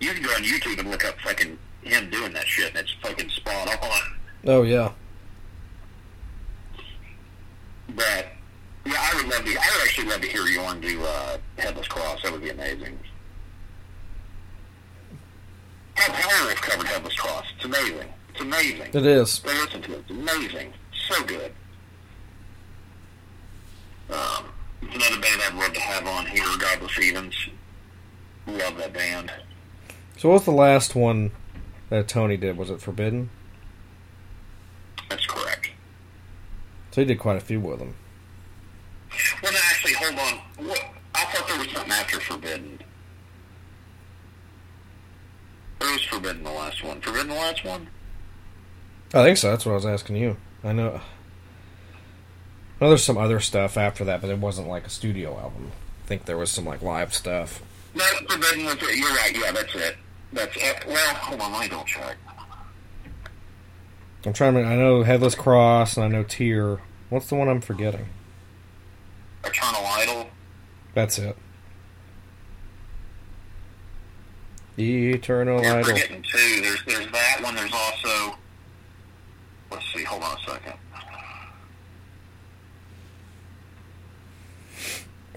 [0.00, 2.94] You can go on YouTube and look up fucking him doing that shit, and it's
[3.02, 4.00] fucking spot on.
[4.46, 4.92] Oh yeah.
[7.94, 8.28] But
[8.86, 9.50] yeah, I would love to.
[9.50, 12.22] I would actually love to hear Jorn do uh, Headless Cross.
[12.22, 12.98] That would be amazing.
[16.00, 17.44] How Powerwolf covered Headless Cross.
[17.56, 18.08] It's amazing.
[18.30, 18.88] It's amazing.
[18.94, 19.40] It is.
[19.40, 19.98] Go listen to it.
[19.98, 20.72] It's amazing.
[21.08, 21.52] So good.
[24.08, 24.46] Um,
[24.80, 27.34] it's another band I'd love to have on here, Godless Evens.
[28.46, 29.30] Love that band.
[30.16, 31.32] So what was the last one
[31.90, 32.56] that Tony did?
[32.56, 33.28] Was it Forbidden?
[35.10, 35.70] That's correct.
[36.92, 37.94] So he did quite a few with them.
[39.42, 40.66] Well, no, actually, hold on.
[40.66, 40.82] What?
[41.14, 42.80] I thought there was something after Forbidden.
[45.80, 47.00] Or was Forbidden the last one?
[47.00, 47.88] Forbidden the last one?
[49.14, 49.50] I think so.
[49.50, 50.36] That's what I was asking you.
[50.62, 51.00] I know.
[52.80, 55.72] I know there's some other stuff after that, but it wasn't like a studio album.
[56.04, 57.62] I think there was some like live stuff.
[57.94, 58.96] No, Forbidden was it.
[58.96, 59.36] You're right.
[59.36, 59.96] Yeah, that's it.
[60.32, 60.84] That's it.
[60.86, 61.52] Well, hold on.
[61.52, 62.16] Let me double check.
[64.24, 64.62] I'm trying to.
[64.62, 66.80] I know Headless Cross and I know Tyr.
[67.08, 68.06] What's the one I'm forgetting?
[69.44, 70.26] Eternal Idol.
[70.94, 71.36] That's it.
[74.78, 75.84] Eternal You're Idol.
[75.84, 76.60] forgetting two.
[76.62, 77.54] There's there's that one.
[77.54, 78.36] There's also.
[79.70, 80.04] Let's see.
[80.04, 80.74] Hold on a second.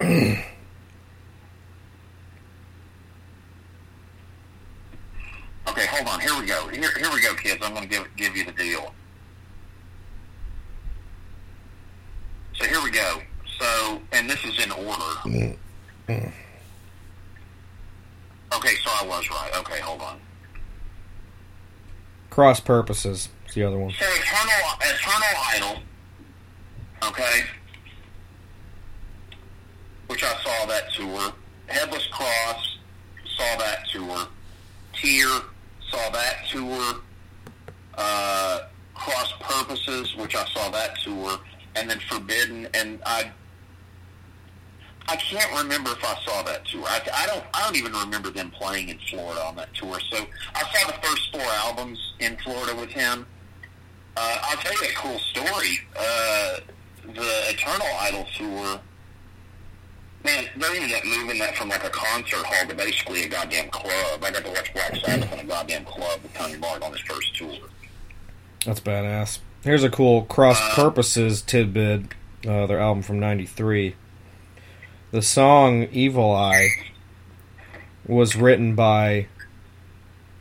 [5.68, 6.20] okay, hold on.
[6.20, 6.68] Here we go.
[6.68, 7.62] Here, here we go, kids.
[7.64, 8.92] I'm going to give give you the deal.
[12.54, 13.20] So here we go.
[13.58, 15.02] So, and this is in order.
[15.24, 15.56] Mm.
[16.08, 16.32] Mm.
[18.56, 19.50] Okay, so I was right.
[19.58, 20.20] Okay, hold on.
[22.30, 23.28] Cross Purposes.
[23.46, 23.92] is the other one.
[23.92, 25.82] So Eternal, Eternal Idol,
[27.08, 27.42] okay,
[30.08, 31.32] which I saw that tour.
[31.68, 32.78] Headless Cross,
[33.36, 34.26] saw that tour.
[34.92, 35.28] Tyr,
[35.90, 37.00] saw that tour.
[37.96, 38.60] Uh,
[38.94, 41.38] Cross Purposes, which I saw that tour,
[41.76, 43.30] and then Forbidden, and I.
[45.06, 46.84] I can't remember if I saw that tour.
[46.86, 47.44] I, I don't.
[47.52, 49.98] I don't even remember them playing in Florida on that tour.
[50.10, 50.24] So
[50.54, 53.26] I saw the first four albums in Florida with him.
[54.16, 55.80] Uh, I'll tell you a cool story.
[55.98, 56.56] Uh,
[57.06, 58.80] the Eternal Idol tour,
[60.24, 63.68] man, they ended up moving that from like a concert hall to basically a goddamn
[63.70, 64.22] club.
[64.22, 67.00] I got to watch Black Sabbath in a goddamn club with Tony Martin on his
[67.02, 67.52] first tour.
[68.64, 69.40] That's badass.
[69.62, 72.06] Here's a cool Cross Purposes tidbit.
[72.46, 73.96] Uh, their album from '93.
[75.14, 76.70] The song "Evil Eye"
[78.04, 79.28] was written by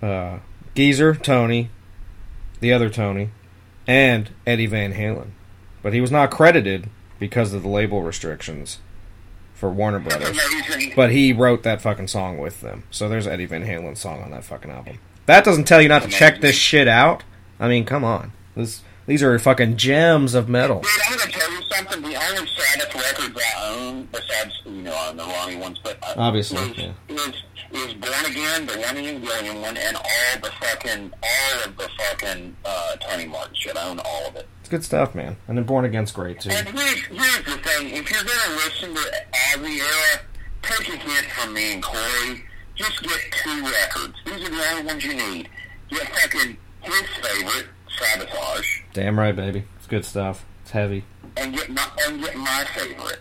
[0.02, 0.40] uh,
[0.74, 1.70] Geezer Tony,
[2.60, 3.30] the other Tony,
[3.86, 5.28] and Eddie Van Halen,
[5.84, 6.90] but he was not credited
[7.20, 8.80] because of the label restrictions
[9.54, 10.40] for Warner Brothers.
[10.96, 12.86] But he wrote that fucking song with them.
[12.90, 14.98] So there's Eddie Van Halen's song on that fucking album.
[15.28, 17.24] That doesn't tell you not to check this shit out.
[17.60, 18.32] I mean, come on.
[18.56, 20.82] This these are fucking gems of metal.
[20.82, 22.02] Dude, I'm gonna tell you something.
[22.02, 26.14] The only Sabbath records I own, besides you know on the Ronnie ones, but uh,
[26.18, 26.92] Obviously, is, yeah.
[27.10, 31.76] is is Born Again, the Ronnie and Gillan one, and all the fucking all of
[31.78, 33.76] the fucking uh, Tony Martin shit.
[33.76, 34.48] I own all of it.
[34.62, 35.36] It's good stuff, man.
[35.48, 36.50] And then Born Again's great too.
[36.52, 39.02] And here's, here's the thing: if you're gonna listen to
[39.54, 40.22] Ozzy era,
[40.62, 42.44] take a hint from me and Corey.
[42.76, 44.16] Just get two records.
[44.26, 45.50] These are the only ones you need.
[45.90, 47.68] Get fucking his favorite,
[47.98, 49.66] Sabotage, Damn right, baby.
[49.78, 50.46] It's good stuff.
[50.64, 51.06] It's heavy.
[51.38, 53.20] and get my and get my favorite,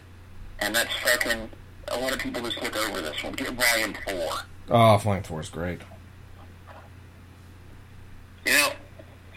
[0.61, 1.49] and that's fucking.
[1.89, 3.33] A lot of people just look over this one.
[3.35, 4.33] Get Volume Four.
[4.71, 5.81] Oh, Flying Four is great.
[8.47, 8.69] You know,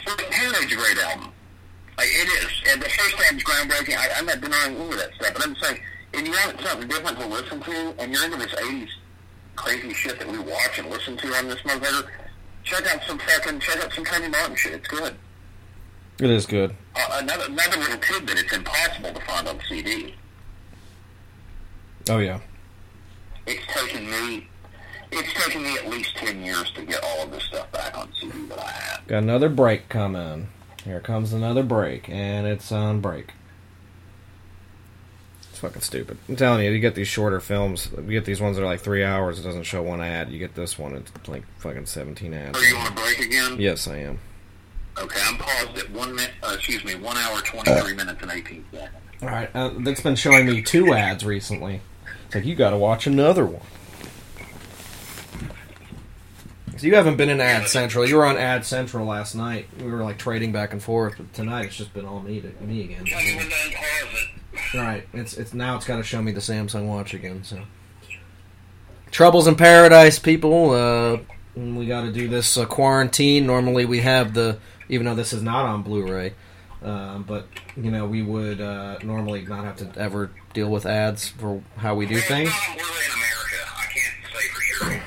[0.05, 1.31] Paranoid's a great album.
[1.97, 2.51] Like, it is.
[2.71, 3.97] And the first album's groundbreaking.
[3.97, 5.79] I, I'm not denying any of that stuff, but I'm saying,
[6.13, 8.89] if you want something different to listen to, and you're into this 80s
[9.55, 12.09] crazy shit that we watch and listen to on this motherfucker,
[12.63, 14.73] check out some fucking, check out some Tony Martin shit.
[14.73, 15.15] It's good.
[16.19, 16.75] It is good.
[16.95, 20.15] Uh, another another little tidbit: it's impossible to find on CD.
[22.09, 22.39] Oh yeah.
[23.45, 24.47] It's taken me.
[25.11, 28.11] It's taken me at least ten years to get all of this stuff back on
[28.19, 29.07] CD that I have.
[29.07, 30.47] Got another break coming.
[30.83, 33.33] Here comes another break, and it's on break.
[35.49, 36.17] It's fucking stupid.
[36.29, 37.89] I'm telling you, you get these shorter films.
[37.95, 39.39] You get these ones that are like three hours.
[39.39, 40.29] It doesn't show one ad.
[40.31, 40.95] You get this one.
[40.95, 42.57] It's like fucking seventeen ads.
[42.57, 43.59] Are you on a break again?
[43.59, 44.19] Yes, I am.
[44.97, 46.31] Okay, I'm paused at one minute.
[46.41, 48.91] Uh, excuse me, one hour, twenty-three minutes, and eighteen seconds.
[49.22, 51.81] All right, uh, that's been showing me two ads recently.
[52.27, 53.61] It's like you got to watch another one.
[56.77, 58.05] So you haven't been in Ad Central.
[58.05, 59.67] You were on Ad Central last night.
[59.80, 62.49] We were like trading back and forth, but tonight it's just been all me to
[62.63, 63.05] me again.
[63.05, 64.13] Tell me when to unpause
[64.73, 64.77] it.
[64.77, 65.07] Right.
[65.13, 67.43] It's it's now it's got to show me the Samsung Watch again.
[67.45, 67.61] So
[69.11, 70.72] troubles in paradise, people.
[70.72, 71.17] Uh,
[71.55, 73.45] we got to do this uh, quarantine.
[73.45, 74.57] Normally we have the
[74.89, 76.33] even though this is not on Blu-ray,
[76.83, 81.27] uh, but you know we would uh, normally not have to ever deal with ads
[81.27, 82.51] for how we do things.
[82.67, 83.57] We're in America.
[83.77, 85.01] I can't say for sure.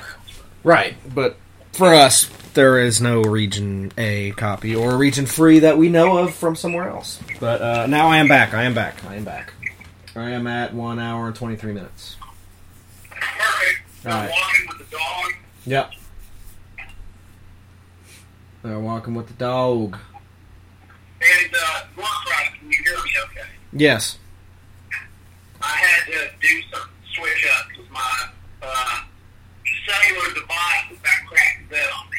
[0.65, 1.37] Right, but
[1.73, 6.35] for us, there is no region A copy or region free that we know of
[6.35, 7.21] from somewhere else.
[7.39, 8.55] But uh, now I am back.
[8.55, 9.05] I am back.
[9.05, 9.53] I am back.
[10.17, 12.17] I am at one hour and twenty three minutes.
[13.09, 14.07] Perfect.
[14.07, 14.31] All right.
[14.31, 15.33] Walking with the dog.
[15.67, 15.91] Yep.
[18.63, 19.97] They're walking with the dog.
[21.21, 23.49] And uh, Warcraft, can you hear me okay?
[23.73, 24.19] Yes.
[25.61, 28.29] I had to do some switch up because my
[28.63, 29.01] uh,
[29.87, 32.19] cellular device was got cracked dead on me.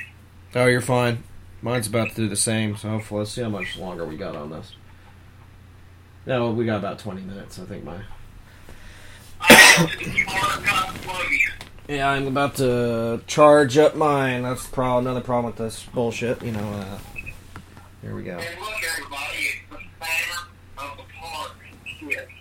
[0.56, 1.24] Oh, you're fine.
[1.62, 4.36] Mine's about to do the same, so hopefully, let's see how much longer we got
[4.36, 4.74] on this.
[6.26, 7.84] No, we got about 20 minutes, I think.
[7.84, 8.02] My
[11.90, 11.96] I had to do hard cut plug in.
[11.96, 14.44] yeah, I'm about to charge up mine.
[14.44, 15.08] That's the problem.
[15.08, 16.44] Another problem with this bullshit.
[16.44, 16.60] You know.
[16.60, 16.98] Uh,
[18.02, 18.38] here we go.
[18.38, 20.48] And look, everybody, it's the Phantom
[20.78, 21.56] of the Park
[21.86, 22.32] ships.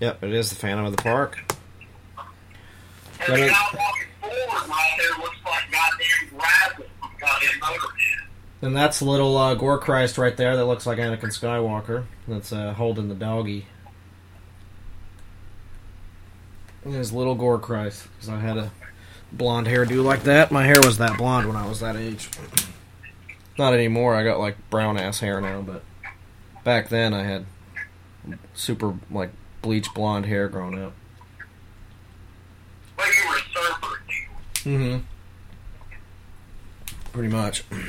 [0.00, 1.38] Yep, it is the Phantom of the Park.
[3.26, 6.28] And the guy walking forward right there looks like goddamn
[7.00, 8.26] from goddamn Motorhead.
[8.62, 12.04] And that's little uh, Gore Christ right there that looks like Anakin Skywalker.
[12.26, 13.66] That's uh, holding the doggy.
[16.84, 18.06] There's little Gore Christ.
[18.14, 18.70] Because I had a
[19.32, 20.50] blonde hairdo like that.
[20.50, 22.30] My hair was that blonde when I was that age.
[23.58, 24.14] Not anymore.
[24.14, 25.82] I got like brown ass hair now, but
[26.64, 27.46] back then I had
[28.54, 29.30] super like
[29.62, 30.92] bleach blonde hair growing up.
[32.96, 34.02] Well, you were a surfer.
[34.68, 34.98] Mm-hmm.
[37.12, 37.64] Pretty much.
[37.70, 37.80] I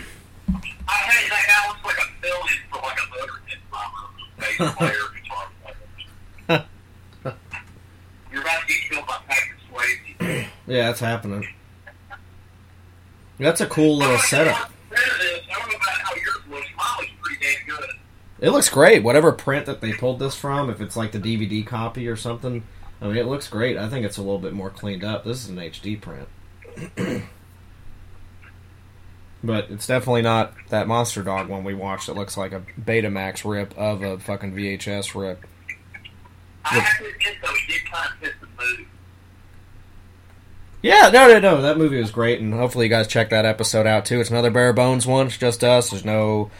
[0.51, 4.05] tell you, that guy looks like a villain for like a Motorhead drummer,
[4.39, 5.47] bass player, guitar
[6.47, 6.65] player.
[8.31, 9.48] You're about to get killed by Swayze.
[10.67, 11.47] Yeah, that's happening.
[13.39, 14.71] That's a cool little oh, setup.
[14.91, 14.95] I
[15.47, 16.67] don't know about how yours looks.
[16.77, 17.89] Mine looks pretty damn good.
[18.39, 19.01] It looks great.
[19.01, 22.63] Whatever print that they pulled this from, if it's like the DVD copy or something,
[23.01, 23.77] I mean, it looks great.
[23.77, 25.23] I think it's a little bit more cleaned up.
[25.23, 26.27] This is an HD print.
[29.43, 33.49] but it's definitely not that Monster Dog one we watched that looks like a Betamax
[33.49, 35.45] rip of a fucking VHS rip.
[36.65, 38.85] I have to admit, though, he did kind of fit the mood.
[40.81, 41.61] Yeah, no, no, no.
[41.61, 44.21] That movie was great, and hopefully you guys check that episode out too.
[44.21, 45.27] It's another bare bones one.
[45.27, 45.89] It's just us.
[45.89, 46.51] There's no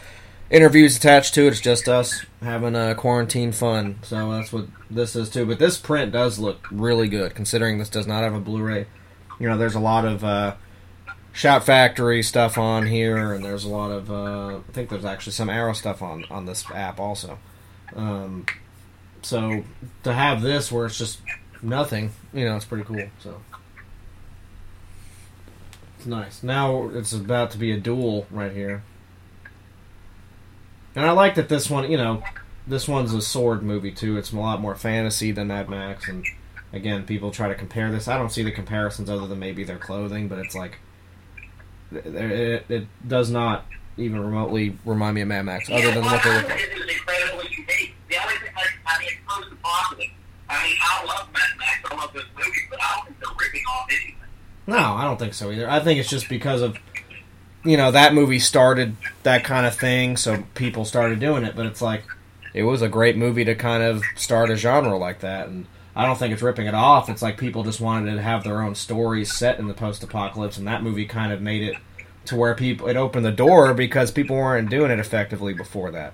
[0.50, 1.50] interviews attached to it.
[1.50, 4.00] It's just us having a quarantine fun.
[4.02, 5.46] So that's what this is too.
[5.46, 8.88] But this print does look really good, considering this does not have a Blu-ray.
[9.40, 10.56] You know, there's a lot of uh,
[11.32, 15.34] Shout Factory stuff on here, and there's a lot of uh, I think there's actually
[15.34, 17.40] some Arrow stuff on on this app also.
[17.96, 18.46] Um,
[19.22, 19.64] so
[20.04, 21.22] to have this where it's just
[21.62, 23.04] nothing, you know, it's pretty cool.
[23.20, 23.40] So.
[26.00, 26.42] It's nice.
[26.44, 28.84] Now it's about to be a duel right here.
[30.96, 32.24] And I like that this one, you know,
[32.66, 34.18] this one's a sword movie too.
[34.18, 36.08] It's a lot more fantasy than Mad Max.
[36.08, 36.26] And
[36.72, 38.08] again, people try to compare this.
[38.08, 40.78] I don't see the comparisons other than maybe their clothing, but it's like
[41.92, 43.66] it, it, does not
[43.98, 46.70] even remotely remind me of Mad Max, other than what they look like.
[50.48, 51.92] I mean, I love Mad Max.
[51.92, 54.16] I love this movie, but I don't think they're ripping off anything.
[54.70, 55.68] No, I don't think so either.
[55.68, 56.78] I think it's just because of
[57.64, 61.56] you know that movie started that kind of thing, so people started doing it.
[61.56, 62.04] But it's like
[62.54, 65.66] it was a great movie to kind of start a genre like that, and
[65.96, 67.10] I don't think it's ripping it off.
[67.10, 70.68] It's like people just wanted to have their own stories set in the post-apocalypse, and
[70.68, 71.76] that movie kind of made it
[72.26, 76.14] to where people it opened the door because people weren't doing it effectively before that.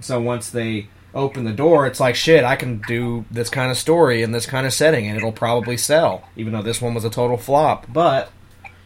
[0.00, 2.44] So once they open the door, it's like shit.
[2.44, 5.76] I can do this kind of story in this kind of setting, and it'll probably
[5.76, 6.28] sell.
[6.36, 8.30] Even though this one was a total flop, but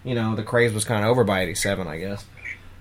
[0.04, 2.24] you know the craze was kind of over by '87, I guess.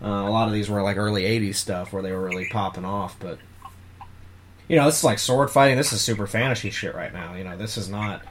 [0.02, 2.86] Uh, a lot of these were like early '80s stuff where they were really popping
[2.86, 3.40] off, but
[4.68, 5.78] you know, this is like sword fighting.
[5.78, 7.36] This is super fantasy shit right now.
[7.36, 8.22] You know, this is not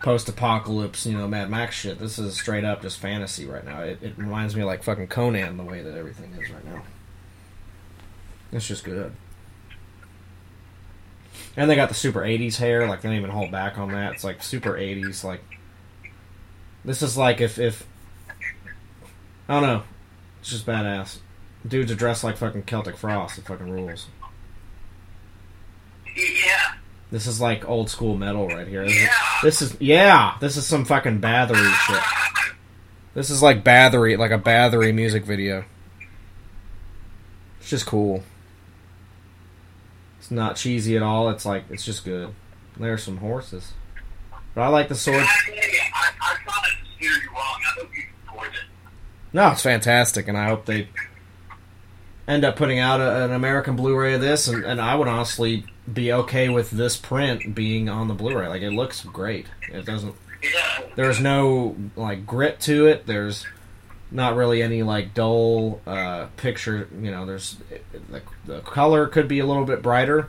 [0.00, 1.98] post-apocalypse, you know, Mad Max shit.
[1.98, 3.80] This is straight up just fantasy right now.
[3.80, 6.82] It, it reminds me of like fucking Conan the way that everything is right now.
[8.52, 9.12] It's just good.
[11.56, 14.14] And they got the super 80s hair, like they don't even hold back on that.
[14.14, 15.40] It's like super 80s, like
[16.84, 17.86] this is like if if
[19.48, 19.82] I don't know.
[20.40, 21.18] It's just badass.
[21.66, 23.38] Dudes are dressed like fucking Celtic Frost.
[23.38, 24.06] It fucking rules.
[26.16, 26.74] Yeah.
[27.10, 28.84] This is like old school metal right here.
[28.84, 29.10] This is,
[29.42, 30.36] this is yeah.
[30.40, 32.54] This is some fucking Bathory shit.
[33.14, 35.64] This is like Bathory, like a Bathory music video.
[37.60, 38.22] It's just cool.
[40.28, 41.30] It's not cheesy at all.
[41.30, 42.34] It's like it's just good.
[42.76, 43.72] There's some horses,
[44.54, 45.16] but I like the sword.
[45.16, 47.60] I, I thought it steered you wrong.
[47.66, 48.60] I hope you enjoyed it.
[49.32, 50.90] No, it's fantastic, and I hope they
[52.28, 54.48] end up putting out a, an American Blu-ray of this.
[54.48, 58.48] And, and I would honestly be okay with this print being on the Blu-ray.
[58.48, 59.46] Like it looks great.
[59.72, 60.14] It doesn't.
[60.94, 63.06] There's no like grit to it.
[63.06, 63.46] There's
[64.10, 66.88] not really any like dull uh, picture.
[67.00, 67.56] You know, there's
[68.10, 70.28] the, the color could be a little bit brighter.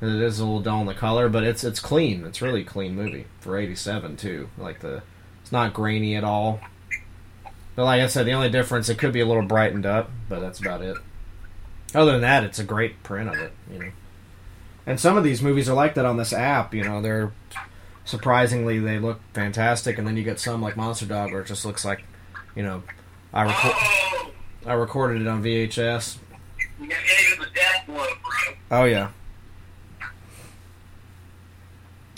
[0.00, 2.24] It is a little dull in the color, but it's it's clean.
[2.24, 4.48] It's really clean movie for '87 too.
[4.58, 5.02] Like the,
[5.42, 6.60] it's not grainy at all.
[7.74, 10.40] But like I said, the only difference it could be a little brightened up, but
[10.40, 10.96] that's about it.
[11.94, 13.90] Other than that, it's a great print of it, you know.
[14.86, 16.74] And some of these movies are like that on this app.
[16.74, 17.32] You know, they're
[18.04, 21.64] surprisingly they look fantastic, and then you get some like Monster Dog where it just
[21.64, 22.04] looks like,
[22.54, 22.82] you know,
[23.36, 24.32] I record
[24.64, 26.16] I recorded it on VHS.
[28.70, 29.10] Oh yeah.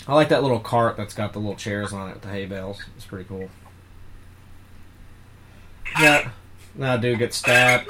[0.07, 2.45] I like that little cart that's got the little chairs on it with the hay
[2.45, 2.81] bales.
[2.95, 3.49] It's pretty cool.
[5.99, 6.31] Yeah.
[6.73, 7.89] Now, dude gets stabbed.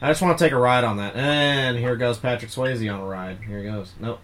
[0.00, 1.16] I just want to take a ride on that.
[1.16, 3.38] And here goes Patrick Swayze on a ride.
[3.48, 3.92] Here he goes.
[3.98, 4.20] Nope.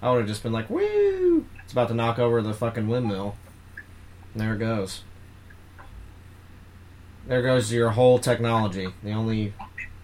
[0.00, 1.44] I would have just been like, woo!
[1.64, 3.34] It's about to knock over the fucking windmill.
[4.32, 5.02] And there it goes.
[7.26, 8.88] There goes your whole technology.
[9.02, 9.52] The only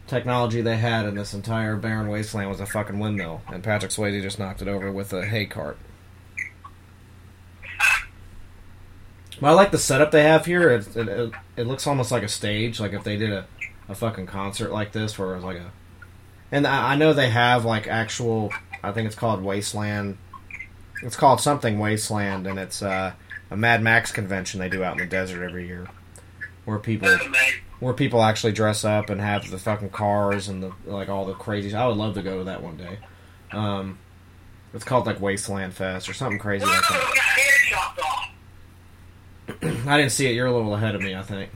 [0.07, 3.43] technology they had in this entire barren wasteland was a fucking windmill.
[3.49, 5.79] And Patrick Swayze just knocked it over with a hay cart.
[9.41, 10.71] But I like the setup they have here.
[10.71, 12.79] It, it, it, looks almost like a stage.
[12.79, 13.47] Like if they did a,
[13.89, 15.73] a fucking concert like this, where it was like a.
[16.53, 18.53] And I, I know they have like actual.
[18.85, 20.17] I think it's called Wasteland.
[21.03, 23.15] It's called something Wasteland, and it's uh,
[23.51, 25.89] a Mad Max convention they do out in the desert every year,
[26.65, 27.09] where people
[27.81, 31.35] where people actually dress up and have the fucking cars and the like all the
[31.35, 31.75] crazy.
[31.75, 32.99] I would love to go to that one day.
[33.51, 33.99] Um,
[34.73, 38.29] it's called like Wasteland Fest or something crazy like that.
[39.87, 40.35] I didn't see it.
[40.35, 41.51] You're a little ahead of me, I think.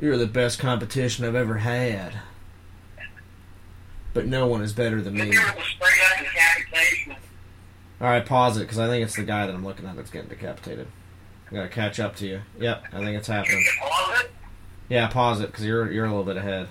[0.00, 2.14] You're the best competition I've ever had.
[4.12, 5.28] But no one is better than me.
[5.28, 7.16] It was straight up decapitation.
[8.00, 10.28] Alright, pause it, because I think it's the guy that I'm looking at that's getting
[10.28, 10.88] decapitated.
[11.50, 12.40] I gotta catch up to you.
[12.58, 13.64] Yep, I think it's happening.
[13.80, 14.30] Pause it.
[14.88, 16.68] Yeah, pause it, because you're, you're a little bit ahead.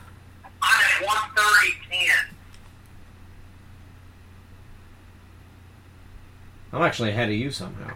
[0.61, 2.09] I'm at 130, 10.
[6.73, 7.93] I'm actually ahead of you somehow.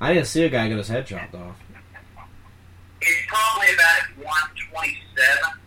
[0.00, 1.56] I didn't see a guy get his head chopped off.
[3.00, 5.60] It's probably about 127.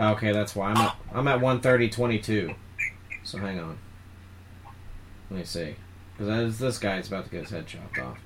[0.00, 2.54] Okay, that's why I'm at I'm at one thirty twenty two.
[3.24, 3.78] So hang on.
[5.30, 5.76] Let me see,
[6.22, 8.18] because this guy's about to get his head chopped off.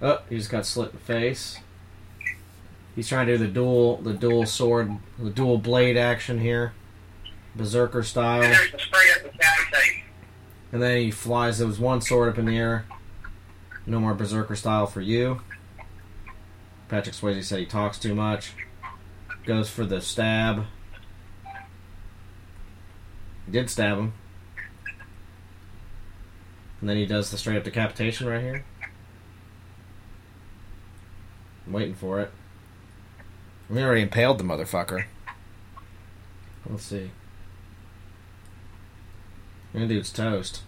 [0.00, 1.58] Oh, he just got slit in the face.
[2.94, 6.72] He's trying to do the dual the dual sword the dual blade action here,
[7.56, 8.42] berserker style.
[8.42, 10.02] And there's a straight up decapitation.
[10.72, 11.58] And then he flies.
[11.58, 12.84] There was one sword up in the air.
[13.86, 15.40] No more berserker style for you.
[16.88, 18.52] Patrick Swayze said he talks too much.
[19.44, 20.66] Goes for the stab.
[23.46, 24.12] He did stab him.
[26.80, 28.64] And then he does the straight up decapitation right here.
[31.66, 32.30] I'm waiting for it.
[33.68, 35.04] We already impaled the motherfucker.
[36.68, 37.10] Let's see.
[39.74, 40.62] That dude's toast.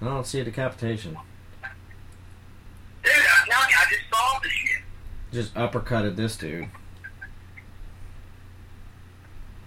[0.00, 1.16] I don't see a decapitation.
[3.02, 4.82] Dude, I'm telling you, I just saw this shit.
[5.32, 6.68] Just uppercutted this dude.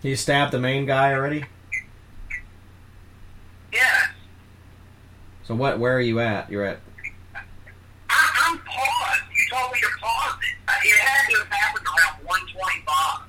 [0.02, 1.46] He stabbed the main guy already?
[3.72, 4.10] Yes.
[5.46, 6.50] So what where are you at?
[6.50, 6.80] You're at
[8.10, 9.22] I, I'm paused.
[9.32, 10.56] You told me to pause it.
[10.68, 13.28] Uh, It had to have happened around 125.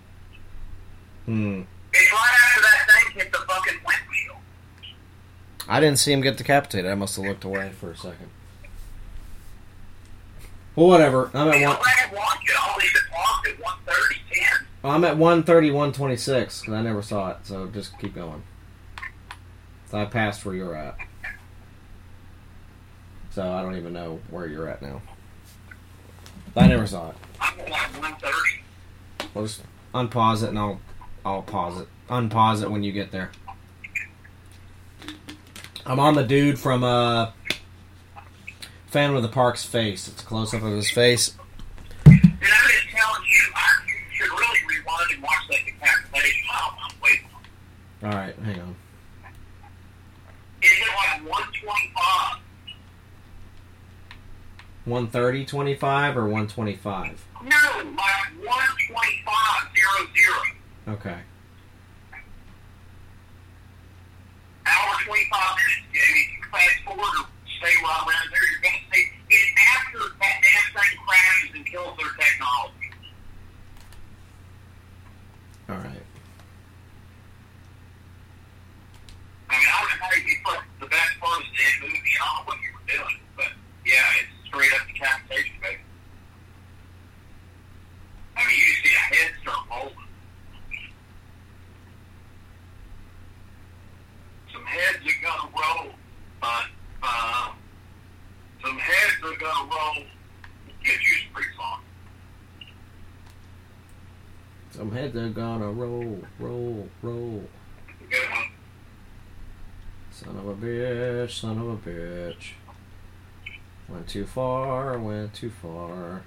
[1.27, 1.63] Hmm.
[1.93, 4.39] It's right after that thing hit the fucking windshield.
[5.69, 6.91] I didn't see him get decapitated.
[6.91, 8.29] I must have looked away for a second.
[10.77, 11.31] Well, whatever.
[11.35, 11.77] I'm at one.
[11.83, 12.55] back and watch it.
[12.59, 14.67] I'll leave it locked at 130, 10.
[14.85, 18.43] I'm at 130, 126, and I never saw it, so just keep going.
[19.91, 20.97] So I passed where you're at.
[23.37, 25.03] So I don't even know where you're at now.
[26.57, 27.17] I never saw it.
[27.39, 29.29] I'm at like 130.
[29.35, 30.81] Well, just unpause it and I'll
[31.23, 31.89] I'll pause it.
[32.09, 33.31] Unpause it when you get there.
[35.85, 37.33] I'm on the dude from uh
[38.87, 40.09] Phantom of the Park's face.
[40.09, 41.37] It's a close up of his face.
[42.07, 46.47] And I'm just telling you, I you should really rewind and watch that decapitation.
[46.55, 47.29] Oh, I'm waiting.
[48.03, 48.77] Alright, hang on.
[50.63, 52.36] Is it like 125?
[54.87, 57.27] 130 25 or 125?
[57.43, 60.95] No, like 125, zero, zero.
[60.95, 61.19] Okay.
[64.67, 65.91] Hour 25 minutes.
[65.93, 67.27] If you fast forward or
[67.59, 71.67] stay right around there, you're going to see it's after that damn thing crashes and
[71.67, 72.91] kills their technology.
[75.69, 76.07] Alright.
[79.51, 81.99] I mean, I know how you put the best part of the movie.
[81.99, 83.51] I don't know what you were doing, but
[83.85, 85.81] yeah, it's straight up decapitation, baby.
[88.37, 89.95] I mean, you see a head start rolling.
[94.53, 95.93] Some heads are gonna roll,
[96.41, 96.67] but
[97.03, 97.53] uh,
[98.65, 100.05] some heads are gonna roll.
[100.85, 101.81] Get you some free song.
[104.71, 107.49] Some heads are gonna roll, roll, roll.
[110.11, 112.53] Son of a bitch, son of a bitch.
[113.89, 116.23] Went too far, went too far.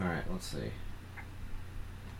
[0.00, 0.70] Alright, let's see.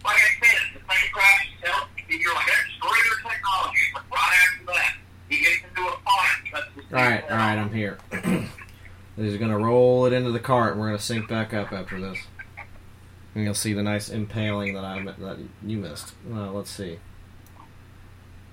[0.05, 1.89] Like I said, the thing crashes hell.
[2.09, 3.81] You're like, that destroy their technology.
[3.93, 4.97] But right after that,
[5.28, 6.39] he gets into a fight.
[6.43, 7.59] and cuts his Alright, alright.
[7.59, 7.98] I'm here.
[9.16, 12.18] He's gonna roll it into the cart and we're gonna sync back up after this.
[13.35, 16.14] And you'll see the nice impaling that I that you missed.
[16.31, 16.98] Uh, let's see.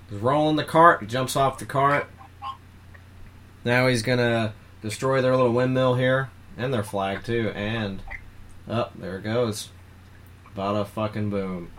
[0.08, 2.06] He's rolling the cart, he jumps off the cart.
[3.64, 4.54] Now he's gonna
[4.84, 6.30] destroy their little windmill here.
[6.56, 8.00] And their flag too, and
[8.68, 9.70] up there it goes.
[10.56, 11.72] Bada fucking boom.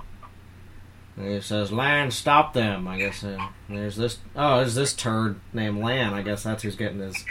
[1.16, 3.24] And he says, Lan, stop them, I guess.
[3.24, 4.18] And there's this.
[4.36, 6.14] Oh, there's this turd named Lan.
[6.14, 7.24] I guess that's who's getting his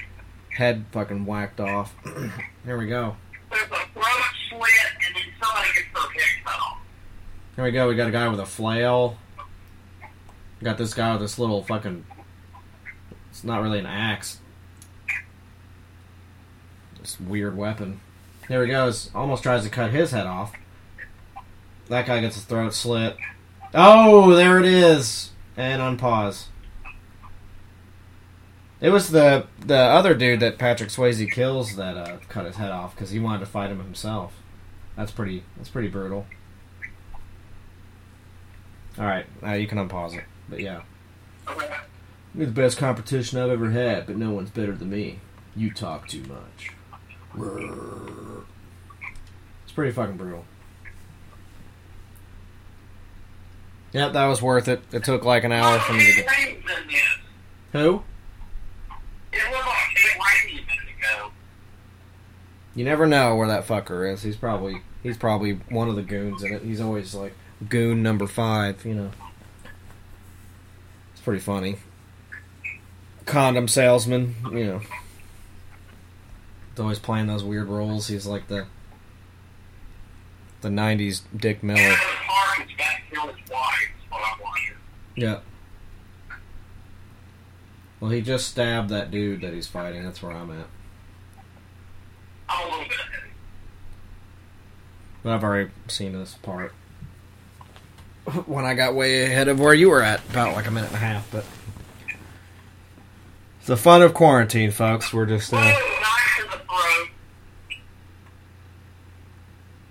[0.57, 1.95] head fucking whacked off.
[2.65, 3.17] Here we go.
[3.51, 4.07] There's a throat
[4.49, 4.71] slit,
[5.07, 6.79] and then somebody gets their head cut off.
[7.57, 7.89] Here we go.
[7.89, 9.19] We got a guy with a flail.
[10.63, 12.07] Got this guy with this little fucking.
[13.29, 14.41] It's not really an axe.
[17.05, 18.01] This weird weapon.
[18.49, 19.11] Here he goes.
[19.15, 20.55] Almost tries to cut his head off.
[21.91, 23.19] That guy gets his throat slit.
[23.75, 25.31] Oh, there it is.
[25.55, 26.47] And unpause.
[28.81, 32.71] It was the the other dude that Patrick Swayze kills that uh, cut his head
[32.71, 34.33] off because he wanted to fight him himself.
[34.97, 35.45] That's pretty.
[35.59, 36.25] That's pretty brutal.
[38.99, 40.25] All right, uh, you can unpause it.
[40.49, 40.83] But yeah,
[41.47, 41.69] Okay.
[42.35, 45.19] the best competition I've ever had, but no one's better than me.
[45.55, 46.73] You talk too much.
[49.65, 50.45] It's pretty fucking brutal.
[53.93, 54.83] Yep, that was worth it.
[54.93, 56.27] It took like an hour for me to get.
[56.29, 57.01] Raines in this.
[57.73, 58.03] Who?
[59.33, 61.31] It was like Ted Raimi a minute ago.
[62.75, 64.23] You never know where that fucker is.
[64.23, 66.63] He's probably he's probably one of the goons in it.
[66.63, 67.35] He's always like
[67.69, 68.85] goon number five.
[68.85, 69.11] You know,
[71.13, 71.77] it's pretty funny.
[73.27, 74.35] Condom salesman.
[74.51, 74.81] You know,
[76.75, 78.09] he's always playing those weird roles.
[78.09, 78.67] He's like the
[80.61, 81.79] the '90s Dick Miller.
[81.79, 83.45] Kevin Harmon's got to kill his.
[83.45, 83.51] Is
[84.11, 84.77] what I'm.
[85.15, 85.39] Yeah.
[88.01, 90.05] Well, he just stabbed that dude that he's fighting.
[90.05, 90.67] That's where I'm at.
[92.49, 93.31] I'm a little bit ahead.
[95.23, 96.75] But I've already seen this part.
[98.47, 100.97] When I got way ahead of where you were at, about like a minute and
[100.97, 101.45] a half, but
[103.59, 105.11] it's the fun of quarantine, folks.
[105.13, 105.79] We're just uh, knife
[106.39, 107.09] to the throat.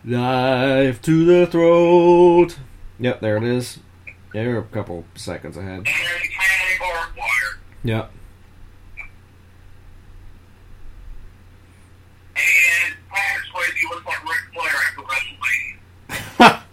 [0.03, 2.57] Knife to the throat.
[2.99, 3.79] Yep, there it is.
[4.33, 5.77] Yeah, you're a couple seconds ahead.
[5.77, 7.59] And then tiny barbed wire.
[7.83, 8.11] Yep.
[12.35, 16.63] And Patrick Swayze looks like Ric Flair after WrestleMania.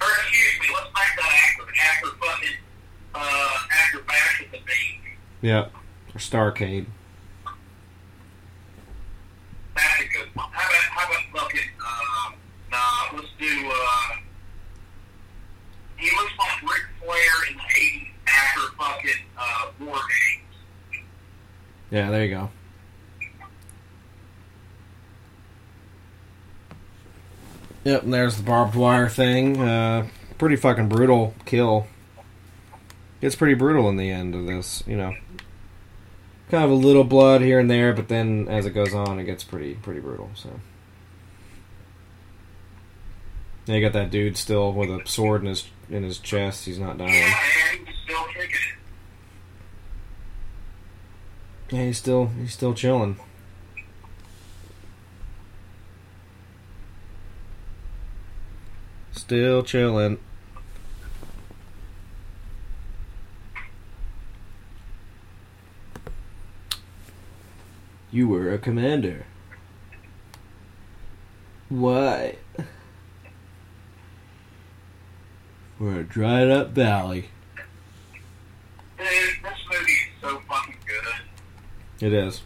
[0.00, 2.58] Or excuse me, let's make that after, after fucking,
[3.14, 5.16] uh, after Bash at the Beach.
[5.40, 5.72] Yep.
[6.14, 6.86] Or Starcade.
[9.74, 10.50] That's a good one.
[10.50, 12.32] How about, how about fucking, uh,
[12.70, 14.16] nah, let's do, uh,
[16.02, 21.02] he looks like Ric Flair in the 80s after fucking uh, war games.
[21.90, 22.50] Yeah, there you go.
[27.84, 29.60] Yep, and there's the barbed wire thing.
[29.60, 30.08] Uh,
[30.38, 31.86] pretty fucking brutal kill.
[33.20, 35.14] It's pretty brutal in the end of this, you know.
[36.50, 39.24] Kind of a little blood here and there, but then as it goes on, it
[39.24, 40.30] gets pretty pretty brutal.
[40.34, 40.60] So.
[43.66, 46.64] Yeah, you got that dude still with a sword in his in his chest.
[46.64, 47.12] He's not dying.
[47.12, 47.38] Yeah,
[47.84, 48.58] he's still kicking.
[51.70, 53.16] Yeah, he's still he's still chilling.
[59.12, 60.18] Still chilling.
[68.10, 69.24] You were a commander.
[71.70, 72.36] Why?
[75.82, 77.24] We're a dried up valley.
[78.96, 82.06] Dude, this movie is so fucking good.
[82.06, 82.42] It is.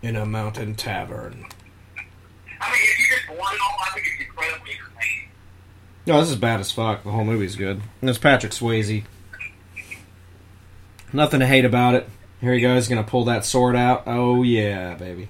[0.00, 1.44] In a mountain tavern.
[2.58, 5.28] I mean, if you just want it all, I think it's incredibly entertaining.
[6.06, 7.04] No, this is bad as fuck.
[7.04, 7.82] The whole movie's good.
[8.00, 9.04] And it's Patrick Swayze.
[11.12, 12.08] Nothing to hate about it.
[12.40, 14.04] Here he goes, gonna pull that sword out.
[14.06, 15.28] Oh yeah, baby.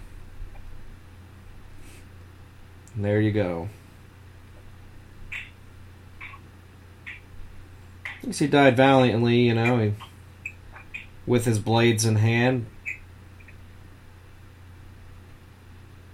[2.95, 3.71] And there you go.
[8.33, 9.93] He died valiantly, you know, he,
[11.27, 12.67] with his blades in hand.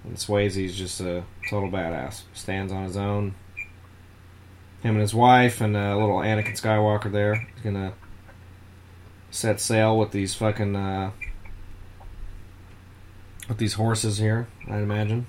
[0.04, 2.22] And Swayze's just a total badass.
[2.34, 3.34] Stands on his own
[4.82, 7.46] him and his wife and uh, little Anakin Skywalker there.
[7.54, 7.94] He's gonna
[9.30, 11.12] set sail with these fucking uh,
[13.48, 14.48] with these horses here.
[14.68, 15.26] I'd imagine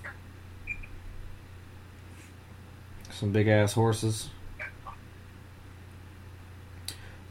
[3.11, 4.29] some big ass horses.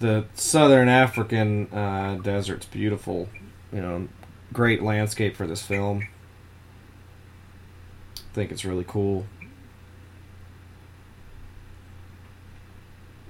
[0.03, 3.29] The southern African uh, desert's beautiful.
[3.73, 4.09] You know,
[4.53, 6.09] great landscape for this film.
[8.16, 9.27] I think it's really cool.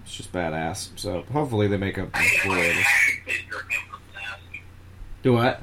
[0.02, 0.98] It's just badass.
[0.98, 2.84] So hopefully they make a I think it's cool like an edit.
[2.86, 4.60] action figure of him from this.
[5.22, 5.62] Do what?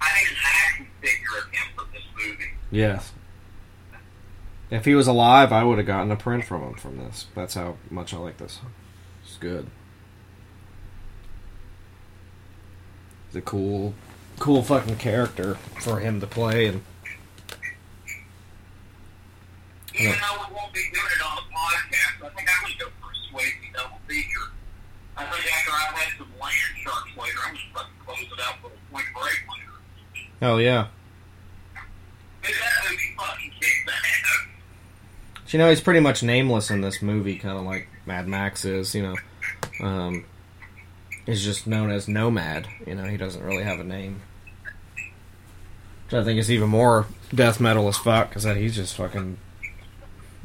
[0.00, 2.50] I think it's an action figure of him from this movie.
[2.70, 3.12] Yes.
[4.70, 7.26] If he was alive, I would have gotten a print from him from this.
[7.34, 8.58] That's how much I like this.
[9.22, 9.66] It's good.
[13.34, 13.94] A cool,
[14.38, 16.82] cool fucking character for him to play, and
[19.94, 23.10] Even though we won't be doing it on the podcast, I think to go for
[23.10, 24.50] a Swayze double feature.
[25.16, 26.52] I think after I've had some land
[26.82, 30.28] sharks later, I'm just fucking close it out with a point break later.
[30.40, 30.88] hell yeah.
[32.42, 35.52] Dude, that movie fucking kicks ass.
[35.52, 38.94] You know, he's pretty much nameless in this movie, kind of like Mad Max is.
[38.94, 39.16] You know,
[39.86, 40.24] um,
[41.26, 42.68] he's just known as Nomad.
[42.86, 44.22] You know, he doesn't really have a name.
[46.04, 49.38] Which I think is even more death metal as fuck, because that he's just fucking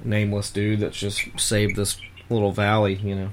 [0.03, 1.97] nameless dude that's just saved this
[2.29, 2.95] little valley.
[2.95, 3.29] You know,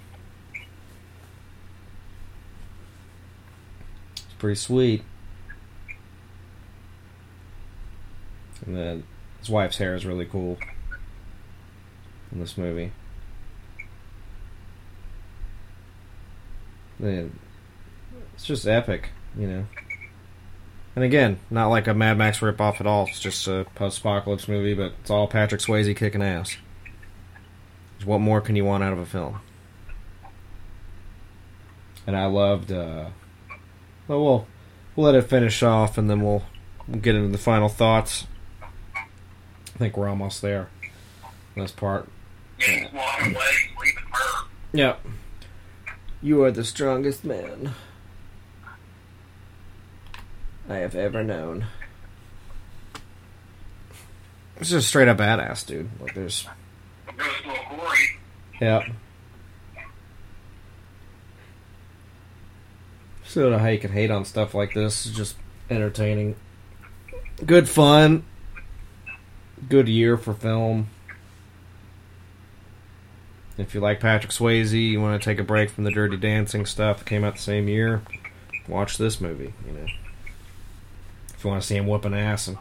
[4.14, 5.02] it's pretty sweet.
[8.66, 9.04] And then
[9.40, 10.58] his wife's hair is really cool
[12.32, 12.92] in this movie.
[17.00, 19.66] It's just epic, you know.
[20.96, 23.06] And again, not like a Mad Max ripoff at all.
[23.08, 26.56] It's just a post-apocalypse movie, but it's all Patrick Swayze kicking ass.
[28.04, 29.40] What more can you want out of a film?
[32.06, 32.70] And I loved.
[32.70, 33.06] uh
[34.06, 34.46] Well, we'll
[34.94, 36.44] we'll let it finish off, and then we'll,
[36.86, 38.26] we'll get into the final thoughts.
[38.94, 40.68] I think we're almost there.
[41.56, 42.08] This part.
[42.60, 44.46] Yeah, he's walking away, he's leaving her.
[44.72, 45.00] Yep.
[46.24, 47.74] You are the strongest man
[50.66, 51.66] I have ever known.
[54.56, 55.90] It's just straight up badass, dude.
[56.00, 56.46] Like there's.
[58.58, 58.84] Yep.
[63.26, 65.04] So don't know how you can hate on stuff like this.
[65.04, 65.36] It's just
[65.68, 66.36] entertaining.
[67.44, 68.24] Good fun.
[69.68, 70.88] Good year for film.
[73.56, 76.66] If you like Patrick Swayze, you want to take a break from the Dirty Dancing
[76.66, 78.02] stuff that came out the same year,
[78.66, 79.86] watch this movie, you know.
[81.32, 82.58] If you want to see him whooping ass and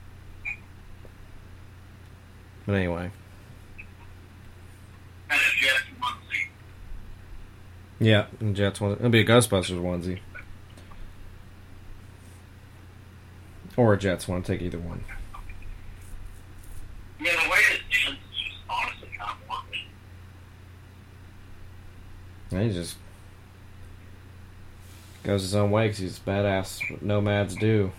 [2.66, 3.12] But anyway,
[5.30, 6.48] Jets onesie.
[8.00, 8.94] yeah, and Jets one.
[8.94, 10.20] It'll be a Ghostbusters onesie,
[13.78, 14.44] or a Jets one.
[14.44, 15.06] Take either one.
[17.20, 19.88] Yeah, the way that Jets is just honestly of working.
[22.52, 22.98] And he just
[25.24, 26.82] goes his own way because he's badass.
[26.92, 27.92] What nomads do.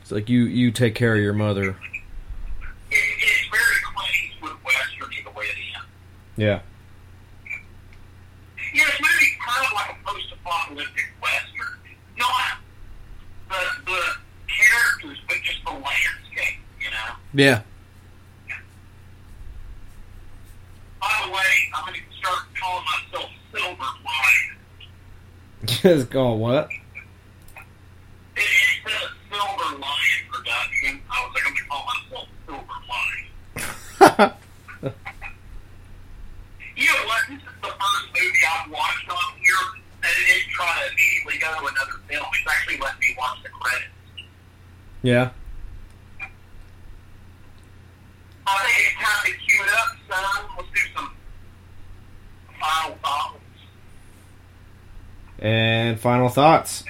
[0.00, 1.70] It's like you you take care of your mother.
[1.70, 1.76] It,
[2.90, 5.86] it's very Clint Eastwood Western in the way it ends.
[6.36, 6.60] Yeah,
[8.72, 11.78] it's maybe kind of like a post-apocalyptic Western.
[12.18, 12.58] Not
[13.48, 14.02] the, the
[14.46, 17.14] characters, but just the landscape, you know?
[17.34, 17.62] Yeah.
[21.00, 21.42] By the way,
[21.74, 24.56] I'm going to start calling myself Silver Lion.
[25.66, 26.68] Just go what?
[28.36, 31.00] It, it's a Silver Lion production.
[31.10, 34.32] I was like, I'm going to call myself Silver Lion.
[36.76, 37.22] You know what?
[37.28, 41.38] This is the first movie I've watched on here that it didn't try to immediately
[41.40, 42.26] go to another film.
[42.34, 43.90] It's actually let me watch the credits.
[45.02, 45.30] Yeah.
[48.48, 50.50] I think it's time to cue it up, son.
[50.56, 51.10] Let's do some
[52.60, 53.38] final thoughts.
[55.38, 56.84] And final thoughts.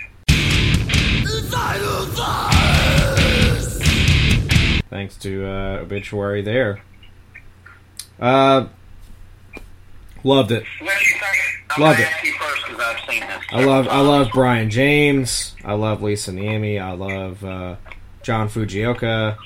[4.88, 6.80] Thanks to uh, obituary there.
[8.18, 8.66] Uh,
[10.24, 10.64] loved it.
[10.80, 11.22] What do you think?
[11.70, 12.08] I'm Loved it.
[12.08, 13.42] ask you first because I've seen this.
[13.50, 15.54] I love I love Brion James.
[15.64, 16.80] I love Lisa Niemi.
[16.80, 17.76] I love uh,
[18.22, 19.36] John Fujioka.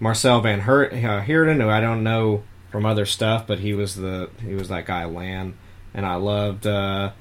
[0.00, 3.94] Marcel Van Hert, uh, Heerden, who I don't know from other stuff, but he was
[3.94, 5.54] the he was that guy Lan,
[5.94, 7.12] and I loved uh,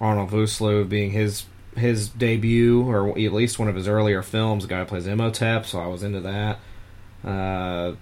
[0.00, 1.44] Arnold Vosloo being his
[1.76, 4.64] his debut or at least one of his earlier films.
[4.64, 6.58] The guy who plays Imhotep, so I was into that.
[7.22, 7.94] Uh,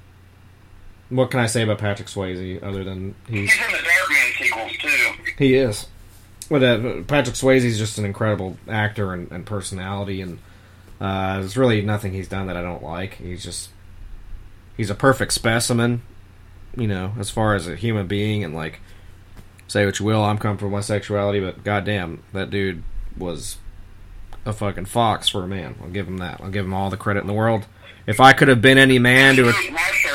[1.11, 4.73] what can I say about Patrick Swayze other than he's He's in the Darkman sequels
[4.79, 5.33] too.
[5.39, 5.87] he is.
[6.51, 10.39] But uh, Patrick Swayze is just an incredible actor and, and personality, and
[11.01, 13.15] uh, there's really nothing he's done that I don't like.
[13.15, 13.71] He's just
[14.79, 16.01] he's a perfect specimen,
[16.75, 18.43] you know, as far as a human being.
[18.43, 18.81] And like,
[19.67, 22.83] say what you will, I'm comfortable with my sexuality, but goddamn, that dude
[23.19, 23.59] was
[24.47, 25.77] a fucking fox for a man.
[25.83, 26.41] I'll give him that.
[26.41, 27.67] I'll give him all the credit in the world.
[28.07, 30.11] If I could have been any man to, a martial.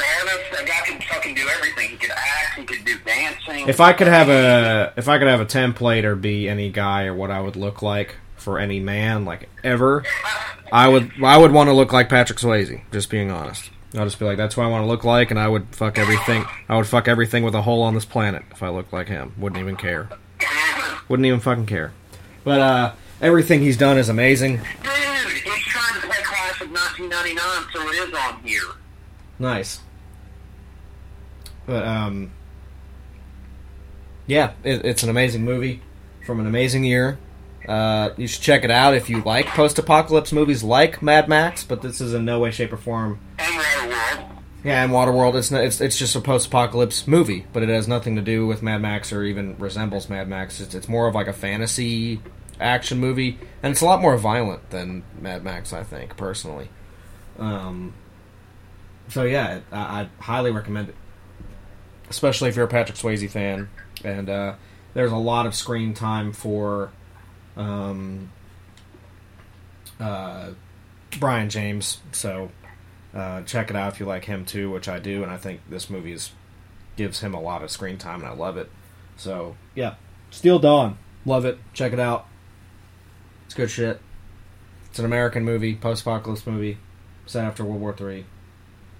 [0.51, 1.89] That guy can fucking do everything.
[1.91, 2.57] He could act.
[2.57, 3.67] He could do dancing.
[3.69, 7.05] if I could have a if I could have a template or be any guy
[7.05, 10.03] or what I would look like for any man like ever,
[10.71, 12.81] I would I would want to look like Patrick Swayze.
[12.91, 15.39] Just being honest, I'll just be like that's what I want to look like, and
[15.39, 16.45] I would fuck everything.
[16.67, 19.33] I would fuck everything with a hole on this planet if I looked like him.
[19.37, 20.09] Wouldn't even care.
[21.07, 21.93] Wouldn't even fucking care.
[22.43, 24.57] But uh, everything he's done is amazing.
[24.57, 28.75] Dude, he's trying to play class of 1999, so it is on here.
[29.37, 29.79] Nice.
[31.65, 32.31] But um,
[34.27, 35.81] yeah, it, it's an amazing movie
[36.25, 37.17] from an amazing year.
[37.67, 41.81] Uh, you should check it out if you like post-apocalypse movies like Mad Max, but
[41.81, 43.19] this is in no way, shape, or form.
[43.39, 44.29] And Waterworld.
[44.63, 48.15] Yeah, and Waterworld, it's not, it's it's just a post-apocalypse movie, but it has nothing
[48.15, 50.59] to do with Mad Max or even resembles Mad Max.
[50.59, 52.21] It's it's more of like a fantasy
[52.59, 56.69] action movie, and it's a lot more violent than Mad Max, I think personally.
[57.39, 57.93] Um,
[59.09, 60.95] so yeah, I, I highly recommend it,
[62.09, 63.69] especially if you're a Patrick Swayze fan.
[64.03, 64.55] And uh,
[64.93, 66.91] there's a lot of screen time for
[67.55, 68.31] um,
[69.99, 70.51] uh,
[71.19, 72.51] Brion James, so
[73.13, 75.61] uh, check it out if you like him too, which I do, and I think
[75.69, 76.31] this movie is,
[76.95, 78.69] gives him a lot of screen time, and I love it.
[79.17, 79.95] So yeah,
[80.31, 81.59] Steel Dawn, love it.
[81.73, 82.27] Check it out.
[83.45, 84.01] It's good shit.
[84.89, 86.77] It's an American movie, post-apocalypse movie,
[87.25, 88.25] set after World War Three.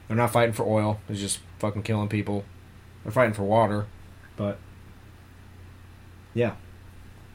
[0.07, 2.45] They're not fighting for oil; they're just fucking killing people.
[3.03, 3.87] They're fighting for water,
[4.37, 4.59] but
[6.33, 6.55] yeah,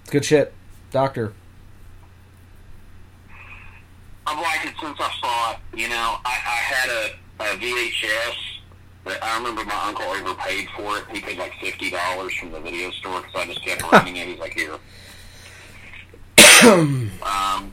[0.03, 0.55] it's good shit.
[0.91, 1.35] Doctor,
[4.27, 5.59] I've liked it since I saw it.
[5.79, 7.11] You know, I, I had a,
[7.41, 8.35] a VHS
[9.05, 11.05] that I remember my uncle overpaid for it.
[11.13, 14.29] He paid like fifty dollars from the video store because I just kept renting it.
[14.29, 14.79] He's like, here.
[16.65, 17.73] um, and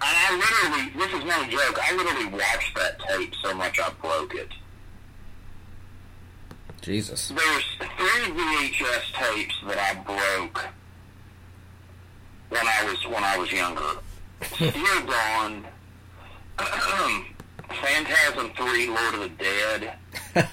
[0.00, 1.78] I literally, this is no joke.
[1.82, 4.48] I literally watched that tape so much I broke it.
[6.82, 10.66] Jesus, There's three VHS tapes that I broke
[12.48, 14.00] when I was when I was younger.
[14.40, 15.64] Fear Dawn,
[17.82, 19.92] Phantasm 3, Lord of the Dead.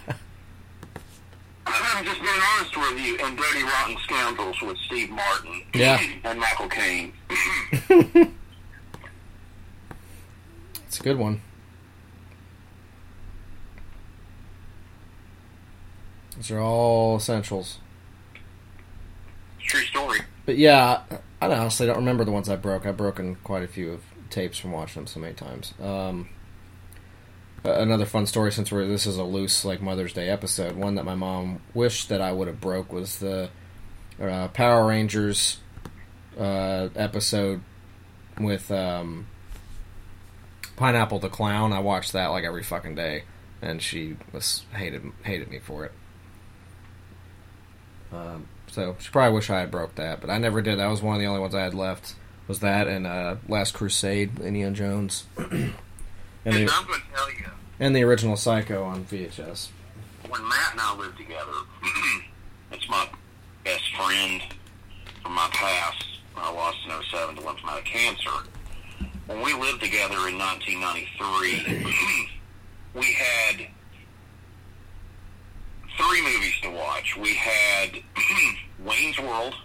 [1.65, 5.99] I'm just being honest with you, and Dirty Rotten Scoundrels with Steve Martin Yeah.
[6.23, 7.13] and Michael Caine.
[10.87, 11.41] It's a good one.
[16.37, 17.79] These are all essentials.
[19.59, 20.19] True story.
[20.45, 21.01] But yeah,
[21.51, 22.85] I honestly don't remember the ones I broke.
[22.85, 25.73] I've broken quite a few of tapes from watching them so many times.
[25.81, 26.29] Um,
[27.63, 30.75] another fun story since we're this is a loose like Mother's Day episode.
[30.75, 33.49] One that my mom wished that I would have broke was the
[34.21, 35.59] uh, Power Rangers
[36.39, 37.61] uh, episode
[38.39, 39.27] with um,
[40.75, 41.73] Pineapple the Clown.
[41.73, 43.23] I watched that like every fucking day,
[43.61, 45.91] and she was hated hated me for it.
[48.11, 50.79] Um, so she probably wish I had broke that, but I never did.
[50.79, 52.15] That was one of the only ones I had left.
[52.47, 55.73] Was that and uh, Last Crusade, Indiana Jones, and
[56.43, 57.45] And the I'm to tell you,
[57.79, 59.69] and the original Psycho on VHS.
[60.27, 61.51] when Matt and I lived together,
[62.71, 63.07] it's my
[63.63, 64.41] best friend
[65.21, 66.05] from my past.
[66.35, 68.31] I lost in 07 to lymphomatic cancer.
[69.27, 72.29] When we lived together in 1993,
[72.95, 73.67] we had
[75.97, 77.15] three movies to watch.
[77.15, 78.03] We had
[78.93, 79.55] Wayne's World.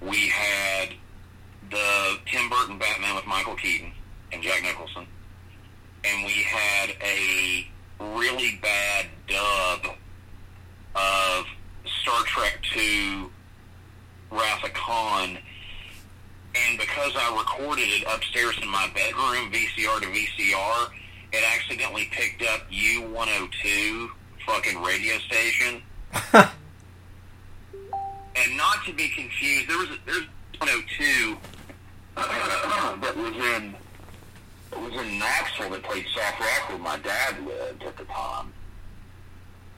[0.00, 0.88] We had
[1.70, 3.92] the Tim Burton Batman with Michael Keaton
[4.32, 5.06] and Jack Nicholson.
[6.04, 7.66] And we had a
[8.00, 9.94] really bad dub
[10.94, 11.46] of
[12.00, 13.26] Star Trek II
[14.30, 15.38] Wrath of Khan.
[16.54, 20.90] And because I recorded it upstairs in my bedroom, VCR to VCR,
[21.32, 24.08] it accidentally picked up U102
[24.46, 25.82] fucking radio station.
[28.36, 30.26] and not to be confused, there was a, there's
[30.58, 31.36] 102
[32.16, 33.74] uh, that was in
[34.72, 38.52] it was in Knoxville that played soft rock where my dad lived at the time.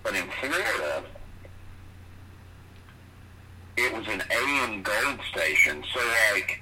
[0.04, 1.02] But in Florida,
[3.76, 5.82] it was an AM gold station.
[5.92, 6.00] So
[6.32, 6.60] like,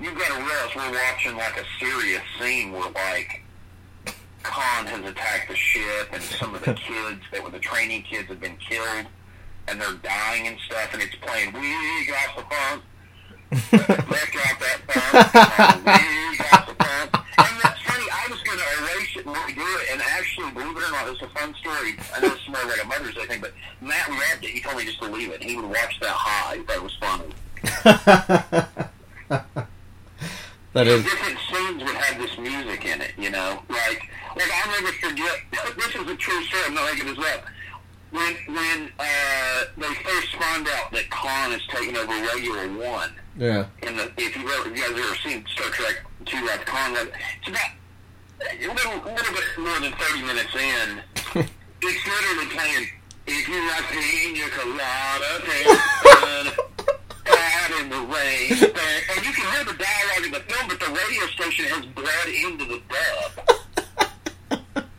[0.00, 3.42] you've got to realize we're watching like a serious scene where like
[4.42, 8.28] Khan has attacked the ship and some of the kids that were the training kids
[8.28, 9.06] have been killed
[9.68, 12.82] and they're dying and stuff and it's playing We Got the Funk.
[13.72, 15.12] Let out that funk.
[15.84, 17.08] We got the funk.
[17.38, 20.76] And that's funny, I was going to erase it and redo it and actually, believe
[20.76, 21.96] it or not, it's a fun story.
[22.14, 24.50] I know it's more like a Mother's Day thing, but Matt loved it.
[24.50, 25.42] He told me just to leave it.
[25.42, 26.60] He would watch that high.
[26.66, 27.34] That was funny.
[30.78, 33.58] That is different scenes would have this music in it, you know.
[33.68, 35.40] Like, like I'll never forget.
[35.76, 36.62] This is a true story.
[36.66, 37.46] I'm not making this up.
[38.10, 43.66] When when uh, they first find out that Khan is taking over Regula One, yeah.
[43.82, 47.48] the if you ever, if you guys ever seen Star Trek Two, of Khan, it's
[47.48, 47.70] about
[48.40, 51.02] a little, little bit more than thirty minutes in.
[51.82, 52.88] it's literally playing.
[53.26, 55.32] If you like pina colada,
[56.24, 56.48] and
[57.28, 60.86] out in the rain, and you can hear the dialogue in the film, but the
[60.86, 63.64] radio station has bled into the dub.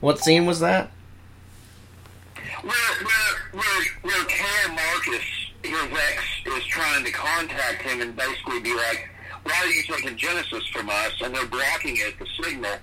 [0.00, 0.90] What scene was that?
[2.62, 2.72] Where
[3.04, 5.24] where where where Karen Marcus,
[5.62, 9.08] his ex, is trying to contact him and basically be like,
[9.44, 12.76] "Why are you taking Genesis from us?" And they're blocking it, the signal.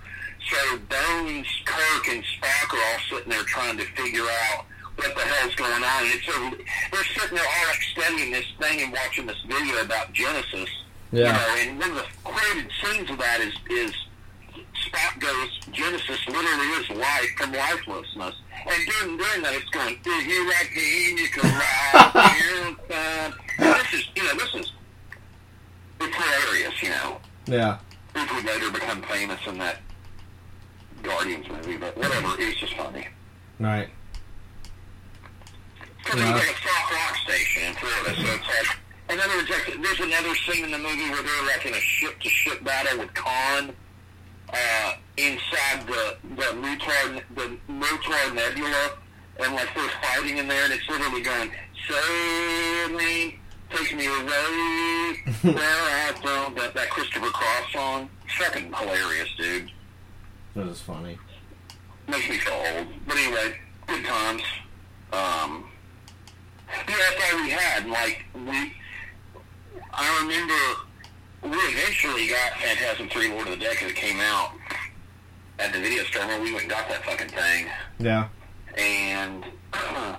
[0.50, 5.22] So Bones, Kirk, and Spock are all sitting there trying to figure out what the
[5.22, 6.04] hell's going on.
[6.04, 9.82] And it's a, they're sitting there all like studying this thing and watching this video
[9.82, 10.70] about Genesis.
[11.12, 11.28] Yeah.
[11.28, 13.94] You know, and one of the quoted scenes of that is is
[14.90, 18.36] Spock goes, Genesis literally is life from lifelessness.
[18.66, 24.34] And during, during that, it's going, if you like pina colada, this is, you know,
[24.36, 24.72] this is,
[26.02, 27.18] it's hilarious, you know.
[27.46, 27.78] Yeah.
[28.16, 29.78] It would later become famous in that
[31.04, 33.08] Guardians movie, but whatever, it was just funny.
[33.60, 33.90] Right.
[36.04, 36.36] Because Yeah.
[36.38, 38.78] it's like a soft rock station in Florida, so it's like,
[39.10, 41.80] and then there's, like, there's another scene in the movie where they're like in a
[41.80, 43.74] ship-to-ship battle with Khan
[44.54, 48.92] uh, inside the the Mutara the Mutara Nebula,
[49.40, 51.52] and like they're fighting in there, and it's literally going,
[51.88, 59.30] "Save me, take me away, where I from." That that Christopher Cross song, fucking hilarious,
[59.38, 59.72] dude.
[60.56, 61.18] That is funny.
[62.08, 64.44] Makes me feel old, but anyway, good times.
[65.12, 65.70] Um,
[66.88, 67.88] yeah, that's all we had.
[67.90, 68.74] Like we,
[69.94, 70.87] I remember
[71.50, 74.52] we eventually got Phantasm Three: Lord of the because it came out
[75.60, 76.22] at the video store.
[76.24, 77.68] Remember, we went and got that fucking thing,
[78.00, 78.28] Yeah.
[78.78, 79.46] and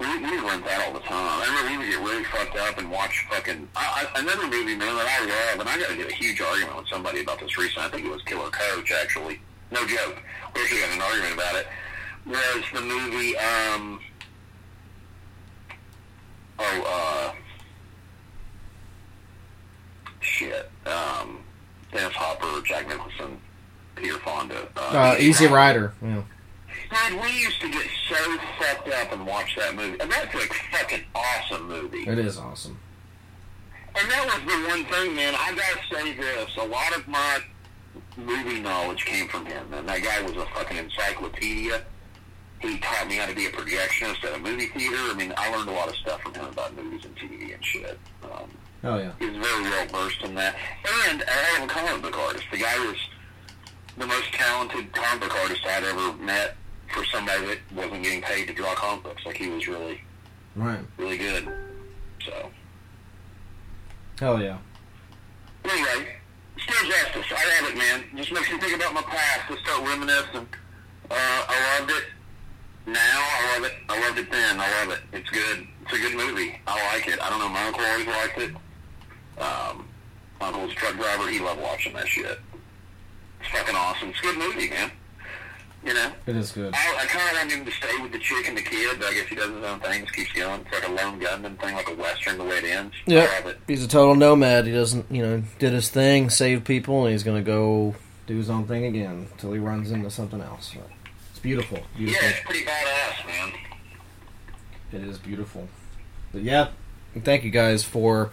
[0.00, 1.26] We, we rent that all the time.
[1.42, 4.76] I remember we would get really fucked up and watch fucking I, I, another movie,
[4.76, 7.58] man, that I love, and I got into a huge argument with somebody about this
[7.58, 7.88] recently.
[7.88, 9.40] I think it was Killer Coach, actually.
[9.72, 10.22] No joke.
[10.54, 11.66] We actually got an argument about it.
[12.26, 14.00] Was the movie, um,
[16.60, 17.32] oh, uh,
[20.28, 21.40] shit, um,
[21.92, 23.40] Dennis Hopper, Jack Nicholson,
[23.96, 24.68] Peter Fonda.
[24.76, 25.94] Uh, Easy Rider.
[26.02, 26.22] Yeah.
[26.90, 29.98] God, we used to get so fucked up and watch that movie.
[30.00, 30.38] And that's a
[30.72, 32.08] fucking awesome movie.
[32.08, 32.78] It is awesome.
[33.94, 35.34] And that was the one thing, man.
[35.34, 37.40] I gotta say this: a lot of my
[38.16, 41.82] movie knowledge came from him, and that guy was a fucking encyclopedia.
[42.60, 44.96] He taught me how to be a projectionist at a movie theater.
[44.96, 47.64] I mean, I learned a lot of stuff from him about movies and TV and
[47.64, 47.98] shit.
[48.24, 48.50] Um,
[48.84, 49.12] Oh yeah.
[49.18, 50.54] He's very well versed in that,
[51.08, 52.44] and hell of a comic book artist.
[52.52, 52.96] The guy was
[53.96, 56.54] the most talented comic book artist I'd ever met
[56.94, 59.26] for somebody that wasn't getting paid to draw comic books.
[59.26, 60.00] Like he was really,
[60.54, 60.78] Right.
[60.96, 61.48] really good.
[62.24, 62.50] So.
[64.20, 64.58] Hell yeah.
[65.64, 66.08] Anyway,
[66.58, 67.26] still justice.
[67.36, 68.04] I love it, man.
[68.16, 69.48] Just makes me think about my past.
[69.48, 70.48] Just start reminiscing.
[71.10, 72.04] Uh, I loved it.
[72.86, 73.74] Now I love it.
[73.88, 74.60] I loved it then.
[74.60, 75.00] I love it.
[75.12, 75.66] It's good.
[75.82, 76.58] It's a good movie.
[76.66, 77.20] I like it.
[77.20, 77.48] I don't know.
[77.48, 78.52] My uncle always liked it.
[79.40, 79.88] Um,
[80.40, 81.28] my uncle was truck driver.
[81.30, 82.38] He loved watching that shit.
[83.40, 84.10] It's fucking awesome.
[84.10, 84.90] It's a good movie, man.
[85.84, 86.10] You know.
[86.26, 86.74] It is good.
[86.74, 89.08] I, I kind of want him to stay with the chick and the kid, but
[89.08, 90.60] I guess he does his own things, keeps going.
[90.62, 92.94] It's like a lone gunman thing, like a western, the way it ends.
[93.06, 93.52] Yeah.
[93.68, 94.66] He's a total nomad.
[94.66, 97.94] He doesn't, you know, did his thing, saved people, and he's gonna go
[98.26, 100.72] do his own thing again until he runs into something else.
[100.74, 100.80] So,
[101.30, 101.78] it's beautiful.
[101.96, 102.22] Beautiful.
[102.22, 103.52] Yeah, it's pretty badass, man.
[104.92, 105.68] It is beautiful.
[106.32, 106.68] But yeah,
[107.22, 108.32] thank you guys for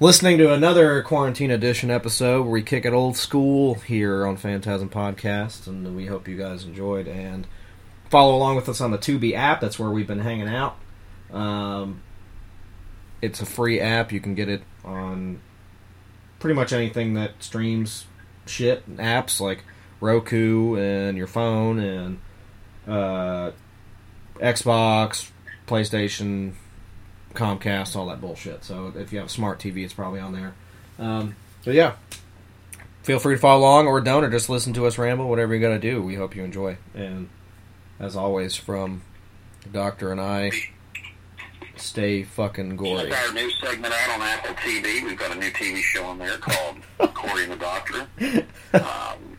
[0.00, 4.88] listening to another quarantine edition episode where we kick it old school here on Phantasm
[4.88, 7.46] Podcast, and we hope you guys enjoyed and
[8.08, 9.60] follow along with us on the Tubi app.
[9.60, 10.76] That's where we've been hanging out.
[11.32, 12.02] Um,
[13.20, 14.12] it's a free app.
[14.12, 15.40] You can get it on
[16.38, 18.06] pretty much anything that streams
[18.46, 19.64] shit apps like
[20.00, 22.20] Roku and your phone and
[22.86, 23.50] uh,
[24.36, 25.28] Xbox,
[25.66, 26.52] PlayStation,
[27.34, 28.64] Comcast, all that bullshit.
[28.64, 30.54] So if you have a smart TV, it's probably on there.
[30.98, 31.94] Um, but yeah,
[33.02, 35.28] feel free to follow along or don't, or just listen to us ramble.
[35.28, 36.76] Whatever you got to do, we hope you enjoy.
[36.94, 37.28] And
[38.00, 39.02] as always, from
[39.62, 40.50] the Doctor and I,
[41.76, 43.10] stay fucking gory.
[43.10, 45.02] Check our new segment out on Apple TV.
[45.04, 46.76] We've got a new TV show on there called
[47.14, 48.06] Corey and the Doctor.
[48.74, 49.36] Um,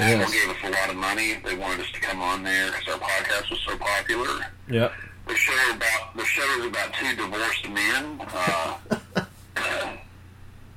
[0.00, 0.32] Apple Yes.
[0.32, 1.34] gave us a lot of money.
[1.44, 4.46] They wanted us to come on there because our podcast was so popular.
[4.70, 4.92] Yep.
[5.28, 8.18] The show about the show is about two divorced men.
[8.34, 8.78] Uh,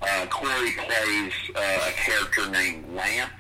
[0.02, 3.32] uh, Corey plays uh, a character named Lance,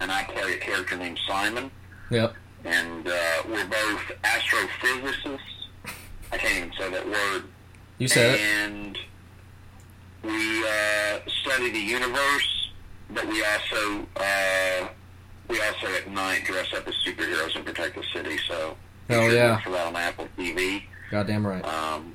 [0.00, 1.70] and I play a character named Simon.
[2.10, 2.34] Yep.
[2.64, 5.38] And uh, we're both astrophysicists.
[6.32, 7.44] I can't even say that word.
[7.98, 8.40] You said it.
[8.40, 8.98] and
[10.24, 12.72] we uh, study the universe,
[13.10, 14.88] but we also uh,
[15.48, 18.38] we also at night dress up as superheroes and protect the city.
[18.48, 18.76] So
[19.08, 19.60] Hell yeah.
[19.60, 20.82] for that on Apple TV.
[21.10, 21.64] Goddamn right.
[21.64, 22.14] Um,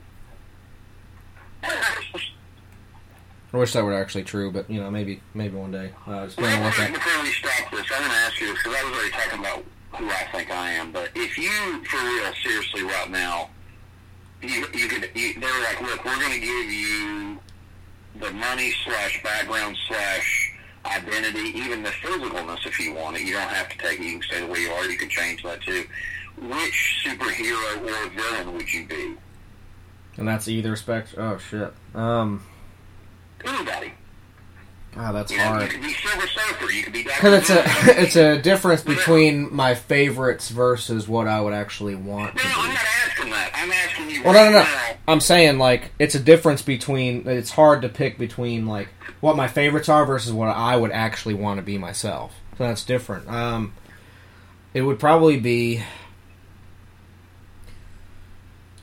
[3.53, 5.91] I wish that were actually true, but you know, maybe maybe one day.
[6.07, 8.83] Uh, just well, before, we stop this, I want to ask you this because I
[8.83, 9.63] was already talking about
[9.95, 10.91] who I think I am.
[10.91, 13.49] But if you, for real, seriously, right now,
[14.41, 17.39] you you could, you, they were like, look, we're going to give you
[18.19, 20.53] the money slash background slash
[20.85, 23.21] identity, even the physicalness if you want it.
[23.21, 24.03] You don't have to take it.
[24.03, 24.85] You can stay the way you are.
[24.85, 25.85] You can change that too.
[26.37, 29.15] Which superhero or villain would you be?
[30.17, 31.15] And that's either spect.
[31.17, 31.73] Oh shit.
[31.95, 32.43] Um.
[33.45, 33.93] Anybody.
[34.95, 36.71] Ah, that's You, know, you could be Silver Surfer.
[36.71, 37.63] You could be Because it's a
[38.01, 42.69] it's a difference between my favorites versus what I would actually want to No, I'm
[42.73, 43.51] not asking that.
[43.55, 44.23] I'm asking you.
[44.23, 44.63] Well, no, no, no.
[44.63, 44.93] now.
[45.07, 47.27] I'm saying like it's a difference between.
[47.27, 48.89] It's hard to pick between like
[49.19, 52.35] what my favorites are versus what I would actually want to be myself.
[52.57, 53.27] So that's different.
[53.29, 53.73] Um,
[54.73, 55.83] it would probably be.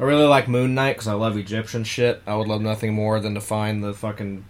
[0.00, 2.22] I really like Moon Knight because I love Egyptian shit.
[2.26, 4.46] I would love nothing more than to find the fucking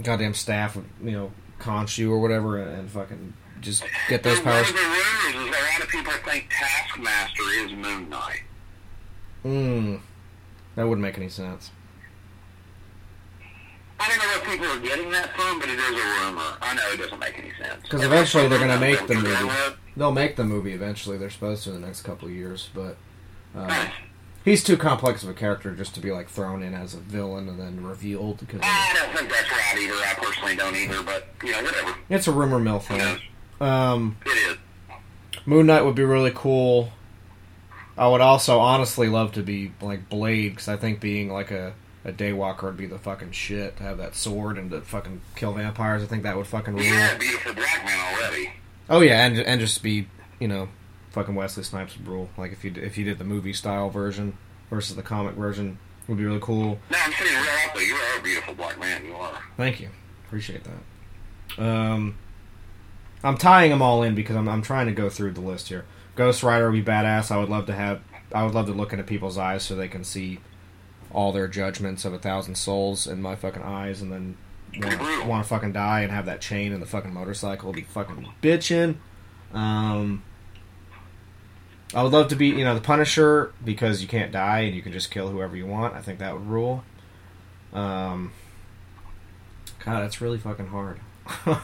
[0.00, 4.70] goddamn staff of you know Khonshu or whatever and, fucking just get those One powers.
[4.70, 8.42] of the rumors is a lot of people think Taskmaster is Moon Knight.
[9.44, 10.00] Mm,
[10.76, 11.72] that wouldn't make any sense.
[13.98, 16.56] I don't know where people are getting that from, but it is a rumor.
[16.60, 17.82] I know it doesn't make any sense.
[17.82, 19.52] Because eventually they're gonna make the movie.
[19.96, 21.16] They'll make the movie eventually.
[21.16, 22.96] They're supposed to in the next couple of years, but
[23.56, 23.88] uh.
[24.46, 27.50] He's too complex of a character just to be like thrown in as a villain
[27.50, 28.38] and then revealed.
[28.38, 29.94] Because I don't think that's right either.
[29.94, 31.94] I personally don't either, but you know, whatever.
[32.08, 33.20] it's a rumor mill thing.
[33.60, 34.56] Um, It is.
[35.44, 36.92] Moon Knight would be really cool.
[37.98, 41.74] I would also honestly love to be like Blade because I think being like a
[42.04, 45.54] a daywalker would be the fucking shit to have that sword and to fucking kill
[45.54, 46.04] vampires.
[46.04, 46.84] I think that would fucking rule.
[46.84, 48.52] Yeah, beautiful black man already.
[48.88, 50.06] Oh yeah, and and just be
[50.38, 50.68] you know
[51.16, 52.28] fucking Wesley Snipes would rule.
[52.36, 54.36] Like if you if you did the movie style version
[54.68, 56.78] versus the comic version would be really cool.
[56.90, 57.82] No, I'm saying real out there.
[57.82, 59.06] You are a beautiful black man.
[59.06, 59.42] You are.
[59.56, 59.88] Thank you,
[60.26, 61.64] appreciate that.
[61.64, 62.18] Um,
[63.24, 65.86] I'm tying them all in because I'm I'm trying to go through the list here.
[66.16, 67.30] Ghost Rider would be badass.
[67.30, 68.02] I would love to have.
[68.34, 70.40] I would love to look into people's eyes so they can see
[71.10, 74.36] all their judgments of a thousand souls in my fucking eyes, and then
[75.26, 78.96] want to fucking die and have that chain and the fucking motorcycle be fucking bitching.
[79.54, 80.22] Um,
[81.94, 84.82] I would love to be, you know, the Punisher because you can't die and you
[84.82, 85.94] can just kill whoever you want.
[85.94, 86.82] I think that would rule.
[87.72, 88.32] Um,
[89.84, 91.00] God, that's really fucking hard.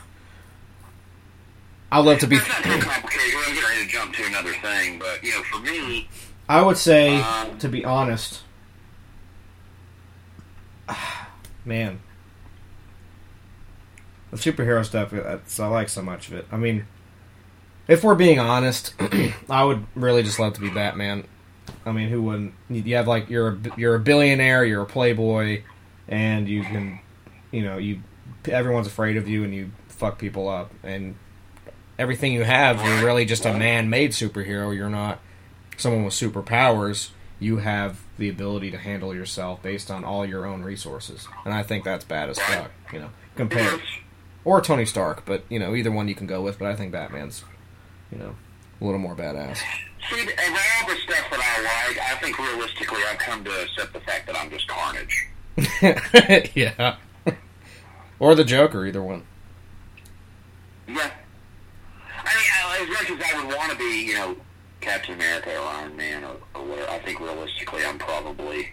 [1.92, 2.36] I'd love to be.
[2.36, 3.34] It's not too complicated.
[3.36, 6.08] I'm getting ready to jump to another thing, but you know, for me,
[6.48, 8.42] I would say, Um, to be honest,
[11.64, 12.00] man,
[14.30, 15.10] the superhero stuff.
[15.10, 16.46] That's, I like so much of it.
[16.50, 16.86] I mean,
[17.88, 18.94] if we're being honest,
[19.50, 21.24] I would really just love to be Batman.
[21.84, 22.54] I mean, who wouldn't?
[22.70, 25.62] You have like you're a, you're a billionaire, you're a playboy,
[26.09, 27.00] and you can,
[27.50, 28.02] you know, you
[28.46, 31.16] everyone's afraid of you, and you fuck people up, and
[31.98, 34.74] everything you have, you're really just a man-made superhero.
[34.74, 35.20] You're not
[35.76, 37.10] someone with superpowers.
[37.38, 41.62] You have the ability to handle yourself based on all your own resources, and I
[41.62, 42.70] think that's bad as fuck.
[42.92, 43.80] You know, compared
[44.44, 46.59] or Tony Stark, but you know, either one you can go with.
[46.59, 47.44] But I think Batman's,
[48.12, 48.34] you know,
[48.80, 49.56] a little more badass.
[50.10, 53.93] see, of all the stuff that I like, I think realistically, I've come to accept
[53.93, 55.28] the fact that I'm just Carnage.
[56.55, 56.97] yeah.
[58.18, 59.24] or the Joker, either one.
[60.86, 61.10] Yeah.
[62.24, 64.36] I mean, as much as I would want to be, you know,
[64.80, 68.70] Captain America or Iron Man or, or whatever, I think realistically I'm probably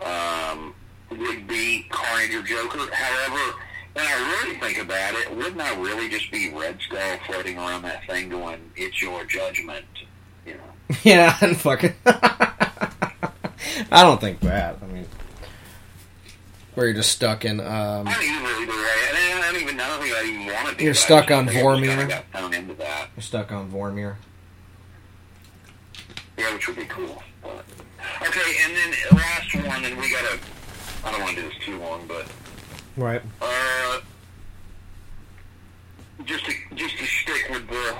[0.00, 0.74] um,
[1.10, 2.78] would be Carnage or Joker.
[2.92, 3.56] However,
[3.94, 7.82] when I really think about it, wouldn't I really just be Red Skull floating around
[7.82, 9.84] that thing going, it's your judgment,
[10.46, 10.60] you know?
[11.02, 11.94] Yeah, and fucking.
[12.06, 14.76] I don't think that.
[14.82, 15.06] I mean,
[16.74, 17.60] where you're just stuck in.
[17.60, 18.88] Um, I don't even either way.
[19.42, 20.98] I don't even, I don't think I even want to do You're that.
[20.98, 22.08] stuck on just think I just Vormir?
[22.08, 23.08] got thrown into that.
[23.16, 24.16] you're stuck on Vormir.
[26.36, 27.22] Yeah, which would be cool.
[27.42, 27.64] But,
[28.22, 30.38] okay, and then last one, and we gotta.
[31.04, 32.26] I don't want to do this too long, but
[32.96, 33.22] Right.
[33.42, 34.00] uh,
[36.24, 37.96] just to just to stick with the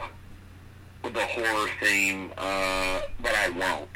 [1.02, 3.88] with the horror theme, uh, but I won't.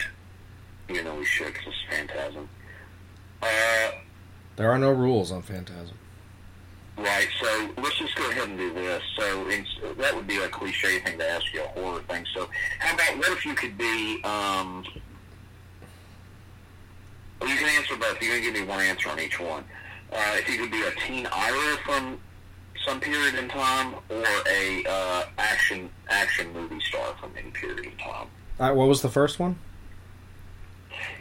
[0.88, 2.48] You know we should, because it's Phantasm.
[3.42, 3.90] Uh,
[4.56, 5.96] There are no rules on Phantasm.
[6.96, 9.02] Right, so let's just go ahead and do this.
[9.16, 9.68] So it's,
[9.98, 12.26] that would be a cliche thing to ask you, a horror thing.
[12.34, 12.48] So
[12.80, 14.84] how about what if you could be, um,
[17.40, 18.20] well, you can answer both.
[18.20, 19.62] You can give me one answer on each one.
[20.12, 22.20] Uh, if you could be a teen idol from
[22.86, 27.96] some period in time or a uh, action action movie star from any period in
[27.98, 28.28] time.
[28.58, 29.58] Uh, what was the first one?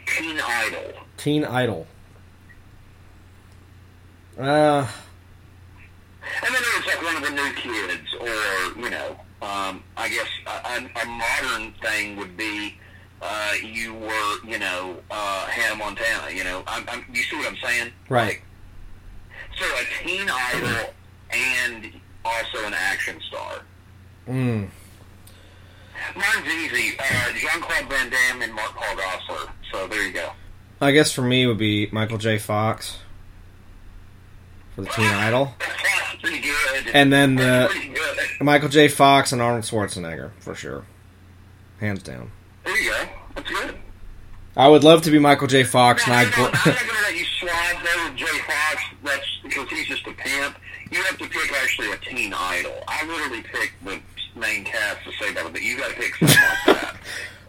[0.06, 0.92] Teen idol.
[1.16, 1.86] Teen Idol.
[4.38, 4.86] Uh,
[6.42, 10.28] And then it's like one of the new kids, or you know, um, I guess
[10.46, 12.76] a, a, modern thing would be
[13.20, 16.32] uh, you were, you know, uh, Hannah Montana.
[16.32, 17.92] You know, I'm, I'm, you see what I'm saying?
[18.08, 18.40] right.
[19.58, 20.94] So a teen idol
[21.30, 21.92] and
[22.24, 23.62] also an action star.
[24.28, 24.68] Mm.
[26.16, 26.96] Mine's easy.
[26.98, 29.50] Uh, Jean Claude Van Damme and Mark Paul Gosselaar.
[29.72, 30.30] So there you go.
[30.80, 32.38] I guess for me would be Michael J.
[32.38, 32.98] Fox
[34.76, 35.54] for the Teen Idol,
[36.22, 36.86] pretty good.
[36.94, 38.40] and then the good.
[38.40, 38.86] Michael J.
[38.86, 40.84] Fox and Arnold Schwarzenegger for sure,
[41.80, 42.30] hands down.
[42.64, 43.04] There you go.
[43.34, 43.74] That's good.
[44.56, 45.64] I would love to be Michael J.
[45.64, 46.24] Fox, and No, I.
[46.24, 48.38] no, no, I'm not going to let you slide there with Jay
[49.58, 49.70] Fox.
[49.70, 50.56] That's because he's just a pimp.
[50.90, 52.74] You have to pick actually a teen idol.
[52.88, 54.00] I literally picked the
[54.38, 56.96] main cast to say that, but you got to pick something like that.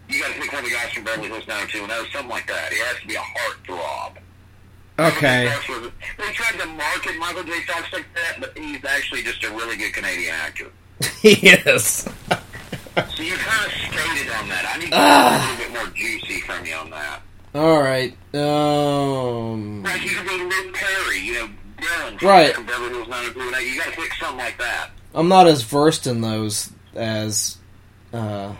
[0.10, 2.72] You got to pick one of the guys from Beverly Hills 90210, something like that.
[2.72, 4.18] It has to be a heartthrob.
[4.99, 5.48] Okay.
[6.18, 7.61] They tried to market Michael J.
[7.61, 10.65] Fox like that, but he's actually just a really good Canadian actor.
[11.23, 12.03] yes.
[13.15, 14.69] So you kind of skated on that.
[14.76, 15.38] I need to Ah.
[15.38, 17.22] a little bit more juicy from you on that.
[17.56, 18.11] All right.
[18.36, 19.84] Um.
[19.84, 21.49] Like you could be Luke Perry, you know,
[21.81, 22.53] Dylan Right.
[22.56, 23.73] from Beverly Hills 90210.
[23.73, 24.89] You got to pick something like that.
[25.14, 27.57] I'm not as versed in those as.
[28.14, 28.53] Uh,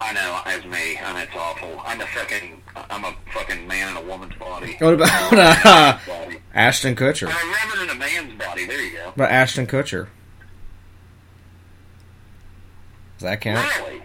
[0.00, 1.80] I know, as me, and it's awful.
[1.84, 4.76] I'm a fucking, I'm a fucking man in a woman's body.
[4.78, 5.32] what about
[5.66, 6.38] uh, Body.
[6.52, 7.28] Ashton Kutcher?
[7.28, 8.66] I'm a woman in a man's body.
[8.66, 9.12] There you go.
[9.16, 10.08] But Ashton Kutcher.
[13.18, 13.66] Does that count?
[13.78, 14.02] Really?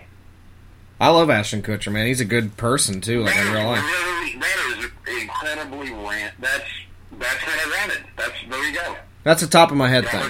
[1.00, 2.06] I love Ashton Kutcher, man.
[2.08, 3.84] He's a good person too, like in real life.
[3.84, 6.34] Really, that is incredibly rant.
[6.40, 6.64] That's
[7.18, 8.04] that's what I wanted.
[8.20, 8.96] That's there you go.
[9.24, 10.30] That's a top of my head thing.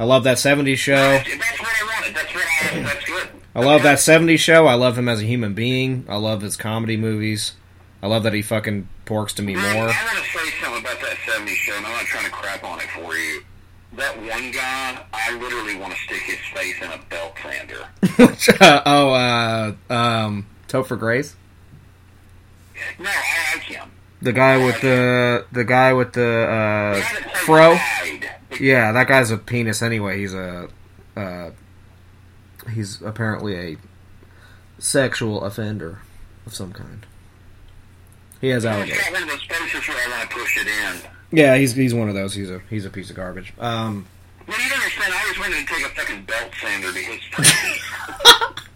[0.00, 0.94] I love that '70s show.
[0.94, 2.16] That's what I wanted.
[2.16, 2.82] That's what I.
[2.82, 3.28] That's good.
[3.54, 4.66] I love that '70s show.
[4.66, 6.06] I love him as a human being.
[6.08, 7.52] I love his comedy movies.
[8.02, 9.64] I love that he fucking porks to me more.
[9.64, 12.64] I want to say something about that '70s show, and I'm not trying to crap
[12.64, 13.42] on it for you.
[13.96, 17.86] That one guy, I literally want to stick his face in a belt sander.
[18.86, 21.36] oh, uh, um, Topher Grace,
[22.98, 23.90] No, I like him.
[24.24, 27.00] The guy with the the guy with the uh,
[27.38, 27.76] fro.
[28.60, 30.18] Yeah, that guy's a penis anyway.
[30.18, 30.68] He's a
[31.16, 31.50] uh,
[32.72, 33.76] he's apparently a
[34.78, 36.00] sexual offender
[36.46, 37.06] of some kind.
[38.40, 39.00] He has allegations.
[39.02, 41.10] got one of those faces where I want to push it in.
[41.38, 42.34] Yeah, he's he's one of those.
[42.34, 43.52] He's a he's a piece of garbage.
[43.58, 44.06] Um,
[44.46, 45.12] Well, you don't understand.
[45.14, 47.20] I was wanting to take a fucking belt sander to his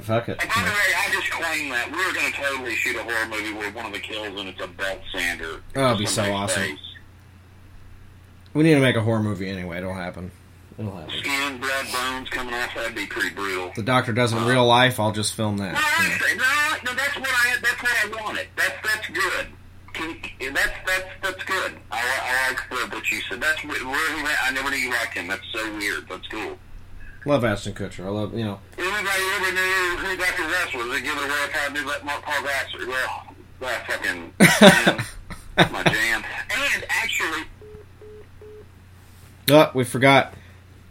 [0.00, 0.38] fuck it.
[0.38, 3.52] The way, I just claim that we were going to totally shoot a horror movie
[3.52, 5.62] where one of the kills and it's a belt sander.
[5.76, 6.62] Oh, that'd be so awesome.
[6.62, 6.78] face.
[8.54, 9.78] We need to make a horror movie anyway.
[9.78, 10.30] It'll happen.
[10.78, 11.14] It'll happen.
[11.18, 12.74] Skin, blood, bones coming off.
[12.74, 13.72] That'd be pretty brutal.
[13.76, 14.98] The doctor does it in real life.
[14.98, 15.72] I'll just film that.
[15.72, 18.46] No, I no, no, that's what I that's what I wanted.
[18.56, 19.46] That's that's good.
[19.92, 20.16] Can,
[20.52, 21.74] that's that's that's good.
[21.92, 23.40] I, I like the, that you said.
[23.40, 24.44] That's where where he went.
[24.44, 25.28] I never knew you liked him.
[25.28, 26.08] That's so weird.
[26.08, 26.58] That's cool.
[27.26, 28.04] Love Ashton Kutcher.
[28.04, 28.58] I love you know.
[28.76, 30.42] Anybody ever knew who Dr.
[30.42, 30.92] Russ was?
[30.92, 32.86] They give it away if I knew that Mark Paul Vassar.
[32.86, 33.24] Well,
[33.60, 34.32] that fucking
[35.56, 36.24] man, my jam.
[36.50, 37.44] And actually,
[39.50, 40.34] Oh, we forgot.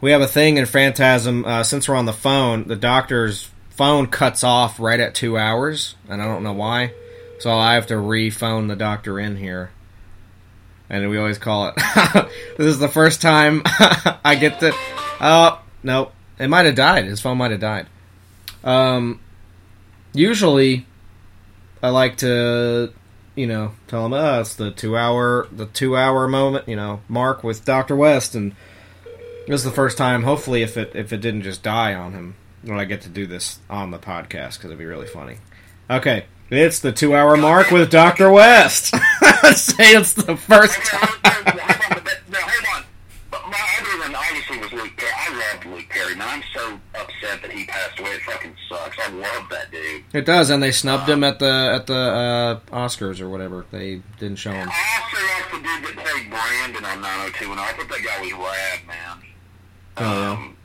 [0.02, 1.46] We have a thing in Phantasm.
[1.46, 5.96] Uh, since we're on the phone, the doctor's phone cuts off right at two hours,
[6.10, 6.94] and I don't know why.
[7.40, 9.72] So I have to re-phone the doctor in here,
[10.90, 11.76] and we always call it.
[12.58, 14.72] this is the first time I get to.
[15.20, 16.12] Oh no,
[16.44, 17.06] it might have died.
[17.06, 17.88] His phone might have died.
[18.66, 19.22] Um,
[20.12, 20.86] usually,
[21.82, 22.92] I like to,
[23.34, 27.00] you know, tell him, oh, it's the two hour, the two hour moment, you know,
[27.08, 28.54] mark with Doctor West, and
[29.48, 30.24] this is the first time.
[30.24, 33.26] Hopefully, if it if it didn't just die on him, when I get to do
[33.26, 35.38] this on the podcast, because it'd be really funny.
[35.90, 38.88] Okay, it's the two hour mark with Doctor West.
[39.54, 41.10] Say it's the first time.
[41.24, 42.84] now hold on.
[43.32, 45.12] But my other one obviously was Luke Perry.
[45.16, 46.16] I loved Luke Perry.
[46.16, 48.10] Man, I'm so upset that he passed away.
[48.12, 48.98] It fucking sucks.
[49.00, 50.04] I love that dude.
[50.14, 53.66] It does, and they snubbed him at the at the uh, Oscars or whatever.
[53.72, 54.68] They didn't show him.
[54.70, 58.22] I also like the dude that played Brandon on 902, and I thought that guy
[58.22, 59.18] was rad, man.
[59.98, 60.58] Oh yeah, Um,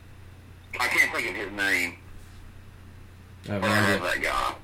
[0.81, 1.95] I can't think of his name.
[3.49, 4.55] I have But no I love that guy.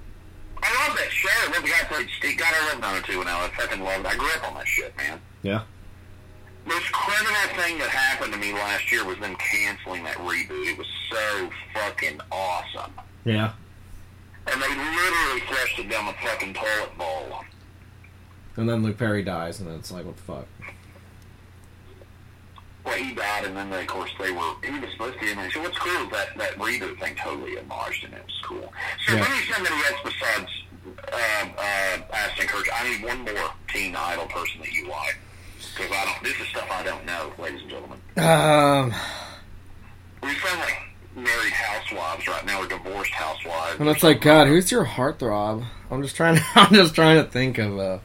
[0.62, 1.28] I love that show.
[1.30, 2.38] I love the guy played Steve.
[2.38, 3.28] God, I love 90210.
[3.28, 4.06] I fucking love.
[4.06, 5.20] I grew up on that shit, man.
[5.42, 5.62] Yeah.
[6.66, 10.70] Most criminal thing that happened to me last year was them canceling that reboot.
[10.72, 12.92] It was so fucking awesome.
[13.24, 13.52] Yeah.
[14.46, 17.44] And they literally flushed it down the fucking toilet bowl.
[18.56, 20.46] And then Luke Perry dies, and it's like, what the fuck?
[22.84, 24.54] Well, he died, and then they, of course they were.
[24.62, 25.50] He was supposed to be in there.
[25.50, 28.72] So what's cool is that that reboot thing totally homaged, and it was cool.
[29.06, 29.26] So Yeah.
[29.52, 30.50] somebody else besides
[31.10, 31.16] uh,
[31.58, 32.68] uh, Ashton Kutcher.
[32.78, 35.16] I need one more Teen Idol person that you like,
[35.76, 36.22] because I don't.
[36.24, 37.98] This is stuff I don't know, ladies and gentlemen.
[38.16, 38.94] Um,
[40.22, 40.78] We sound like
[41.16, 43.78] married housewives right now, or divorced housewives.
[43.80, 45.64] and it's like, God, who's your heartthrob?
[45.90, 46.36] I'm just trying.
[46.36, 47.78] To, I'm just trying to think of.
[47.78, 47.98] Uh,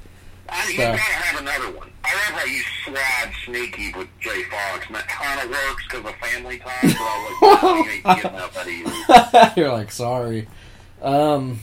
[0.49, 1.91] I you gotta have another one.
[2.03, 6.05] I love how you slide sneaky with Jay Fox, and that kind of works because
[6.11, 6.73] of family time.
[6.81, 9.61] But I like, you ain't getting enough out of you.
[9.63, 10.47] You're like, sorry.
[11.03, 11.59] Um,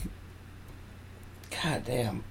[1.63, 2.23] God damn.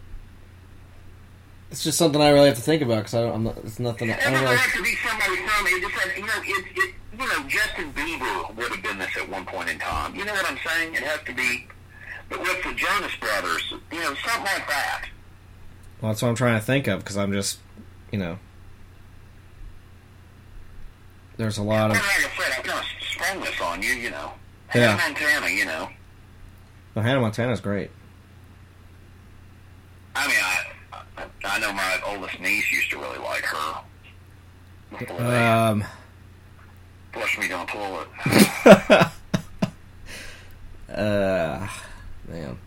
[1.71, 3.57] It's just something I really have to think about because I'm not.
[3.59, 4.09] It's nothing.
[4.09, 4.57] It don't doesn't really.
[4.57, 5.81] have to be somebody from it.
[5.83, 9.29] Just like, you know, it, it, you know, Justin Bieber would have been this at
[9.29, 10.15] one point in time.
[10.15, 10.95] You know what I'm saying?
[10.95, 11.67] It has to be.
[12.29, 15.07] But with the Jonas Brothers, you know, something like that.
[16.01, 17.59] Well, that's what I'm trying to think of because I'm just,
[18.13, 18.39] you know.
[21.37, 22.07] There's a lot Well, of.
[22.07, 23.91] like I said, I kind of sprung this on you.
[23.95, 24.33] You know,
[24.75, 24.97] Yeah.
[24.97, 25.49] Hannah Montana.
[25.53, 25.89] You know,
[26.95, 27.91] Well, Hannah Montana's great.
[30.15, 33.81] I mean, I, I know my oldest niece used to really like her.
[34.99, 35.85] Before Um,
[37.13, 38.09] flushed me down the toilet.
[40.89, 41.69] uh,
[42.29, 42.59] man.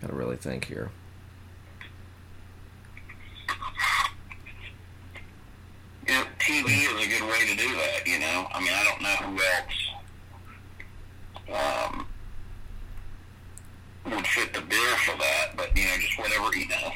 [0.00, 0.90] Gotta really think here.
[6.06, 8.06] You know, TV is a good way to do that.
[8.06, 9.38] You know, I mean, I don't know who
[11.52, 12.06] else um,
[14.14, 16.92] would fit the bill for that, but you know, just whatever you know.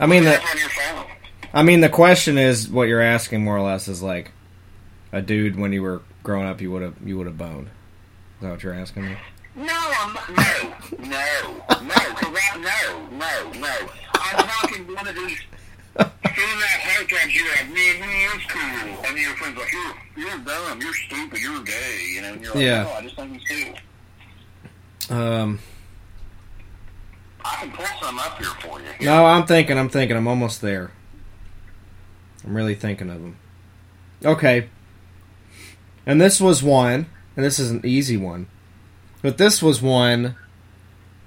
[0.00, 1.04] I mean, the, That's on your phone.
[1.52, 4.32] I mean, the question is what you're asking more or less is like,
[5.12, 7.66] a dude when you were growing up you would have you would have boned.
[7.66, 9.16] Is that what you're asking me?
[9.56, 13.76] No, I'm not, no, no, no, correct, no, no, no.
[14.14, 15.38] I'm talking one of these
[15.96, 17.34] filling out hard drives.
[17.34, 18.60] You're like, man, man, that's cool.
[18.60, 22.32] And then your friends like, you're, you're dumb, you're stupid, you're gay, you know.
[22.34, 22.82] And you're like, Yeah.
[22.84, 23.64] no, I just think he's
[25.08, 25.16] cool.
[25.18, 25.58] Um,
[27.48, 29.06] I can pull some up here for you.
[29.06, 29.78] no, I'm thinking.
[29.78, 30.16] I'm thinking.
[30.16, 30.90] I'm almost there.
[32.44, 33.36] I'm really thinking of them.
[34.24, 34.68] Okay.
[36.06, 37.06] And this was one,
[37.36, 38.46] and this is an easy one,
[39.22, 40.36] but this was one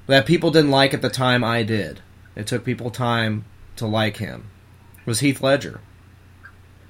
[0.07, 2.01] that people didn't like at the time I did.
[2.35, 3.45] It took people time
[3.75, 4.49] to like him.
[5.05, 5.81] Was Heath Ledger.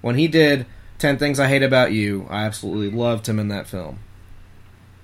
[0.01, 0.65] When he did
[0.99, 3.99] 10 Things I Hate About You, I absolutely loved him in that film.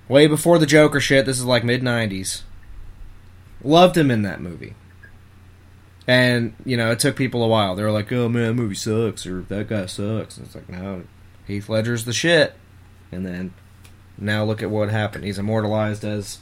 [0.08, 2.42] Way before the Joker shit, this is like mid 90s.
[3.62, 4.74] Loved him in that movie.
[6.06, 7.74] And, you know, it took people a while.
[7.74, 10.36] They were like, oh man, that movie sucks, or that guy sucks.
[10.36, 11.04] And it's like, no,
[11.46, 12.54] Heath Ledger's the shit.
[13.12, 13.52] And then,
[14.16, 15.24] now look at what happened.
[15.24, 16.38] He's immortalized as,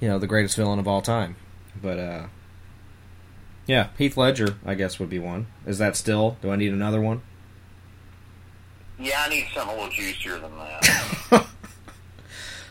[0.00, 1.36] you know, the greatest villain of all time.
[1.80, 2.26] But, uh,
[3.66, 5.46] yeah, Heath Ledger, I guess, would be one.
[5.64, 6.36] Is that still?
[6.42, 7.22] Do I need another one?
[8.98, 11.16] Yeah, I need something a little juicier than that.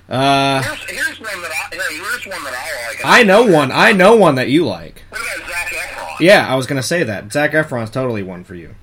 [0.10, 3.02] Uh, here's, here's one that I, here's one that I like.
[3.06, 3.72] I know one.
[3.72, 5.04] I know one that you like.
[5.10, 6.20] What about Zac Efron?
[6.20, 7.32] Yeah, I was gonna say that.
[7.32, 8.74] Zac Efron's totally one for you.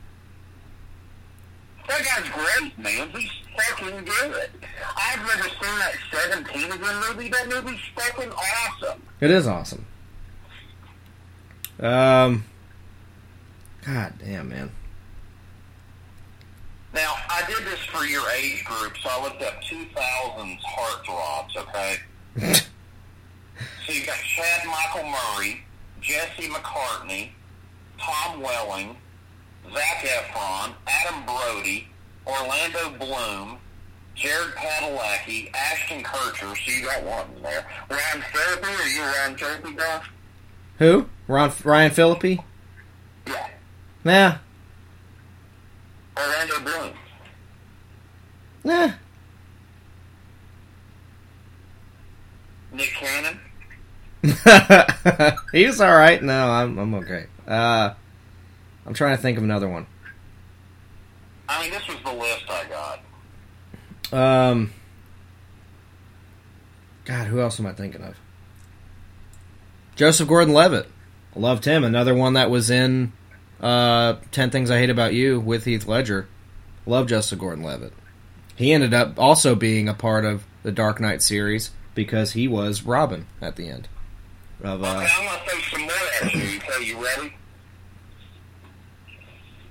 [1.88, 3.10] That guy's great, man.
[3.10, 4.50] He's fucking good.
[4.96, 7.28] I've never seen that 17 again movie.
[7.28, 9.02] That movie's fucking awesome.
[9.20, 9.84] It is awesome.
[11.80, 12.44] Um,
[13.84, 14.70] God damn, man.
[16.96, 21.96] Now, I did this for your age group, so I looked up 2000s heartthrobs, okay?
[23.84, 25.60] so you got Chad Michael Murray,
[26.00, 27.28] Jesse McCartney,
[28.00, 28.96] Tom Welling,
[29.74, 31.86] Zac Efron, Adam Brody,
[32.26, 33.58] Orlando Bloom,
[34.14, 37.66] Jared Padalecki, Ashton Kutcher, so you got one there.
[37.90, 40.02] Ryan Therapy, are you Ryan Therapy guy?
[40.78, 41.10] Who?
[41.28, 42.38] Ron, Ryan Phillippe?
[43.26, 43.48] Yeah.
[44.02, 44.38] Nah,
[46.16, 46.92] Orlando Bloom.
[48.64, 48.92] nah.
[52.72, 53.40] Nick Cannon.
[55.52, 56.22] He's all right.
[56.22, 57.26] No, I'm I'm okay.
[57.46, 57.94] Uh,
[58.84, 59.86] I'm trying to think of another one.
[61.48, 63.00] I mean, this was the list I
[64.12, 64.50] got.
[64.50, 64.72] Um,
[67.04, 68.16] God, who else am I thinking of?
[69.94, 70.88] Joseph Gordon-Levitt.
[71.34, 71.84] Loved him.
[71.84, 73.12] Another one that was in
[73.60, 76.28] uh, Ten Things I Hate About You with Heath Ledger.
[76.86, 77.92] Love Joseph Gordon-Levitt.
[78.54, 82.82] He ended up also being a part of the Dark Knight series because he was
[82.82, 83.88] Robin at the end.
[84.62, 85.90] Of uh, Okay, I'm gonna throw some more
[86.22, 86.60] at you.
[86.60, 87.32] So you ready?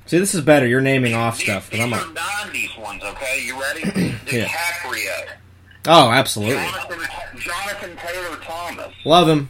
[0.06, 0.68] see, this is better.
[0.68, 1.70] You're naming off These, stuff.
[1.70, 3.04] these I'm are like, '90s ones.
[3.04, 3.82] Okay, you ready?
[4.32, 4.46] Yeah.
[4.48, 5.28] DiCaprio,
[5.88, 6.56] oh, absolutely.
[6.56, 7.00] Jonathan,
[7.40, 9.50] Jonathan Taylor Thomas, Love him.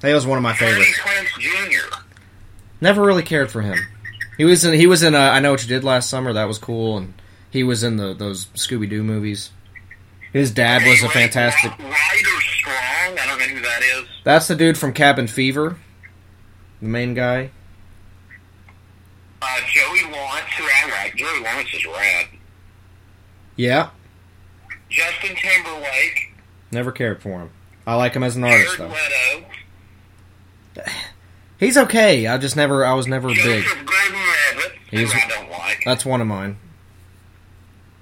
[0.00, 1.00] He was one of my Freddie favorites.
[1.02, 2.01] Prince Jr.
[2.82, 3.78] Never really cared for him.
[4.36, 4.74] He was in.
[4.74, 5.14] He was in.
[5.14, 6.32] Uh, I know what you did last summer.
[6.32, 7.14] That was cool, and
[7.48, 9.52] he was in the those Scooby Doo movies.
[10.32, 11.78] His dad was a fantastic.
[11.78, 12.74] Ryder Strong.
[13.20, 14.08] I don't know who that is.
[14.24, 15.76] That's the dude from Cabin Fever,
[16.80, 17.52] the main guy.
[19.40, 21.14] Uh, Joey Lawrence, who I like.
[21.14, 22.26] Joey Lawrence is rad.
[23.54, 23.90] Yeah,
[24.90, 26.34] Justin Timberlake,
[26.72, 27.50] never cared for him.
[27.86, 28.92] I like him as an artist though.
[30.74, 30.90] Leto,
[31.62, 32.26] He's okay.
[32.26, 32.84] I just never.
[32.84, 33.36] I was never big.
[33.64, 35.80] Joseph Gordon-Levitt, He's- I don't like.
[35.84, 36.56] That's one of mine.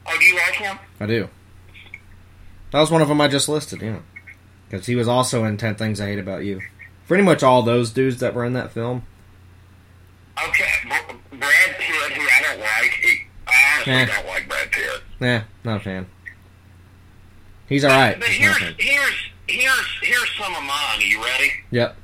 [0.06, 0.78] Oh, do you like him?
[0.98, 1.28] I do.
[2.72, 3.82] That was one of them I just listed.
[3.82, 3.98] Yeah,
[4.70, 6.60] because he was also in Ten Things I Hate About You.
[7.06, 9.04] Pretty much all those dudes that were in that film.
[10.42, 12.90] Okay, Br- Brad Pitt, who I don't like.
[13.02, 14.06] He, I honestly Eh.
[14.06, 15.02] don't like Brad Pitt.
[15.20, 16.06] Nah, not a fan.
[17.68, 18.18] He's all right.
[18.18, 19.14] But a here's here's
[19.48, 20.98] here's here's some of mine.
[20.98, 21.52] Are you ready?
[21.72, 21.96] Yep.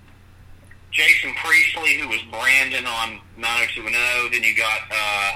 [0.97, 4.33] Jason Priestley, who was Brandon on 90210.
[4.33, 5.33] Then you got uh,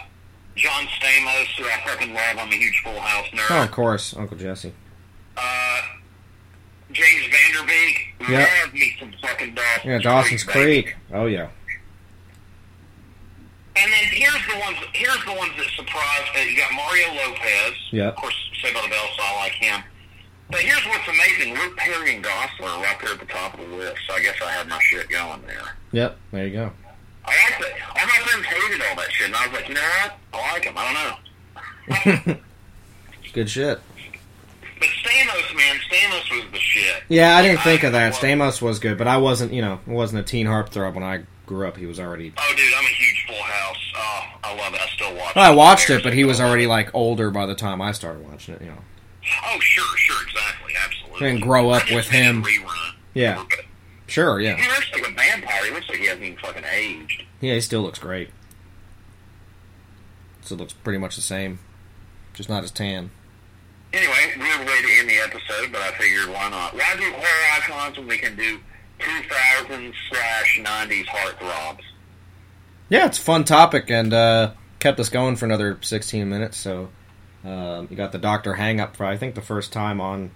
[0.57, 2.37] John Stamos, who I fucking love.
[2.39, 3.47] I'm a huge Full House nerd.
[3.51, 4.73] Oh, of course, Uncle Jesse.
[5.37, 5.81] Uh,
[6.93, 8.31] James Van Der Beek.
[8.31, 8.49] Yep.
[8.65, 10.83] Love me some fucking Dawson's Yeah, Dawson's baby.
[10.83, 10.97] Creek.
[11.13, 11.49] Oh yeah.
[13.77, 14.77] And then here's the ones.
[14.95, 16.31] Here's the ones that surprised.
[16.37, 17.75] Uh, you got Mario Lopez.
[17.93, 18.09] Yeah.
[18.09, 19.83] Of course, Saved by the Bell, so I like him.
[20.51, 23.69] But here's what's amazing: Luke Perry and Gosselaar are right there at the top of
[23.69, 23.99] the list.
[24.07, 25.77] So I guess I had my shit going there.
[25.93, 26.17] Yep.
[26.33, 26.73] There you go.
[27.25, 27.75] I like it.
[27.89, 30.17] All my friends hated all that shit, and I was like, you know what?
[30.33, 30.75] I like him.
[30.77, 31.21] I
[31.87, 32.41] don't know.
[33.33, 33.81] Good shit.
[34.81, 37.03] But Stamos, man, Stamos was the shit.
[37.09, 38.15] Yeah, I didn't think of that.
[38.15, 39.53] Stamos was good, but I wasn't.
[39.53, 41.77] You know, wasn't a teen heartthrob when I grew up.
[41.77, 42.33] He was already.
[42.37, 43.93] Oh, dude, I'm a huge Full House.
[43.95, 44.81] Oh, I love it.
[44.81, 45.37] I still watch.
[45.37, 48.55] I watched it, but he was already like older by the time I started watching
[48.55, 48.63] it.
[48.63, 48.79] You know,
[49.47, 51.27] Oh, sure, sure, exactly, absolutely.
[51.29, 52.45] didn't grow up with him.
[53.15, 53.45] Yeah,
[54.07, 55.65] sure, yeah, He looks like a vampire.
[55.67, 57.25] He looks like he hasn't even fucking aged.
[57.41, 57.55] yeah.
[57.55, 58.31] He still looks great.
[60.43, 61.59] Still looks pretty much the same,
[62.35, 63.11] just not as tan.
[63.93, 66.75] Anyway, weird way to end the episode, but I figured why not?
[66.75, 68.61] Why do horror icons when we can do
[69.01, 71.81] 2000 slash 90s heartthrobs?
[72.89, 76.57] Yeah, it's a fun topic and uh, kept us going for another 16 minutes.
[76.57, 76.89] So
[77.45, 80.31] um, you got the Doctor hang up for I think the first time on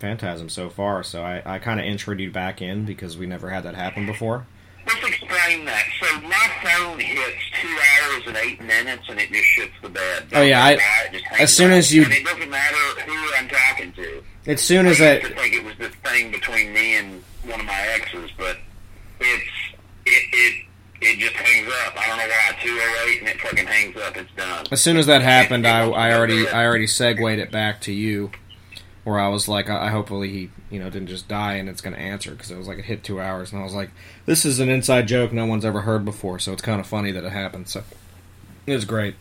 [0.00, 1.02] Phantasm so far.
[1.02, 4.06] So I, I kind of introed you back in because we never had that happen
[4.06, 4.46] before.
[4.84, 5.84] Let's explain that.
[6.00, 10.24] So my phone hits two hours and eight minutes, and it just shits the bed.
[10.32, 12.24] Oh, yeah, I- Don't know why, it just hangs as soon as you- and it
[12.24, 14.24] doesn't matter who I'm talking to.
[14.46, 17.22] As soon as I I used to think it was this thing between me and
[17.44, 18.56] one of my exes, but
[19.20, 19.50] it's
[20.04, 20.64] it it
[21.02, 22.00] it just hangs up.
[22.00, 22.56] I don't know why.
[22.62, 24.16] Two oh eight, and it fucking hangs up.
[24.16, 24.66] It's done.
[24.70, 28.30] as soon as that happened, I, I already I already segued it back to you,
[29.04, 31.80] where I was like, I, I hopefully he you know didn't just die and it's
[31.80, 33.90] going to answer because it was like it hit two hours and I was like,
[34.26, 37.12] this is an inside joke no one's ever heard before, so it's kind of funny
[37.12, 37.68] that it happened.
[37.68, 37.82] So
[38.66, 39.16] it was great.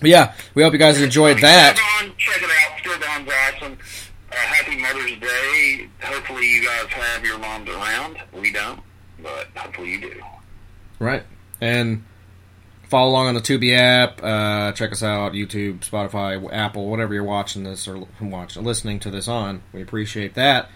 [0.00, 1.76] But yeah, we hope you guys enjoyed that.
[2.18, 2.78] Check it out.
[2.80, 3.78] Steel Dawn's awesome.
[4.30, 5.88] Uh, happy Mother's Day.
[6.00, 8.18] Hopefully you guys have your moms around.
[8.32, 8.80] We don't,
[9.22, 10.22] but hopefully you do.
[11.02, 11.24] Right.
[11.60, 12.04] And
[12.88, 14.22] follow along on the Tubi app.
[14.22, 19.10] Uh, check us out YouTube, Spotify, Apple, whatever you're watching this or watching, listening to
[19.10, 19.62] this on.
[19.72, 20.70] We appreciate that.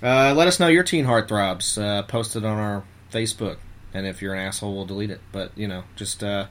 [0.00, 1.82] Uh, let us know your teen heartthrobs.
[1.82, 3.56] Uh, post it on our Facebook.
[3.92, 5.20] And if you're an asshole, we'll delete it.
[5.32, 6.46] But, you know, just uh,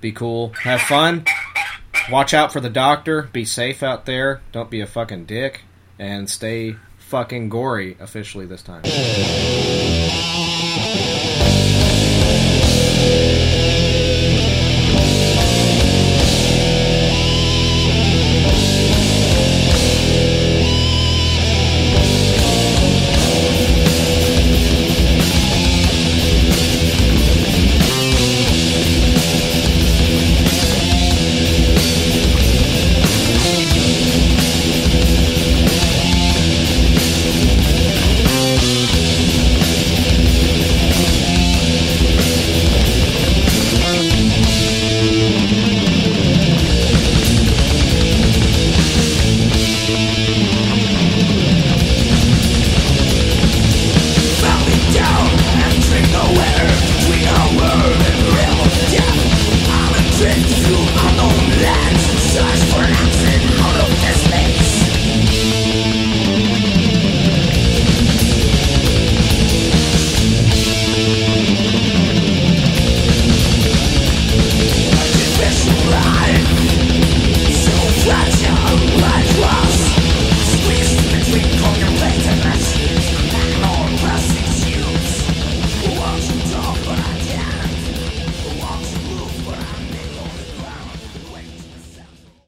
[0.00, 0.54] be cool.
[0.62, 1.26] Have fun.
[2.10, 3.22] Watch out for the doctor.
[3.32, 4.40] Be safe out there.
[4.52, 5.62] Don't be a fucking dick.
[5.98, 8.84] And stay fucking gory officially this time.
[12.98, 13.37] Thank you.